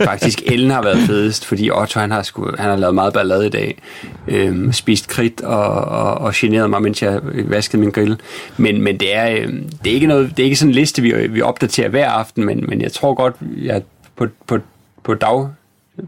faktisk 0.09 0.41
Ellen 0.45 0.71
har 0.71 0.81
været 0.81 0.97
fedest, 0.97 1.45
fordi 1.45 1.69
Otto 1.71 1.99
han 1.99 2.11
har, 2.11 2.23
sku, 2.23 2.45
han 2.45 2.69
har 2.69 2.75
lavet 2.75 2.95
meget 2.95 3.13
ballade 3.13 3.45
i 3.47 3.49
dag. 3.49 3.81
Øh, 4.27 4.73
spist 4.73 5.07
kridt 5.07 5.41
og, 5.41 5.73
og, 5.73 6.13
og 6.13 6.31
generet 6.35 6.69
mig, 6.69 6.81
mens 6.81 7.01
jeg 7.01 7.19
vaskede 7.23 7.79
min 7.79 7.91
grill. 7.91 8.19
Men, 8.57 8.81
men 8.81 8.97
det, 8.97 9.15
er, 9.15 9.31
øh, 9.31 9.53
det, 9.83 9.89
er 9.89 9.95
ikke 9.95 10.07
noget, 10.07 10.31
det 10.37 10.43
er 10.43 10.45
ikke 10.45 10.55
sådan 10.55 10.69
en 10.69 10.75
liste, 10.75 11.01
vi, 11.01 11.27
vi 11.27 11.41
opdaterer 11.41 11.89
hver 11.89 12.09
aften, 12.09 12.45
men, 12.45 12.65
men 12.67 12.81
jeg 12.81 12.91
tror 12.91 13.13
godt, 13.13 13.35
jeg 13.57 13.81
på, 14.15 14.27
på, 14.47 14.57
på, 15.03 15.13
dag, 15.13 15.47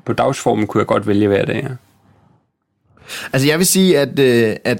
på 0.05 0.13
dagsformen 0.13 0.67
kunne 0.67 0.79
jeg 0.79 0.88
godt 0.88 1.07
vælge 1.07 1.27
hver 1.27 1.45
dag. 1.45 1.63
Ja. 1.63 1.75
Altså, 3.33 3.47
jeg 3.47 3.57
vil 3.57 3.65
sige, 3.65 3.99
at, 3.99 4.19
øh, 4.19 4.55
at, 4.65 4.77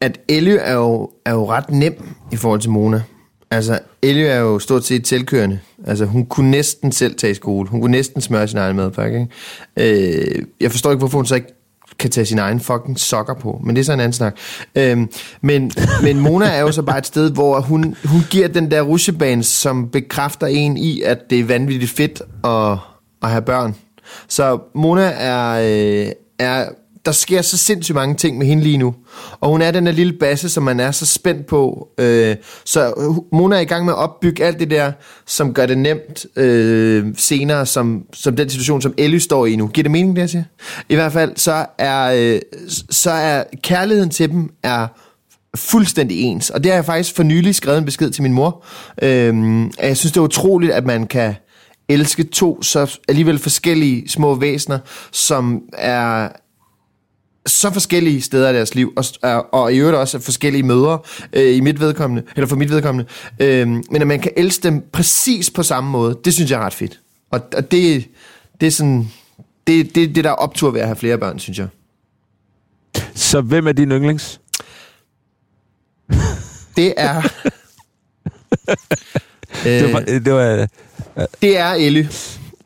at 0.00 0.20
Elly 0.28 0.56
er 0.60 0.74
jo, 0.74 1.10
er 1.24 1.32
jo 1.32 1.50
ret 1.50 1.70
nem 1.70 2.08
i 2.32 2.36
forhold 2.36 2.60
til 2.60 2.70
Mona. 2.70 3.02
Altså, 3.50 3.78
Elly 4.02 4.20
er 4.20 4.36
jo 4.36 4.58
stort 4.58 4.84
set 4.84 5.08
selvkørende. 5.08 5.58
Altså, 5.86 6.04
hun 6.04 6.26
kunne 6.26 6.50
næsten 6.50 6.92
selv 6.92 7.14
tage 7.14 7.30
i 7.30 7.34
skole. 7.34 7.68
Hun 7.68 7.80
kunne 7.80 7.92
næsten 7.92 8.20
smøre 8.20 8.48
sin 8.48 8.58
egen 8.58 8.76
madpakke, 8.76 9.28
ikke? 9.76 10.34
Øh, 10.36 10.42
jeg 10.60 10.70
forstår 10.70 10.90
ikke, 10.90 10.98
hvorfor 10.98 11.18
hun 11.18 11.26
så 11.26 11.34
ikke 11.34 11.56
kan 11.98 12.10
tage 12.10 12.26
sin 12.26 12.38
egen 12.38 12.60
fucking 12.60 13.00
sokker 13.00 13.34
på, 13.34 13.60
men 13.64 13.76
det 13.76 13.80
er 13.80 13.84
så 13.84 13.92
en 13.92 14.00
anden 14.00 14.12
snak. 14.12 14.36
Øhm, 14.74 15.08
men, 15.40 15.72
men 16.02 16.20
Mona 16.20 16.46
er 16.46 16.60
jo 16.60 16.72
så 16.72 16.82
bare 16.82 16.98
et 16.98 17.06
sted, 17.06 17.30
hvor 17.30 17.60
hun, 17.60 17.96
hun 18.04 18.20
giver 18.30 18.48
den 18.48 18.70
der 18.70 18.82
rushebane, 18.82 19.42
som 19.42 19.88
bekræfter 19.88 20.46
en 20.46 20.76
i, 20.76 21.02
at 21.02 21.30
det 21.30 21.40
er 21.40 21.44
vanvittigt 21.44 21.92
fedt 21.92 22.22
at, 22.44 22.78
at 23.22 23.30
have 23.30 23.42
børn. 23.42 23.74
Så 24.28 24.58
Mona 24.74 25.12
er, 25.18 25.50
øh, 25.52 26.12
er 26.38 26.68
der 27.06 27.12
sker 27.12 27.42
så 27.42 27.56
sindssygt 27.56 27.94
mange 27.94 28.14
ting 28.14 28.38
med 28.38 28.46
hende 28.46 28.62
lige 28.62 28.78
nu. 28.78 28.94
Og 29.40 29.50
hun 29.50 29.62
er 29.62 29.70
den 29.70 29.86
der 29.86 29.92
lille 29.92 30.12
basse, 30.12 30.48
som 30.48 30.62
man 30.62 30.80
er 30.80 30.90
så 30.90 31.06
spændt 31.06 31.46
på. 31.46 31.88
Øh, 31.98 32.36
så 32.64 32.94
Mona 33.32 33.56
er 33.56 33.60
i 33.60 33.64
gang 33.64 33.84
med 33.84 33.92
at 33.92 33.98
opbygge 33.98 34.44
alt 34.44 34.60
det 34.60 34.70
der, 34.70 34.92
som 35.26 35.54
gør 35.54 35.66
det 35.66 35.78
nemt 35.78 36.26
øh, 36.36 37.06
senere, 37.16 37.66
som, 37.66 38.02
som 38.12 38.36
den 38.36 38.50
situation, 38.50 38.82
som 38.82 38.94
Ellie 38.98 39.20
står 39.20 39.46
i 39.46 39.56
nu. 39.56 39.66
Giver 39.66 39.82
det 39.82 39.92
mening, 39.92 40.16
det 40.16 40.22
jeg 40.22 40.30
siger? 40.30 40.44
I 40.88 40.94
hvert 40.94 41.12
fald, 41.12 41.32
så 41.36 41.66
er, 41.78 42.32
øh, 42.34 42.40
så 42.90 43.10
er 43.10 43.44
kærligheden 43.62 44.10
til 44.10 44.30
dem 44.30 44.50
er 44.62 44.86
fuldstændig 45.56 46.20
ens. 46.20 46.50
Og 46.50 46.64
det 46.64 46.72
har 46.72 46.76
jeg 46.76 46.84
faktisk 46.84 47.16
for 47.16 47.22
nylig 47.22 47.54
skrevet 47.54 47.78
en 47.78 47.84
besked 47.84 48.10
til 48.10 48.22
min 48.22 48.32
mor. 48.32 48.64
Øh, 49.02 49.34
jeg 49.82 49.96
synes, 49.96 50.12
det 50.12 50.16
er 50.16 50.24
utroligt, 50.24 50.72
at 50.72 50.86
man 50.86 51.06
kan 51.06 51.34
elske 51.88 52.24
to 52.24 52.62
så 52.62 52.98
alligevel 53.08 53.38
forskellige 53.38 54.08
små 54.08 54.34
væsener, 54.34 54.78
som 55.12 55.62
er 55.72 56.28
så 57.46 57.70
forskellige 57.70 58.22
steder 58.22 58.50
i 58.50 58.54
deres 58.54 58.74
liv, 58.74 58.92
og, 59.22 59.54
og 59.54 59.74
i 59.74 59.76
øvrigt 59.76 59.96
også 59.96 60.18
forskellige 60.18 60.62
mødre 60.62 60.98
øh, 61.32 61.56
i 61.56 61.60
mit 61.60 61.80
vedkommende, 61.80 62.22
eller 62.36 62.46
for 62.46 62.56
mit 62.56 62.70
vedkommende, 62.70 63.10
øh, 63.38 63.68
men 63.68 63.96
at 64.00 64.06
man 64.06 64.20
kan 64.20 64.32
elske 64.36 64.62
dem 64.62 64.84
præcis 64.92 65.50
på 65.50 65.62
samme 65.62 65.90
måde, 65.90 66.18
det 66.24 66.34
synes 66.34 66.50
jeg 66.50 66.60
er 66.60 66.64
ret 66.64 66.74
fedt. 66.74 67.00
Og, 67.30 67.40
og 67.56 67.70
det, 67.70 68.08
det 68.60 68.66
er 68.66 68.70
sådan, 68.70 69.10
det, 69.66 69.94
det, 69.94 70.14
det 70.14 70.24
der 70.24 70.30
er 70.30 70.34
optur 70.34 70.70
ved 70.70 70.80
at 70.80 70.86
have 70.86 70.96
flere 70.96 71.18
børn, 71.18 71.38
synes 71.38 71.58
jeg. 71.58 71.68
Så 73.14 73.40
hvem 73.40 73.66
er 73.66 73.72
din 73.72 73.90
yndlings? 73.90 74.40
Det 76.76 76.94
er... 76.96 77.22
det 79.64 79.92
var, 79.92 80.00
det 80.00 80.32
var, 80.32 80.68
øh, 81.16 81.26
det 81.42 81.58
er 81.58 81.70
Ellie 81.72 82.08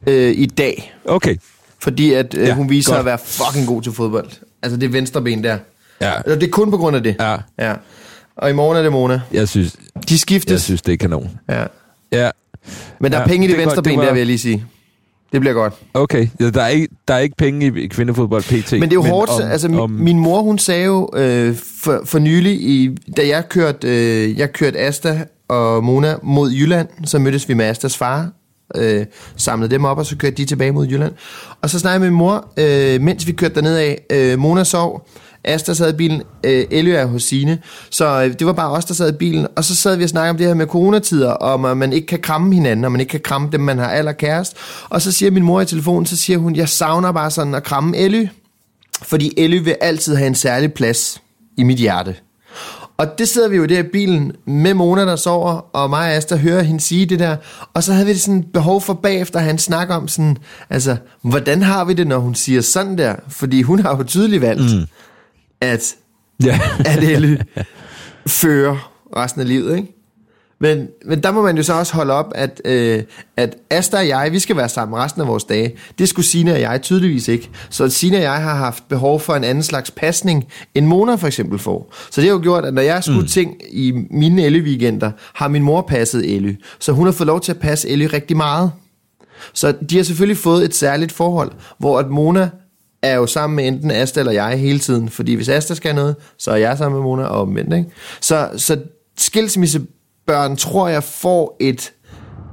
øh, 0.06 0.32
i 0.32 0.46
dag. 0.46 0.94
Okay. 1.04 1.36
Fordi 1.78 2.12
at 2.12 2.34
øh, 2.34 2.46
ja, 2.46 2.54
hun 2.54 2.70
viser 2.70 2.90
godt. 2.90 2.98
at 2.98 3.04
være 3.04 3.18
fucking 3.18 3.66
god 3.66 3.82
til 3.82 3.92
fodbold. 3.92 4.30
Altså 4.62 4.76
det 4.76 4.92
venstre 4.92 5.22
ben 5.22 5.44
der. 5.44 5.58
Ja. 6.00 6.12
Det 6.26 6.42
er 6.42 6.48
kun 6.50 6.70
på 6.70 6.76
grund 6.76 6.96
af 6.96 7.02
det. 7.02 7.16
Ja. 7.20 7.36
ja. 7.58 7.74
Og 8.36 8.50
i 8.50 8.52
morgen 8.52 8.78
er 8.78 8.82
det 8.82 8.92
Mona. 8.92 9.20
Jeg 9.32 9.48
synes, 9.48 9.76
De 10.08 10.18
skiftes. 10.18 10.52
jeg 10.52 10.60
synes 10.60 10.82
det 10.82 10.92
er 10.92 10.96
kanon. 10.96 11.30
Ja. 11.48 11.64
Ja. 12.12 12.30
Men 13.00 13.12
der 13.12 13.18
er 13.18 13.22
Ja, 13.22 13.26
penge 13.28 13.44
i 13.46 13.48
det, 13.48 13.56
det 13.56 13.62
er 13.62 13.66
venstre 13.66 13.82
ben 13.82 13.98
var- 13.98 14.04
der, 14.04 14.12
vil 14.12 14.18
jeg 14.18 14.26
lige 14.26 14.38
sige. 14.38 14.64
Det 15.32 15.40
bliver 15.40 15.54
godt. 15.54 15.74
Okay, 15.94 16.28
ja, 16.40 16.50
der, 16.50 16.62
er 16.62 16.68
ikke, 16.68 16.88
der 17.08 17.14
er 17.14 17.18
ikke 17.18 17.36
penge 17.36 17.80
i 17.82 17.86
kvindefodbold 17.86 18.42
pt. 18.42 18.72
Men 18.72 18.82
det 18.82 18.90
er 18.90 18.94
jo 18.94 19.02
hårdt. 19.02 19.30
altså, 19.44 19.68
om... 19.68 19.90
min 19.90 20.18
mor, 20.18 20.42
hun 20.42 20.58
sagde 20.58 20.84
jo 20.84 21.10
øh, 21.16 21.56
for, 21.82 22.02
for 22.04 22.18
nylig, 22.18 22.52
i, 22.52 22.96
da 23.16 23.26
jeg 23.28 23.48
kørte, 23.48 23.88
øh, 23.88 24.38
jeg 24.38 24.52
kørte 24.52 24.78
Asta 24.78 25.24
og 25.48 25.84
Mona 25.84 26.14
mod 26.22 26.50
Jylland, 26.52 26.88
så 27.04 27.18
mødtes 27.18 27.48
vi 27.48 27.54
med 27.54 27.64
Astas 27.64 27.96
far, 27.96 28.28
øh, 28.74 29.06
samlede 29.36 29.70
dem 29.70 29.84
op, 29.84 29.98
og 29.98 30.06
så 30.06 30.16
kørte 30.16 30.36
de 30.36 30.44
tilbage 30.44 30.72
mod 30.72 30.86
Jylland. 30.86 31.12
Og 31.62 31.70
så 31.70 31.78
snakkede 31.78 31.92
jeg 31.92 32.00
med 32.00 32.10
min 32.10 32.18
mor, 32.18 32.52
øh, 32.56 33.00
mens 33.00 33.26
vi 33.26 33.32
kørte 33.32 33.54
derned 33.54 33.76
af. 33.76 34.02
Øh, 34.10 34.38
Mona 34.38 34.64
sov, 34.64 35.06
Asta 35.44 35.74
sad 35.74 35.92
i 35.92 35.96
bilen, 35.96 36.22
øh, 36.44 36.64
Elly 36.70 36.88
er 36.88 37.06
hos 37.06 37.22
sine. 37.22 37.58
Så 37.90 38.22
øh, 38.22 38.38
det 38.38 38.46
var 38.46 38.52
bare 38.52 38.70
os, 38.70 38.84
der 38.84 38.94
sad 38.94 39.14
i 39.14 39.16
bilen. 39.16 39.46
Og 39.56 39.64
så 39.64 39.76
sad 39.76 39.96
vi 39.96 40.04
og 40.04 40.10
snakkede 40.10 40.30
om 40.30 40.36
det 40.36 40.46
her 40.46 40.54
med 40.54 40.66
coronatider, 40.66 41.30
og 41.30 41.54
om 41.54 41.64
at 41.64 41.76
man 41.76 41.92
ikke 41.92 42.06
kan 42.06 42.18
kramme 42.22 42.54
hinanden, 42.54 42.84
og 42.84 42.92
man 42.92 43.00
ikke 43.00 43.10
kan 43.10 43.20
kramme 43.20 43.48
dem, 43.52 43.60
man 43.60 43.78
har 43.78 43.88
allerkærest. 43.90 44.56
Og 44.88 45.02
så 45.02 45.12
siger 45.12 45.30
min 45.30 45.42
mor 45.42 45.60
i 45.60 45.66
telefonen, 45.66 46.06
så 46.06 46.16
siger 46.16 46.38
hun, 46.38 46.56
jeg 46.56 46.68
savner 46.68 47.12
bare 47.12 47.30
sådan 47.30 47.54
at 47.54 47.62
kramme 47.62 47.96
Elly, 47.96 48.26
Fordi 49.02 49.32
Elly 49.36 49.64
vil 49.64 49.76
altid 49.80 50.14
have 50.14 50.26
en 50.26 50.34
særlig 50.34 50.72
plads 50.72 51.22
i 51.56 51.62
mit 51.62 51.78
hjerte. 51.78 52.16
Og 53.00 53.18
det 53.18 53.28
sidder 53.28 53.48
vi 53.48 53.56
jo 53.56 53.64
der 53.64 53.78
i 53.78 53.82
bilen 53.92 54.32
med 54.46 54.74
Mona, 54.74 55.02
der 55.04 55.16
sover, 55.16 55.76
og 55.76 55.90
mig 55.90 56.00
og 56.00 56.14
Asta 56.14 56.36
hører 56.36 56.62
hende 56.62 56.80
sige 56.80 57.06
det 57.06 57.18
der. 57.18 57.36
Og 57.74 57.82
så 57.82 57.92
havde 57.92 58.06
vi 58.06 58.12
det 58.12 58.20
sådan 58.20 58.44
behov 58.52 58.80
for 58.80 58.94
bagefter, 58.94 59.38
at 59.38 59.44
han 59.44 59.58
snakker 59.58 59.94
om 59.94 60.08
sådan, 60.08 60.36
altså, 60.70 60.96
hvordan 61.22 61.62
har 61.62 61.84
vi 61.84 61.94
det, 61.94 62.06
når 62.06 62.18
hun 62.18 62.34
siger 62.34 62.60
sådan 62.60 62.98
der? 62.98 63.14
Fordi 63.28 63.62
hun 63.62 63.78
har 63.78 63.96
jo 63.96 64.02
tydeligt 64.02 64.42
valgt, 64.42 64.76
mm. 64.76 64.86
at, 65.60 65.94
Ja. 66.44 66.60
at 66.84 67.02
Ellie 67.02 67.44
fører 68.26 68.92
resten 69.16 69.40
af 69.40 69.48
livet, 69.48 69.76
ikke? 69.76 69.99
Men, 70.60 70.88
men 71.04 71.22
der 71.22 71.30
må 71.30 71.42
man 71.42 71.56
jo 71.56 71.62
så 71.62 71.74
også 71.74 71.94
holde 71.94 72.12
op, 72.12 72.32
at, 72.34 72.60
øh, 72.64 73.02
at 73.36 73.56
Asta 73.70 73.96
og 73.96 74.08
jeg, 74.08 74.32
vi 74.32 74.38
skal 74.38 74.56
være 74.56 74.68
sammen 74.68 74.98
resten 74.98 75.22
af 75.22 75.28
vores 75.28 75.44
dage. 75.44 75.76
Det 75.98 76.08
skulle 76.08 76.26
Sina 76.26 76.52
og 76.52 76.60
jeg 76.60 76.82
tydeligvis 76.82 77.28
ikke. 77.28 77.50
Så 77.70 77.88
Sina 77.88 78.16
og 78.16 78.22
jeg 78.22 78.42
har 78.42 78.54
haft 78.54 78.88
behov 78.88 79.20
for 79.20 79.34
en 79.34 79.44
anden 79.44 79.64
slags 79.64 79.90
pasning, 79.90 80.46
end 80.74 80.86
Mona 80.86 81.14
for 81.14 81.26
eksempel 81.26 81.58
får. 81.58 81.94
Så 82.10 82.20
det 82.20 82.28
har 82.28 82.34
jo 82.34 82.42
gjort, 82.42 82.64
at 82.64 82.74
når 82.74 82.82
jeg 82.82 83.04
skulle 83.04 83.20
mm. 83.20 83.26
ting 83.26 83.56
i 83.72 83.92
mine 84.10 84.42
Elle-weekender, 84.42 85.10
har 85.34 85.48
min 85.48 85.62
mor 85.62 85.80
passet 85.80 86.36
Elle. 86.36 86.56
Så 86.78 86.92
hun 86.92 87.06
har 87.06 87.12
fået 87.12 87.26
lov 87.26 87.40
til 87.40 87.52
at 87.52 87.58
passe 87.58 87.88
Elle 87.88 88.06
rigtig 88.06 88.36
meget. 88.36 88.72
Så 89.52 89.74
de 89.90 89.96
har 89.96 90.04
selvfølgelig 90.04 90.38
fået 90.38 90.64
et 90.64 90.74
særligt 90.74 91.12
forhold, 91.12 91.52
hvor 91.78 91.98
at 91.98 92.08
Mona 92.10 92.50
er 93.02 93.14
jo 93.14 93.26
sammen 93.26 93.56
med 93.56 93.66
enten 93.66 93.90
Asta 93.90 94.20
eller 94.20 94.32
jeg 94.32 94.58
hele 94.58 94.78
tiden. 94.78 95.08
Fordi 95.08 95.34
hvis 95.34 95.48
Asta 95.48 95.74
skal 95.74 95.94
noget, 95.94 96.16
så 96.38 96.50
er 96.50 96.56
jeg 96.56 96.78
sammen 96.78 96.98
med 96.98 97.04
Mona 97.04 97.22
og 97.22 97.40
omvendt. 97.40 97.74
Ikke? 97.74 97.90
Så, 98.20 98.50
så 98.56 98.78
skilsmissebørn 100.30 100.56
tror 100.56 100.88
jeg 100.88 101.04
får 101.04 101.56
et, 101.60 101.92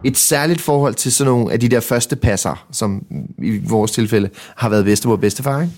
et 0.04 0.18
særligt 0.18 0.62
forhold 0.62 0.94
til 0.96 1.12
sådan 1.12 1.32
nogle 1.32 1.54
af 1.54 1.60
de 1.60 1.70
der 1.70 1.80
første 1.80 2.16
passer, 2.16 2.68
som 2.72 3.06
i 3.44 3.60
vores 3.70 3.92
tilfælde 3.92 4.30
har 4.56 4.70
været 4.70 4.86
bedstemor 4.86 5.14
og 5.16 5.22
bedstefar. 5.22 5.62
Ikke? 5.62 5.74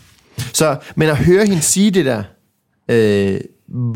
Så, 0.54 0.78
men 0.96 1.10
at 1.10 1.18
høre 1.18 1.46
hende 1.46 1.62
sige 1.62 1.92
det 1.92 2.06
der, 2.06 2.24
øh, 2.90 3.40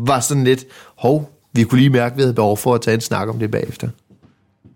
var 0.06 0.20
sådan 0.20 0.44
lidt, 0.44 0.64
hov, 0.96 1.30
vi 1.52 1.64
kunne 1.64 1.78
lige 1.78 1.90
mærke, 1.90 2.12
at 2.12 2.16
vi 2.16 2.22
havde 2.22 2.34
behov 2.34 2.56
for 2.56 2.74
at 2.74 2.80
tage 2.80 2.94
en 2.94 3.00
snak 3.00 3.28
om 3.28 3.38
det 3.38 3.50
bagefter. 3.50 3.88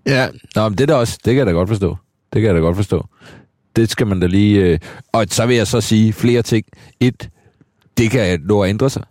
Ja, 0.07 0.29
Nå, 0.55 0.69
men 0.69 0.79
det, 0.79 0.81
er 0.81 0.87
da 0.87 0.95
også, 0.95 1.19
det 1.25 1.35
kan 1.35 1.37
jeg 1.39 1.47
da 1.47 1.53
godt 1.53 1.69
forstå. 1.69 1.97
Det 2.33 2.41
kan 2.41 2.47
jeg 2.47 2.55
da 2.55 2.61
godt 2.61 2.77
forstå. 2.77 3.07
Det 3.77 3.91
skal 3.91 4.07
man 4.07 4.21
da 4.21 4.27
lige... 4.27 4.61
Øh... 4.61 4.79
Og 5.13 5.27
så 5.31 5.47
vil 5.47 5.57
jeg 5.57 5.67
så 5.67 5.81
sige 5.81 6.13
flere 6.13 6.43
ting. 6.43 6.67
Et, 7.01 7.29
det 7.99 8.11
kan 8.11 8.41
nå 8.41 8.63
at 8.63 8.71
ændre 8.71 8.91
sig. 8.91 9.03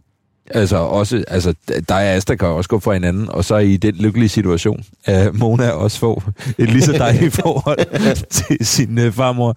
Altså 0.50 0.78
også, 0.78 1.24
altså 1.28 1.54
dig 1.68 1.96
og 1.96 2.02
Asta 2.04 2.36
kan 2.36 2.48
også 2.48 2.70
gå 2.70 2.80
fra 2.80 2.94
hinanden, 2.94 3.30
og 3.30 3.46
så 3.46 3.58
i 3.58 3.78
den 3.78 3.96
lykkelige 3.96 4.30
situation, 4.30 4.84
at 5.06 5.36
Mona 5.36 5.70
også 5.70 6.00
får 6.00 6.24
et 6.58 6.70
lige 6.70 6.82
så 6.82 6.92
dejligt 6.92 7.34
forhold 7.42 8.26
til 8.30 8.66
sin 8.66 8.98
øh, 8.98 9.12
farmor. 9.14 9.56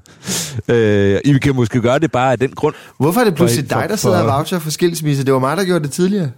Øh, 0.68 1.20
I 1.24 1.38
kan 1.38 1.56
måske 1.56 1.80
gøre 1.80 1.98
det 1.98 2.12
bare 2.12 2.32
af 2.32 2.38
den 2.38 2.50
grund. 2.50 2.74
Hvorfor 2.98 3.20
er 3.20 3.24
det 3.24 3.34
pludselig 3.34 3.68
For- 3.70 3.80
dig, 3.80 3.88
der 3.88 3.96
for- 3.96 4.00
sidder 4.00 4.18
og 4.20 4.38
voucher 4.38 4.58
for 4.58 4.70
skilsmisse? 4.70 5.24
Det 5.24 5.32
var 5.32 5.38
mig, 5.40 5.56
der 5.56 5.64
gjorde 5.64 5.84
det 5.84 5.92
tidligere. 5.92 6.30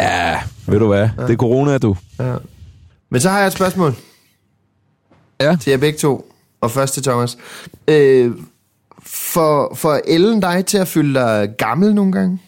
Ja, 0.00 0.38
ved 0.66 0.78
du 0.78 0.86
hvad? 0.86 1.08
Det 1.18 1.30
er 1.30 1.36
corona, 1.36 1.78
du. 1.78 1.96
Ja. 2.20 2.34
Men 3.10 3.20
så 3.20 3.30
har 3.30 3.38
jeg 3.38 3.46
et 3.46 3.52
spørgsmål 3.52 3.94
Ja. 5.40 5.56
til 5.60 5.70
jer 5.70 5.76
begge 5.76 5.98
to, 5.98 6.30
og 6.60 6.70
først 6.70 6.94
til 6.94 7.02
Thomas. 7.02 7.38
Øh, 7.88 8.30
for, 9.06 9.74
for 9.74 10.00
Ellen 10.06 10.40
dig 10.40 10.66
til 10.66 10.78
at 10.78 10.88
føle 10.88 11.14
dig 11.20 11.48
gammel 11.58 11.94
nogle 11.94 12.12
gange? 12.12 12.38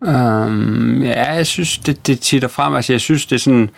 Um, 0.00 1.02
ja, 1.02 1.32
jeg 1.32 1.46
synes, 1.46 1.78
det, 1.78 2.06
det 2.06 2.20
titter 2.20 2.48
frem. 2.48 2.74
Altså, 2.74 2.92
jeg 2.92 3.00
synes, 3.00 3.26
det 3.26 3.34
er 3.34 3.40
sådan... 3.40 3.70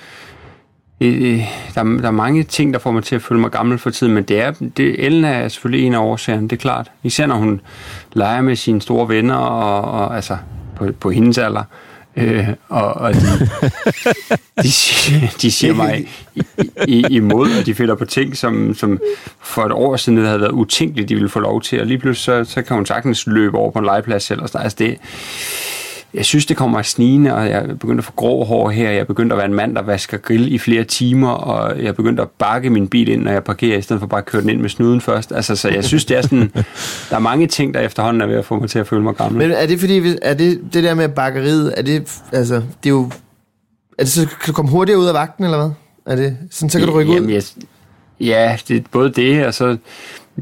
Øh, 1.00 1.40
der, 1.74 1.82
der 1.82 2.06
er 2.06 2.10
mange 2.10 2.42
ting, 2.42 2.74
der 2.74 2.80
får 2.80 2.90
mig 2.90 3.04
til 3.04 3.14
at 3.14 3.22
føle 3.22 3.40
mig 3.40 3.50
gammel 3.50 3.78
for 3.78 3.90
tiden, 3.90 4.14
men 4.14 4.24
det 4.24 4.40
er, 4.40 4.52
det, 4.76 5.04
Ellen 5.04 5.24
er 5.24 5.48
selvfølgelig 5.48 5.86
en 5.86 5.94
af 5.94 5.98
årsagerne, 5.98 6.48
det 6.48 6.52
er 6.52 6.60
klart. 6.60 6.90
Især 7.02 7.26
når 7.26 7.36
hun 7.36 7.60
leger 8.12 8.40
med 8.40 8.56
sine 8.56 8.82
store 8.82 9.08
venner, 9.08 9.34
og, 9.34 10.00
og 10.00 10.16
altså 10.16 10.36
på, 10.76 10.86
på 11.00 11.10
hendes 11.10 11.38
alder. 11.38 11.64
Øh, 12.16 12.48
og, 12.68 12.94
og 12.94 13.14
de, 13.14 13.20
de, 14.62 14.72
siger, 14.72 15.20
de 15.42 15.50
siger 15.50 15.74
mig 15.74 16.06
i, 16.34 16.42
i, 16.88 17.04
imod, 17.10 17.48
og 17.60 17.66
de 17.66 17.74
finder 17.74 17.94
på 17.94 18.04
ting, 18.04 18.36
som, 18.36 18.74
som 18.74 19.00
for 19.40 19.62
et 19.62 19.72
år 19.72 19.96
siden 19.96 20.24
havde 20.24 20.40
været 20.40 20.52
utænkeligt, 20.52 21.08
de 21.08 21.14
ville 21.14 21.28
få 21.28 21.40
lov 21.40 21.62
til, 21.62 21.80
og 21.80 21.86
lige 21.86 21.98
pludselig 21.98 22.46
så, 22.46 22.52
så 22.52 22.62
kan 22.62 22.76
hun 22.76 22.86
sagtens 22.86 23.26
løbe 23.26 23.58
over 23.58 23.70
på 23.70 23.78
en 23.78 23.84
legeplads 23.84 24.22
selv. 24.22 24.42
Og 24.42 24.48
sådan. 24.48 24.64
Altså 24.64 24.76
det, 24.78 24.98
jeg 26.14 26.24
synes, 26.24 26.46
det 26.46 26.56
kommer 26.56 26.82
snigende, 26.82 27.34
og 27.34 27.50
jeg 27.50 27.58
er 27.58 27.74
begyndt 27.74 27.98
at 27.98 28.04
få 28.04 28.12
grå 28.16 28.44
hår 28.44 28.70
her. 28.70 28.90
Jeg 28.90 29.00
er 29.00 29.04
begyndt 29.04 29.32
at 29.32 29.38
være 29.38 29.46
en 29.46 29.54
mand, 29.54 29.74
der 29.74 29.82
vasker 29.82 30.18
grill 30.18 30.52
i 30.52 30.58
flere 30.58 30.84
timer, 30.84 31.28
og 31.28 31.78
jeg 31.78 31.86
er 31.86 31.92
begyndt 31.92 32.20
at 32.20 32.28
bakke 32.38 32.70
min 32.70 32.88
bil 32.88 33.08
ind, 33.08 33.22
når 33.22 33.32
jeg 33.32 33.44
parkerer, 33.44 33.78
i 33.78 33.82
stedet 33.82 34.00
for 34.00 34.06
bare 34.06 34.20
at 34.20 34.26
køre 34.26 34.42
den 34.42 34.50
ind 34.50 34.61
med 34.61 34.68
snuden 34.68 35.00
først. 35.00 35.32
Altså, 35.32 35.56
så 35.56 35.68
jeg 35.68 35.84
synes, 35.84 36.04
det 36.04 36.16
er 36.16 36.22
sådan... 36.22 36.52
Der 37.11 37.16
er 37.16 37.18
mange 37.18 37.46
ting, 37.46 37.74
der 37.74 37.80
efterhånden 37.80 38.20
er 38.20 38.26
ved 38.26 38.36
at 38.36 38.44
få 38.44 38.61
mig 38.61 38.70
til 38.70 38.78
at 38.78 38.86
føle 38.86 39.02
mig 39.02 39.14
gammel. 39.14 39.38
Men 39.48 39.50
er 39.50 39.66
det 39.66 39.80
fordi, 39.80 40.16
er 40.22 40.34
det, 40.34 40.61
det 40.72 40.84
der 40.84 40.94
med 40.94 41.08
bakkeriet, 41.08 41.74
er 41.76 41.82
det, 41.82 42.22
altså, 42.32 42.54
det 42.54 42.86
er 42.86 42.90
jo, 42.90 43.11
er 43.98 44.02
det 44.02 44.12
så, 44.12 44.26
kan 44.26 44.46
du 44.46 44.52
komme 44.52 44.70
hurtigere 44.70 45.00
ud 45.00 45.06
af 45.06 45.14
vagten, 45.14 45.44
eller 45.44 45.58
hvad? 45.58 45.70
Er 46.06 46.16
det, 46.16 46.36
sådan, 46.50 46.70
så 46.70 46.78
kan 46.78 46.88
du 46.88 46.94
rykke 46.94 47.12
Jamen, 47.12 47.28
ud? 47.28 47.34
jeg, 47.34 47.42
ja, 48.20 48.58
det 48.68 48.76
er 48.76 48.80
både 48.90 49.11
det, 49.11 49.46
og 49.46 49.54
så... 49.54 49.76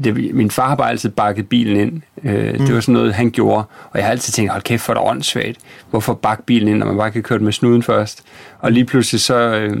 det, 0.03 0.35
min 0.35 0.51
far 0.51 0.67
har 0.67 0.75
bare 0.75 0.89
altid 0.89 1.09
bakket 1.09 1.49
bilen 1.49 1.79
ind. 1.79 2.01
Øh, 2.23 2.53
mm. 2.53 2.65
Det 2.65 2.75
var 2.75 2.81
sådan 2.81 2.93
noget, 2.93 3.13
han 3.13 3.31
gjorde. 3.31 3.63
Og 3.91 3.97
jeg 3.97 4.03
har 4.05 4.11
altid 4.11 4.33
tænkt, 4.33 4.51
hold 4.51 4.63
kæft, 4.63 4.81
for 4.83 4.93
det 4.93 5.03
åndssvagt. 5.05 5.57
Hvorfor 5.89 6.13
bakke 6.13 6.43
bilen 6.43 6.67
ind, 6.67 6.77
når 6.77 6.85
man 6.85 6.97
bare 6.97 7.11
kan 7.11 7.23
køre 7.23 7.39
det 7.39 7.45
med 7.45 7.53
snuden 7.53 7.83
først? 7.83 8.23
Og 8.59 8.71
lige 8.71 8.85
pludselig 8.85 9.21
så, 9.21 9.35
øh, 9.35 9.77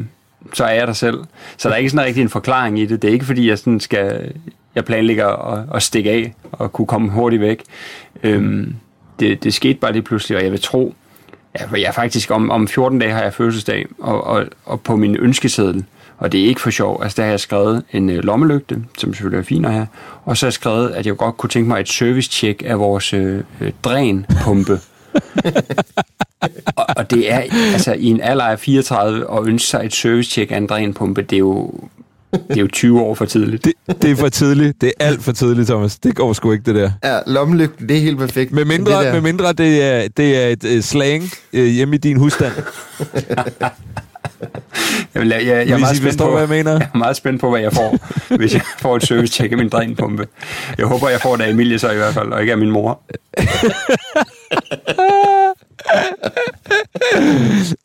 så 0.53 0.65
er 0.65 0.71
jeg 0.71 0.87
der 0.87 0.93
selv. 0.93 1.19
Så 1.57 1.69
der 1.69 1.75
er 1.75 1.79
ikke 1.79 1.89
sådan 1.89 2.05
rigtig 2.05 2.21
en 2.21 2.29
forklaring 2.29 2.79
i 2.79 2.85
det. 2.85 3.01
Det 3.01 3.07
er 3.07 3.11
ikke 3.11 3.25
fordi, 3.25 3.49
jeg 3.49 3.57
sådan 3.57 3.79
skal, 3.79 4.31
jeg 4.75 4.85
planlægger 4.85 5.27
at, 5.27 5.65
at 5.73 5.83
stikke 5.83 6.11
af 6.11 6.33
og 6.51 6.73
kunne 6.73 6.87
komme 6.87 7.09
hurtigt 7.09 7.41
væk. 7.41 7.63
Øhm, 8.23 8.75
det, 9.19 9.43
det 9.43 9.53
skete 9.53 9.79
bare 9.79 9.91
lige 9.91 10.01
pludselig, 10.01 10.37
og 10.37 10.43
jeg 10.43 10.51
vil 10.51 10.61
tro, 10.61 10.95
ja, 11.59 11.81
jeg 11.81 11.93
faktisk 11.93 12.31
om, 12.31 12.51
om 12.51 12.67
14 12.67 12.99
dage 12.99 13.11
har 13.11 13.21
jeg 13.21 13.33
fødselsdag, 13.33 13.85
og, 13.99 14.23
og, 14.23 14.45
og 14.65 14.81
på 14.81 14.95
min 14.95 15.15
ønskeseddel, 15.15 15.85
og 16.19 16.31
det 16.31 16.41
er 16.41 16.45
ikke 16.45 16.61
for 16.61 16.69
sjov, 16.69 17.03
altså 17.03 17.15
der 17.15 17.23
har 17.23 17.29
jeg 17.29 17.39
skrevet 17.39 17.83
en 17.91 18.09
øh, 18.09 18.23
lommelygte, 18.23 18.83
som 18.97 19.13
selvfølgelig 19.13 19.39
er 19.39 19.43
fin 19.43 19.65
at 19.65 19.73
have, 19.73 19.87
og 20.25 20.37
så 20.37 20.45
har 20.45 20.47
jeg 20.47 20.53
skrevet, 20.53 20.89
at 20.89 21.05
jeg 21.05 21.17
godt 21.17 21.37
kunne 21.37 21.49
tænke 21.49 21.67
mig 21.67 21.79
et 21.79 21.89
service-check 21.89 22.63
af 22.65 22.79
vores 22.79 23.13
øh, 23.13 23.43
øh 23.61 23.71
drænpumpe. 23.83 24.79
og, 26.75 26.85
og 26.97 27.11
det 27.11 27.31
er, 27.31 27.41
altså 27.73 27.93
i 27.93 28.05
en 28.05 28.21
alder 28.21 28.45
af 28.45 28.59
34, 28.59 29.27
og 29.27 29.47
ønske 29.47 29.67
sig 29.67 29.85
et 29.85 29.93
service-check 29.93 30.51
af 30.51 30.57
en 30.57 30.67
drænpumpe, 30.67 31.21
det 31.21 31.35
er 31.35 31.39
jo 31.39 31.73
det 32.31 32.57
er 32.57 32.61
jo 32.61 32.67
20 32.67 33.01
år 33.01 33.15
for 33.15 33.25
tidligt. 33.25 33.65
Det, 33.65 33.73
det 34.01 34.11
er 34.11 34.15
for 34.15 34.29
tidligt. 34.29 34.81
Det 34.81 34.93
er 34.99 35.05
alt 35.05 35.23
for 35.23 35.31
tidligt, 35.31 35.67
Thomas. 35.67 35.97
Det 35.97 36.15
går 36.15 36.33
sgu 36.33 36.51
ikke, 36.51 36.63
det 36.65 36.75
der. 36.75 36.91
Ja, 37.03 37.19
lommelygten, 37.27 37.89
det 37.89 37.97
er 37.97 38.01
helt 38.01 38.17
perfekt. 38.17 38.51
Med 38.51 38.65
mindre, 38.65 39.05
det, 39.05 39.13
med 39.13 39.21
mindre 39.21 39.53
det, 39.53 39.83
er, 39.83 40.07
det 40.17 40.43
er 40.43 40.47
et 40.47 40.63
uh, 40.63 40.83
slang 40.83 41.23
uh, 41.53 41.59
hjemme 41.59 41.95
i 41.95 41.97
din 41.97 42.17
husstand. 42.17 42.53
jeg, 45.15 45.27
jeg, 45.27 45.31
jeg, 45.31 45.67
jeg, 45.67 45.69
er 45.69 45.77
meget 45.77 45.97
spændt 45.97 46.17
på, 46.17 46.29
hvad 46.31 46.39
jeg 46.39 46.49
mener? 46.49 46.71
Jeg 46.71 46.89
er 46.93 46.97
meget 46.97 47.15
spændt 47.15 47.41
på, 47.41 47.49
hvad 47.49 47.61
jeg 47.61 47.73
får, 47.73 47.97
hvis 48.37 48.53
jeg 48.53 48.61
får 48.79 48.95
et 48.95 49.03
service-check 49.03 49.51
af 49.51 49.57
min 49.57 49.69
drænpumpe. 49.69 50.27
Jeg 50.77 50.85
håber, 50.85 51.09
jeg 51.09 51.21
får 51.21 51.35
det 51.35 51.43
af 51.43 51.49
Emilie 51.49 51.79
så 51.79 51.91
i 51.91 51.95
hvert 51.95 52.13
fald, 52.13 52.31
og 52.31 52.41
ikke 52.41 52.51
af 52.51 52.57
min 52.57 52.71
mor. 52.71 53.01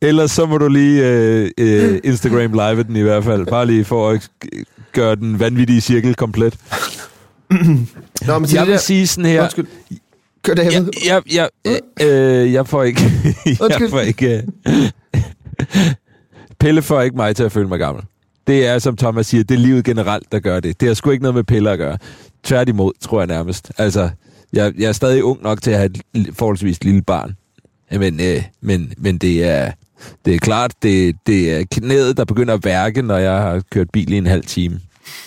Ellers 0.03 0.31
så 0.31 0.47
må 0.47 0.59
du 0.59 0.69
lige 0.69 1.03
uh, 1.03 1.43
uh, 1.67 1.99
Instagram 2.05 2.53
live 2.53 2.83
den 2.83 2.97
i 2.97 3.01
hvert 3.01 3.25
fald. 3.25 3.47
Bare 3.47 3.67
lige 3.67 3.85
for 3.85 4.11
at 4.11 4.29
gøre 4.93 5.17
den 5.17 5.41
vanvittige 5.41 5.81
cirkel 5.81 6.15
komplet. 6.15 6.55
Nå, 8.27 8.39
men 8.39 8.51
jeg 8.53 8.67
vil 8.67 8.73
der... 8.73 8.77
sige 8.77 9.07
sådan 9.07 9.31
her... 9.31 9.43
Undskyld. 9.43 9.67
Kør 10.43 10.55
det 10.55 10.73
jeg, 10.73 11.23
jeg, 11.33 11.49
jeg, 11.65 11.81
øh, 12.01 12.53
jeg 12.53 12.67
får 12.67 12.83
ikke... 12.83 13.01
jeg 13.81 13.91
får 13.91 14.01
ikke... 14.01 14.43
Øh, 16.65 16.69
Pille 16.69 16.83
får 16.83 17.01
ikke 17.01 17.17
mig 17.17 17.37
til 17.37 17.45
at 17.45 17.53
føle 17.53 17.69
mig 17.69 17.79
gammel. 17.79 18.05
Det 18.47 18.67
er, 18.67 18.79
som 18.79 18.97
Thomas 18.97 19.27
siger, 19.27 19.45
det 19.45 19.55
er 19.55 19.59
livet 19.59 19.85
generelt, 19.85 20.33
der 20.33 20.39
gør 20.39 20.61
det. 20.61 20.81
Det 20.81 20.89
har 20.89 20.95
sgu 20.95 21.11
ikke 21.11 21.23
noget 21.23 21.35
med 21.35 21.45
piller 21.45 21.71
at 21.73 21.79
gøre. 21.79 21.99
Tværtimod, 22.43 22.93
tror 23.01 23.21
jeg 23.21 23.27
nærmest. 23.27 23.73
Altså, 23.79 24.11
jeg, 24.53 24.73
jeg 24.79 24.89
er 24.89 24.93
stadig 24.93 25.25
ung 25.25 25.43
nok 25.43 25.63
til 25.63 25.71
at 25.71 25.79
have 25.79 25.91
et 26.15 26.31
forholdsvis 26.33 26.85
lille 26.85 27.03
barn. 27.03 27.37
Men, 27.91 28.21
øh, 28.21 28.43
men, 28.61 28.93
men 28.99 29.19
det 29.19 29.45
er, 29.45 29.73
det 30.25 30.35
er 30.35 30.39
klart, 30.39 30.73
det, 30.83 31.17
det 31.27 31.53
er 31.53 31.65
knæet, 31.73 32.17
der 32.17 32.25
begynder 32.25 32.55
at 32.55 32.65
værke, 32.65 33.03
når 33.03 33.17
jeg 33.17 33.33
har 33.33 33.63
kørt 33.71 33.91
bil 33.91 34.13
i 34.13 34.17
en 34.17 34.27
halv 34.27 34.45
time. 34.45 34.81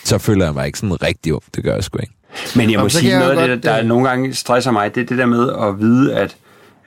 Så 0.04 0.18
føler 0.18 0.44
jeg 0.44 0.54
mig 0.54 0.66
ikke 0.66 0.78
sådan 0.78 1.02
rigtig 1.02 1.34
ung. 1.34 1.42
Det 1.54 1.64
gør 1.64 1.74
jeg 1.74 1.84
sgu 1.84 1.98
ikke. 1.98 2.12
Men 2.56 2.70
jeg 2.70 2.80
må 2.80 2.88
sige, 2.88 3.10
jeg 3.10 3.18
noget 3.18 3.38
af 3.38 3.48
det, 3.48 3.64
der, 3.64 3.76
der 3.76 3.82
nogle 3.82 4.08
gange 4.08 4.34
stresser 4.34 4.70
mig, 4.70 4.94
det 4.94 5.00
er 5.00 5.06
det 5.06 5.18
der 5.18 5.26
med 5.26 5.52
at 5.52 5.80
vide, 5.80 6.14
at, 6.14 6.36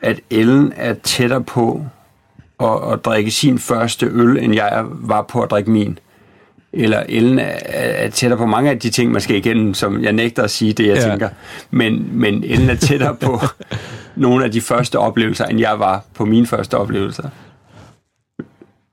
at 0.02 0.20
Ellen 0.30 0.74
er 0.76 0.94
tættere 0.94 1.44
på 1.44 1.86
at, 2.64 2.94
at 2.94 3.06
drikke 3.06 3.32
sin 3.32 3.60
første 3.60 4.06
øl, 4.06 4.38
end 4.38 4.56
jeg 4.56 4.86
var 4.90 5.22
på 5.22 5.42
at 5.42 5.52
drikke 5.52 5.72
min. 5.72 6.00
Eller 6.74 7.04
Ellen 7.10 7.40
er, 7.40 7.58
er 7.66 8.10
tættere 8.10 8.38
på 8.38 8.46
mange 8.46 8.70
af 8.70 8.80
de 8.80 8.90
ting, 8.90 9.12
man 9.12 9.22
skal 9.22 9.36
igennem, 9.36 9.74
som 9.74 10.04
jeg 10.04 10.14
nægter 10.14 10.44
at 10.44 10.52
sige 10.52 10.74
det, 10.74 10.88
jeg 10.88 10.96
ja. 10.96 11.10
tænker. 11.10 11.30
Men, 11.72 12.10
men 12.12 12.44
Ellen 12.44 12.70
er 12.70 12.76
tættere 12.76 13.16
på 13.16 13.40
nogle 14.16 14.46
af 14.46 14.52
de 14.52 14.62
første 14.62 15.00
oplevelser, 15.00 15.46
end 15.46 15.60
jeg 15.60 15.80
var 15.80 16.04
på 16.14 16.26
mine 16.26 16.48
første 16.48 16.78
oplevelser. 16.78 17.30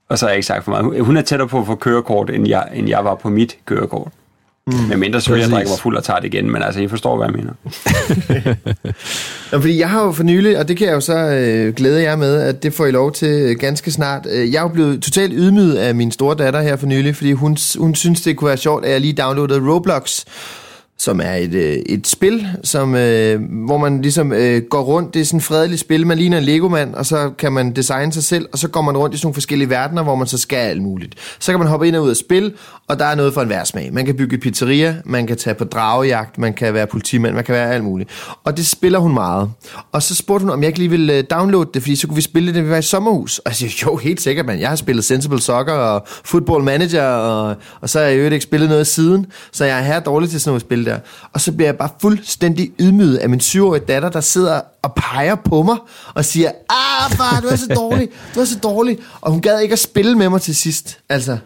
Og 0.09 0.19
så 0.19 0.27
har 0.27 0.31
jeg 0.31 0.37
ikke 0.37 0.47
sagt 0.47 0.65
for 0.65 0.71
meget. 0.71 1.05
Hun 1.05 1.17
er 1.17 1.23
tættere 1.23 1.49
på 1.49 1.61
at 1.61 1.67
få 1.67 1.75
kørekort, 1.75 2.31
end 2.31 2.49
jeg, 2.49 2.69
end 2.75 2.89
jeg 2.89 3.05
var 3.05 3.15
på 3.15 3.29
mit 3.29 3.59
kørekort. 3.65 4.13
Mm. 4.73 4.89
Men 4.89 4.99
mindre 4.99 5.21
selvfølgelig, 5.21 5.51
jeg 5.51 5.57
drikker 5.57 5.73
mig 5.73 5.79
fuld 5.79 5.97
og 5.97 6.05
tager 6.05 6.21
det 6.21 6.35
igen, 6.35 6.51
men 6.51 6.63
altså, 6.63 6.81
I 6.81 6.89
forstår, 6.89 7.17
hvad 7.17 7.27
jeg 7.27 7.35
mener. 7.35 7.53
ja, 9.53 9.57
fordi 9.57 9.79
jeg 9.79 9.91
har 9.91 10.05
jo 10.05 10.13
for 10.13 10.23
nylig, 10.23 10.59
og 10.59 10.69
det 10.69 10.77
kan 10.77 10.87
jeg 10.87 10.95
jo 10.95 11.01
så 11.01 11.19
øh, 11.19 11.75
glæde 11.75 12.03
jer 12.03 12.17
med, 12.17 12.41
at 12.41 12.63
det 12.63 12.73
får 12.73 12.87
I 12.87 12.91
lov 12.91 13.13
til 13.13 13.29
øh, 13.29 13.57
ganske 13.59 13.91
snart. 13.91 14.27
Øh, 14.31 14.53
jeg 14.53 14.59
er 14.59 14.63
jo 14.63 14.69
blevet 14.69 15.03
totalt 15.03 15.33
ydmyget 15.37 15.75
af 15.75 15.95
min 15.95 16.13
store 16.13 16.35
datter 16.35 16.61
her 16.61 16.77
for 16.77 16.87
nylig, 16.87 17.17
fordi 17.17 17.33
hun, 17.33 17.57
hun 17.79 17.95
synes, 17.95 18.21
det 18.21 18.37
kunne 18.37 18.49
være 18.49 18.57
sjovt, 18.57 18.85
at 18.85 18.93
jeg 18.93 19.01
lige 19.01 19.13
downloadede 19.13 19.71
Roblox 19.71 20.25
som 21.01 21.21
er 21.21 21.35
et, 21.35 21.55
øh, 21.55 21.73
et 21.73 22.07
spil, 22.07 22.49
som, 22.65 22.95
øh, 22.95 23.41
hvor 23.67 23.79
man 23.79 24.03
ligesom 24.03 24.33
øh, 24.33 24.63
går 24.71 24.81
rundt. 24.83 25.15
Det 25.15 25.21
er 25.21 25.25
sådan 25.25 25.39
et 25.39 25.45
fredeligt 25.45 25.81
spil. 25.81 26.07
Man 26.07 26.19
ligner 26.19 26.39
en 26.39 26.45
legomand, 26.45 26.95
og 26.95 27.07
så 27.07 27.31
kan 27.39 27.53
man 27.53 27.77
designe 27.77 28.13
sig 28.13 28.25
selv, 28.25 28.49
og 28.53 28.59
så 28.59 28.69
går 28.69 28.83
man 28.83 28.97
rundt 28.97 29.15
i 29.15 29.19
sådan 29.19 29.27
nogle 29.27 29.35
forskellige 29.35 29.71
verdener, 29.71 30.03
hvor 30.03 30.15
man 30.15 30.27
så 30.27 30.39
skal 30.39 30.57
alt 30.57 30.83
muligt. 30.83 31.15
Så 31.39 31.53
kan 31.53 31.59
man 31.59 31.69
hoppe 31.69 31.89
ind 31.89 31.97
og 31.97 32.03
ud 32.03 32.11
af 32.11 32.17
spil, 32.17 32.53
og 32.89 32.99
der 32.99 33.05
er 33.05 33.15
noget 33.15 33.35
for 33.35 33.43
en 33.43 33.67
smag. 33.67 33.93
Man 33.93 34.07
kan 34.07 34.17
bygge 34.17 34.39
pizzeria, 34.39 34.97
man 35.05 35.27
kan 35.27 35.37
tage 35.37 35.55
på 35.55 35.65
dragejagt, 35.65 36.39
man 36.39 36.55
kan 36.55 36.75
være 36.75 36.87
politimand, 36.87 37.35
man 37.35 37.45
kan 37.45 37.55
være 37.55 37.75
alt 37.75 37.85
muligt. 37.85 38.11
Og 38.45 38.57
det 38.57 38.67
spiller 38.67 38.99
hun 38.99 39.15
meget. 39.15 39.51
Og 39.93 40.03
så 40.03 40.15
spurgte 40.15 40.43
hun, 40.45 40.53
om 40.53 40.63
jeg 40.63 40.69
ikke 40.69 40.79
lige 40.79 40.91
ville 40.91 41.15
øh, 41.15 41.25
downloade 41.31 41.71
det, 41.75 41.83
fordi 41.83 41.97
så 41.97 42.07
kunne 42.07 42.17
vi 42.17 42.23
spille 42.23 42.47
det, 42.47 42.55
når 42.55 42.63
vi 42.63 42.71
var 42.71 42.77
i 42.77 42.83
sommerhus. 42.83 43.39
Og 43.39 43.49
jeg 43.49 43.57
siger, 43.57 43.91
jo, 43.91 43.97
helt 43.97 44.21
sikkert, 44.21 44.47
man. 44.47 44.61
Jeg 44.61 44.69
har 44.69 44.77
spillet 44.77 45.05
Sensible 45.05 45.41
Soccer 45.41 45.75
og 45.75 46.07
Football 46.25 46.65
Manager, 46.65 47.05
og, 47.05 47.57
og 47.81 47.89
så 47.89 47.99
har 47.99 48.07
jeg 48.07 48.19
jo 48.19 48.25
ikke 48.25 48.41
spillet 48.41 48.69
noget 48.69 48.87
siden, 48.87 49.27
så 49.53 49.65
jeg 49.65 49.79
er 49.79 49.83
her 49.83 50.01
dårlig 50.01 50.31
til 50.31 50.41
sådan 50.41 50.51
noget 50.51 50.63
spil 50.63 50.88
der. 50.89 50.99
Og 51.33 51.41
så 51.41 51.53
bliver 51.53 51.69
jeg 51.69 51.79
bare 51.79 51.91
fuldstændig 52.01 52.73
ydmyget 52.81 53.17
af 53.17 53.29
min 53.29 53.41
syvårige 53.41 53.85
datter, 53.89 54.09
der 54.09 54.21
sidder 54.21 54.61
og 54.83 54.95
peger 54.95 55.35
på 55.35 55.63
mig 55.63 55.77
og 56.15 56.25
siger, 56.25 56.51
ah 56.71 57.11
far, 57.11 57.41
du 57.41 57.49
er 57.49 57.57
så 57.57 57.75
dårlig, 57.75 58.09
du 58.35 58.41
er 58.41 58.45
så 58.45 58.59
dårlig. 58.59 58.99
Og 59.21 59.33
hun 59.33 59.41
gad 59.41 59.61
ikke 59.61 59.73
at 59.73 59.79
spille 59.79 60.19
med 60.19 60.29
mig 60.29 60.43
til 60.43 60.57
sidst. 60.57 60.99
Altså, 61.09 61.39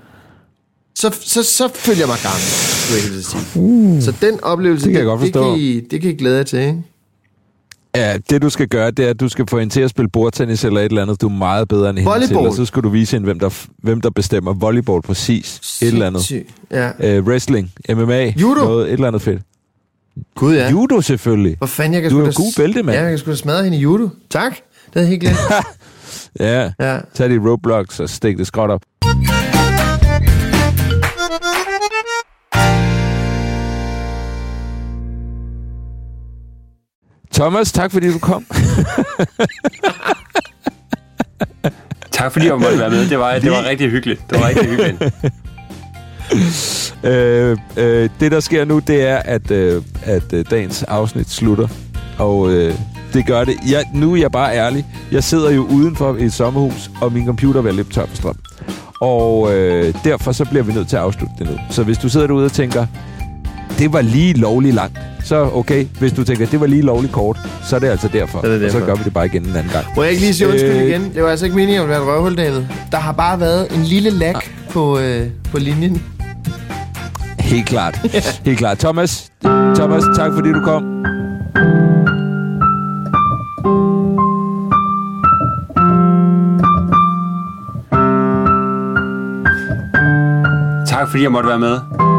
så, 0.95 1.16
så, 1.20 1.43
så 1.43 1.68
følger 1.74 2.01
jeg 2.01 2.09
mig 2.09 2.18
gammel, 2.22 2.40
skulle 2.40 3.16
jeg 3.16 3.24
sige. 3.24 3.62
Uh, 3.62 4.03
så 4.03 4.14
den 4.20 4.45
oplevelse, 4.45 4.86
det 4.86 4.93
kan, 4.93 4.99
jeg 4.99 5.07
godt 5.07 5.20
det, 5.20 5.32
kan 5.32 5.55
I, 5.57 5.80
det 5.80 6.01
kan 6.01 6.11
I 6.11 6.14
glæde 6.14 6.36
jer 6.36 6.43
til, 6.43 6.59
ikke? 6.59 6.82
Ja, 7.97 8.18
det 8.30 8.43
du 8.43 8.51
skal 8.51 8.68
gøre, 8.68 8.90
det 8.90 9.05
er, 9.05 9.11
at 9.11 9.20
du 9.20 9.28
skal 9.28 9.47
få 9.51 9.59
hende 9.59 9.72
til 9.72 9.80
at 9.80 9.90
spille 9.90 10.09
bordtennis 10.09 10.64
eller 10.64 10.80
et 10.80 10.84
eller 10.84 11.03
andet. 11.03 11.20
Du 11.20 11.28
er 11.28 11.32
meget 11.32 11.68
bedre 11.68 11.90
end 11.90 11.99
hende 11.99 12.11
volleyball. 12.11 12.40
til, 12.40 12.49
og 12.49 12.55
så 12.55 12.64
skal 12.64 12.82
du 12.82 12.88
vise 12.88 13.16
hende, 13.16 13.24
hvem 13.24 13.38
der, 13.38 13.66
hvem 13.82 14.01
der 14.01 14.11
bestemmer. 14.11 14.53
Volleyball, 14.55 15.03
præcis. 15.03 15.47
Sindssyg. 15.47 15.86
Et 15.86 15.93
eller 15.93 16.07
andet. 16.07 16.45
Ja. 16.70 17.18
Uh, 17.18 17.26
wrestling, 17.26 17.72
MMA, 17.90 18.24
Judo. 18.36 18.64
noget, 18.64 18.86
et 18.86 18.93
eller 18.93 19.07
andet 19.07 19.22
fedt. 19.22 19.43
Gud, 20.34 20.55
ja. 20.55 20.70
Judo 20.70 21.01
selvfølgelig. 21.01 21.57
Hvor 21.59 21.66
fanden, 21.66 21.95
jeg 21.95 22.03
kan 22.03 22.11
du 22.11 22.20
er 22.20 22.26
en 22.26 22.32
god 22.32 22.53
bælte, 22.57 22.82
mand. 22.82 22.97
Ja, 22.97 23.03
jeg 23.03 23.11
kan 23.11 23.18
sgu 23.18 23.30
da 23.30 23.36
smadre 23.36 23.64
hende 23.64 23.78
i 23.78 23.80
judo. 23.80 24.09
Tak. 24.30 24.57
Det 24.95 25.03
er 25.03 25.07
helt 25.07 25.20
glemt. 25.20 25.36
ja. 26.40 26.72
ja. 26.80 26.99
Tag 27.14 27.30
dit 27.30 27.40
Roblox 27.40 28.01
og 28.01 28.09
stik 28.09 28.38
det 28.38 28.47
skråt 28.47 28.70
op. 28.70 28.82
Thomas, 37.33 37.72
tak 37.72 37.93
fordi 37.93 38.12
du 38.12 38.18
kom. 38.18 38.47
tak 42.12 42.33
fordi 42.33 42.47
jeg 42.47 42.59
måtte 42.59 42.78
være 42.78 42.91
med. 42.91 43.09
Det 43.09 43.18
var, 43.18 43.39
det 43.39 43.51
var 43.51 43.64
rigtig 43.64 43.91
hyggeligt. 43.91 44.30
Det 44.30 44.41
var 44.41 44.49
rigtig 44.49 44.68
hyggeligt. 44.68 45.03
øh, 47.05 47.59
øh, 47.76 48.11
det, 48.20 48.33
der 48.33 48.41
sker 48.41 48.64
nu, 48.64 48.78
det 48.78 49.03
er, 49.03 49.16
at, 49.16 49.51
øh, 49.51 49.83
at 50.03 50.33
øh, 50.33 50.45
dagens 50.51 50.83
afsnit 50.83 51.30
slutter. 51.30 51.68
Og 52.18 52.51
øh, 52.51 52.74
det 53.12 53.26
gør 53.26 53.45
det. 53.45 53.55
Jeg, 53.70 53.85
nu 53.95 54.12
er 54.12 54.16
jeg 54.16 54.33
bare 54.33 54.55
ærlig. 54.57 54.87
Jeg 55.12 55.24
sidder 55.24 55.51
jo 55.51 55.66
udenfor 55.66 56.16
et 56.18 56.33
sommerhus, 56.33 56.91
og 57.01 57.12
min 57.12 57.26
computer 57.26 57.62
er 57.62 57.72
lidt 57.72 57.93
tør 57.93 58.07
for 58.07 58.16
strøm. 58.16 58.37
Og 59.01 59.55
øh, 59.55 59.95
derfor 60.05 60.33
så 60.33 60.45
bliver 60.45 60.62
vi 60.62 60.72
nødt 60.72 60.89
til 60.89 60.97
at 60.97 61.03
afslutte 61.03 61.35
det 61.39 61.47
nu. 61.51 61.59
Så 61.70 61.83
hvis 61.83 61.99
du 61.99 62.09
sidder 62.09 62.26
derude 62.26 62.45
og 62.45 62.53
tænker, 62.53 62.87
det 63.83 63.93
var 63.93 64.01
lige 64.01 64.33
lovligt 64.35 64.74
langt, 64.74 64.99
så 65.24 65.51
okay. 65.55 65.87
Hvis 65.99 66.12
du 66.12 66.24
tænker, 66.24 66.47
det 66.47 66.61
var 66.61 66.66
lige 66.66 66.83
lovligt 66.83 67.12
kort, 67.12 67.39
så 67.64 67.76
er 67.76 67.80
det 67.80 67.89
altså 67.89 68.09
derfor. 68.09 68.41
Så, 68.41 68.49
det 68.49 68.61
derfor. 68.61 68.78
Og 68.78 68.83
så 68.83 68.87
gør 68.87 68.95
vi 68.95 69.05
det 69.05 69.14
bare 69.14 69.26
igen 69.26 69.43
en 69.43 69.57
anden 69.57 69.72
gang. 69.72 69.87
Må 69.97 70.03
jeg 70.03 70.11
ikke 70.11 70.22
lige 70.22 70.35
sige 70.35 70.49
undskyld 70.49 70.76
øh, 70.76 70.89
igen? 70.89 71.12
Det 71.14 71.22
var 71.22 71.30
altså 71.30 71.45
ikke 71.45 71.57
meningen 71.57 71.83
at 71.83 71.89
være 71.89 72.01
et 72.03 72.07
røvhul, 72.07 72.37
David. 72.37 72.62
Der 72.93 72.99
har 72.99 73.12
bare 73.12 73.41
været 73.41 73.76
en 73.76 73.83
lille 73.83 74.11
lag 74.11 74.35
ah. 74.37 74.43
på, 74.70 74.99
øh, 74.99 75.26
på 75.51 75.59
linjen. 75.59 76.03
Helt 77.39 77.66
klart. 77.66 78.01
Helt 78.47 78.59
klart. 78.59 78.78
Thomas, 78.78 79.30
Thomas, 79.74 80.03
tak 80.16 80.33
fordi 80.35 80.49
du 80.49 80.61
kom. 80.64 80.83
Tak 90.87 91.09
fordi 91.09 91.22
jeg 91.22 91.33
måtte 91.33 91.49
være 91.49 91.59
med. 91.59 92.11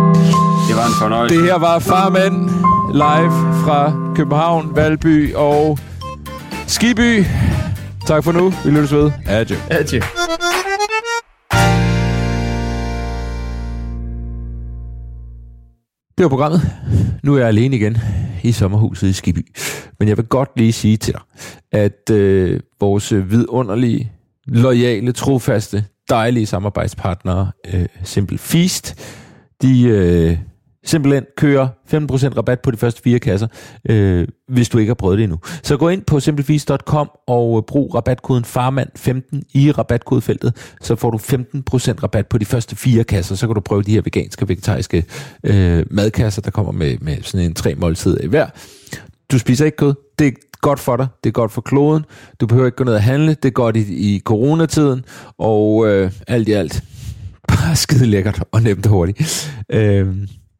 Det 0.73 0.81
var 0.81 0.87
en 0.87 0.99
fornøjelse. 0.99 1.35
Det 1.35 1.45
her 1.45 1.57
var 1.57 1.79
Farmand 1.79 2.49
live 2.93 3.31
fra 3.63 4.13
København, 4.15 4.75
Valby 4.75 5.33
og 5.33 5.79
Skiby. 6.67 7.23
Tak 8.07 8.23
for 8.23 8.31
nu. 8.31 8.53
Vi 8.65 8.71
lyttes 8.71 8.93
ved. 8.93 9.11
Adjø. 9.25 9.55
Adjø. 9.69 9.99
Det 16.17 16.23
var 16.23 16.29
programmet. 16.29 16.61
Nu 17.23 17.35
er 17.35 17.39
jeg 17.39 17.47
alene 17.47 17.75
igen 17.75 17.97
i 18.43 18.51
sommerhuset 18.51 19.07
i 19.07 19.13
Skiby. 19.13 19.55
Men 19.99 20.07
jeg 20.07 20.17
vil 20.17 20.25
godt 20.25 20.49
lige 20.55 20.73
sige 20.73 20.97
til 20.97 21.13
dig, 21.13 21.21
at 21.71 22.09
øh, 22.11 22.59
vores 22.79 23.13
vidunderlige, 23.13 24.11
lojale, 24.47 25.11
trofaste, 25.11 25.85
dejlige 26.09 26.45
samarbejdspartnere, 26.45 27.51
øh, 27.73 27.85
Simple 28.03 28.37
Feast, 28.37 28.95
de 29.61 29.81
øh, 29.83 30.37
simpelthen 30.85 31.25
kører 31.37 31.67
15% 31.93 32.37
rabat 32.37 32.59
på 32.59 32.71
de 32.71 32.77
første 32.77 33.01
fire 33.01 33.19
kasser, 33.19 33.47
øh, 33.89 34.27
hvis 34.47 34.69
du 34.69 34.77
ikke 34.77 34.89
har 34.89 34.95
prøvet 34.95 35.17
det 35.17 35.23
endnu. 35.23 35.39
Så 35.63 35.77
gå 35.77 35.89
ind 35.89 36.01
på 36.01 36.19
simplefeast.com 36.19 37.09
og 37.27 37.57
øh, 37.57 37.63
brug 37.67 37.95
rabatkoden 37.95 38.45
FARMAND15 38.45 39.41
i 39.53 39.71
rabatkodefeltet, 39.71 40.75
så 40.81 40.95
får 40.95 41.11
du 41.11 41.17
15% 41.17 41.23
rabat 42.03 42.27
på 42.27 42.37
de 42.37 42.45
første 42.45 42.75
fire 42.75 43.03
kasser, 43.03 43.35
så 43.35 43.47
kan 43.47 43.55
du 43.55 43.61
prøve 43.61 43.83
de 43.83 43.91
her 43.91 44.01
veganske 44.01 44.43
og 44.43 44.49
vegetariske 44.49 45.05
øh, 45.43 45.85
madkasser, 45.91 46.41
der 46.41 46.51
kommer 46.51 46.71
med, 46.71 46.97
med 47.01 47.17
sådan 47.21 47.45
en 47.45 47.53
tre 47.53 47.75
måltid 47.75 48.17
i 48.23 48.27
hver. 48.27 48.47
Du 49.31 49.39
spiser 49.39 49.65
ikke 49.65 49.77
kød, 49.77 49.93
det 50.19 50.27
er 50.27 50.31
godt 50.61 50.79
for 50.79 50.97
dig, 50.97 51.07
det 51.23 51.29
er 51.29 51.33
godt 51.33 51.51
for 51.51 51.61
kloden, 51.61 52.05
du 52.39 52.47
behøver 52.47 52.65
ikke 52.65 52.75
gå 52.75 52.83
ned 52.83 52.93
og 52.93 53.03
handle, 53.03 53.29
det 53.33 53.45
er 53.45 53.49
godt 53.49 53.77
i, 53.77 54.15
i 54.15 54.19
coronatiden, 54.19 55.05
og 55.37 55.87
øh, 55.87 56.11
alt 56.27 56.49
i 56.49 56.51
alt, 56.51 56.83
bare 57.47 57.75
skide 57.75 58.05
lækkert 58.05 58.43
og 58.51 58.61
nemt 58.61 58.85
og 58.85 58.91
hurtigt. 58.91 59.51
Øh, 59.69 60.07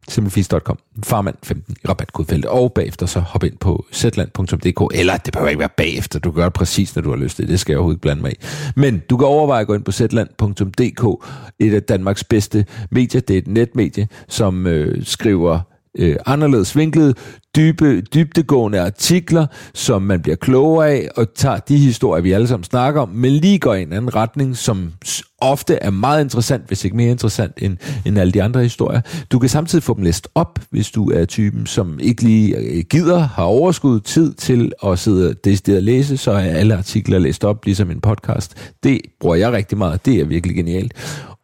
simplefis.com, 0.08 0.78
farmand 1.04 1.36
15 1.44 1.76
i 1.84 1.88
rabatkodfeltet, 1.88 2.52
og 2.52 2.74
bagefter 2.74 3.06
så 3.06 3.20
hop 3.20 3.44
ind 3.44 3.58
på 3.58 3.86
zland.dk, 3.94 4.98
eller 4.98 5.18
det 5.18 5.34
behøver 5.34 5.50
ikke 5.50 5.60
være 5.60 5.70
bagefter, 5.78 6.20
du 6.20 6.32
gør 6.32 6.44
det 6.44 6.54
præcis, 6.54 6.96
når 6.96 7.02
du 7.02 7.10
har 7.10 7.18
lyst 7.18 7.36
til 7.36 7.44
det, 7.44 7.52
det 7.52 7.60
skal 7.60 7.74
jeg 7.74 7.78
overhovedet 7.78 7.98
ikke 7.98 8.02
blande 8.02 8.22
mig 8.22 8.32
i. 8.32 8.36
Men 8.76 9.02
du 9.10 9.18
kan 9.18 9.28
overveje 9.28 9.62
at 9.62 9.68
gå 9.68 9.74
ind 9.74 9.84
på 9.84 9.92
zland.dk, 9.92 11.28
et 11.60 11.74
af 11.74 11.84
Danmarks 11.84 12.24
bedste 12.24 12.66
medier, 12.90 13.22
det 13.22 13.34
er 13.34 13.38
et 13.38 13.48
netmedie, 13.48 14.08
som 14.28 14.68
øh, 14.68 15.06
skriver 15.06 15.60
øh, 16.00 16.16
anderledes 16.26 16.76
vinklede, 16.76 17.14
dybe, 17.56 18.02
dybdegående 18.02 18.82
artikler, 18.82 19.46
som 19.74 20.02
man 20.02 20.22
bliver 20.22 20.36
klogere 20.36 20.90
af, 20.90 21.10
og 21.16 21.34
tager 21.36 21.58
de 21.58 21.78
historier, 21.78 22.22
vi 22.22 22.32
alle 22.32 22.48
sammen 22.48 22.64
snakker 22.64 23.02
om, 23.02 23.10
men 23.10 23.32
lige 23.32 23.60
går 23.60 23.74
i 23.74 23.82
en 23.82 23.94
anden 23.94 24.16
retning, 24.16 24.58
som 24.58 24.94
ofte 25.42 25.76
er 25.76 25.90
meget 25.90 26.24
interessant, 26.24 26.68
hvis 26.68 26.86
ikke 26.86 26.98
mere 26.98 27.12
interessant 27.12 27.54
end, 27.58 27.78
end 28.06 28.20
alle 28.20 28.34
de 28.34 28.44
andre 28.44 28.64
historier. 28.64 29.02
Du 29.32 29.40
kan 29.40 29.50
samtidig 29.50 29.84
få 29.84 29.94
dem 29.94 30.04
læst 30.04 30.28
op, 30.36 30.60
hvis 30.70 30.92
du 30.92 31.12
er 31.12 31.26
typen, 31.26 31.66
som 31.66 32.00
ikke 32.00 32.24
lige 32.24 32.58
øh, 32.58 32.84
gider, 32.90 33.20
har 33.20 33.44
overskud 33.44 34.00
tid 34.00 34.34
til 34.34 34.72
at 34.86 35.00
sidde 35.00 35.34
decideret 35.44 35.78
og 35.78 35.84
læse, 35.84 36.18
så 36.18 36.32
er 36.32 36.38
alle 36.40 36.76
artikler 36.78 37.20
læst 37.20 37.44
op, 37.44 37.66
ligesom 37.66 37.92
en 37.92 38.02
podcast. 38.02 38.74
Det 38.84 39.02
bruger 39.20 39.36
jeg 39.36 39.52
rigtig 39.52 39.78
meget, 39.78 40.06
det 40.06 40.20
er 40.20 40.26
virkelig 40.26 40.56
genialt. 40.56 40.94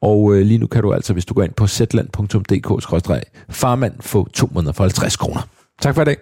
Og 0.01 0.35
øh, 0.35 0.45
lige 0.45 0.57
nu 0.57 0.67
kan 0.67 0.81
du 0.81 0.93
altså, 0.93 1.13
hvis 1.13 1.25
du 1.25 1.33
går 1.33 1.43
ind 1.43 1.53
på 1.53 1.67
zland.dk-farmand, 1.67 3.93
få 3.99 4.27
to 4.33 4.49
måneder 4.51 4.73
for 4.73 4.83
50 4.83 5.15
kroner. 5.15 5.41
Tak 5.81 5.95
for 5.95 6.01
i 6.01 6.05
dag. 6.05 6.17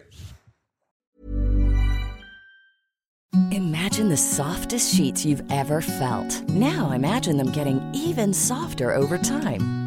Imagine 3.51 4.09
the 4.09 4.17
softest 4.17 4.95
sheets 4.95 5.25
you've 5.25 5.43
ever 5.51 5.81
felt. 5.81 6.49
Now 6.49 6.91
imagine 6.91 7.37
them 7.37 7.51
getting 7.51 7.81
even 7.93 8.33
softer 8.33 8.95
over 8.95 9.17
time. 9.17 9.86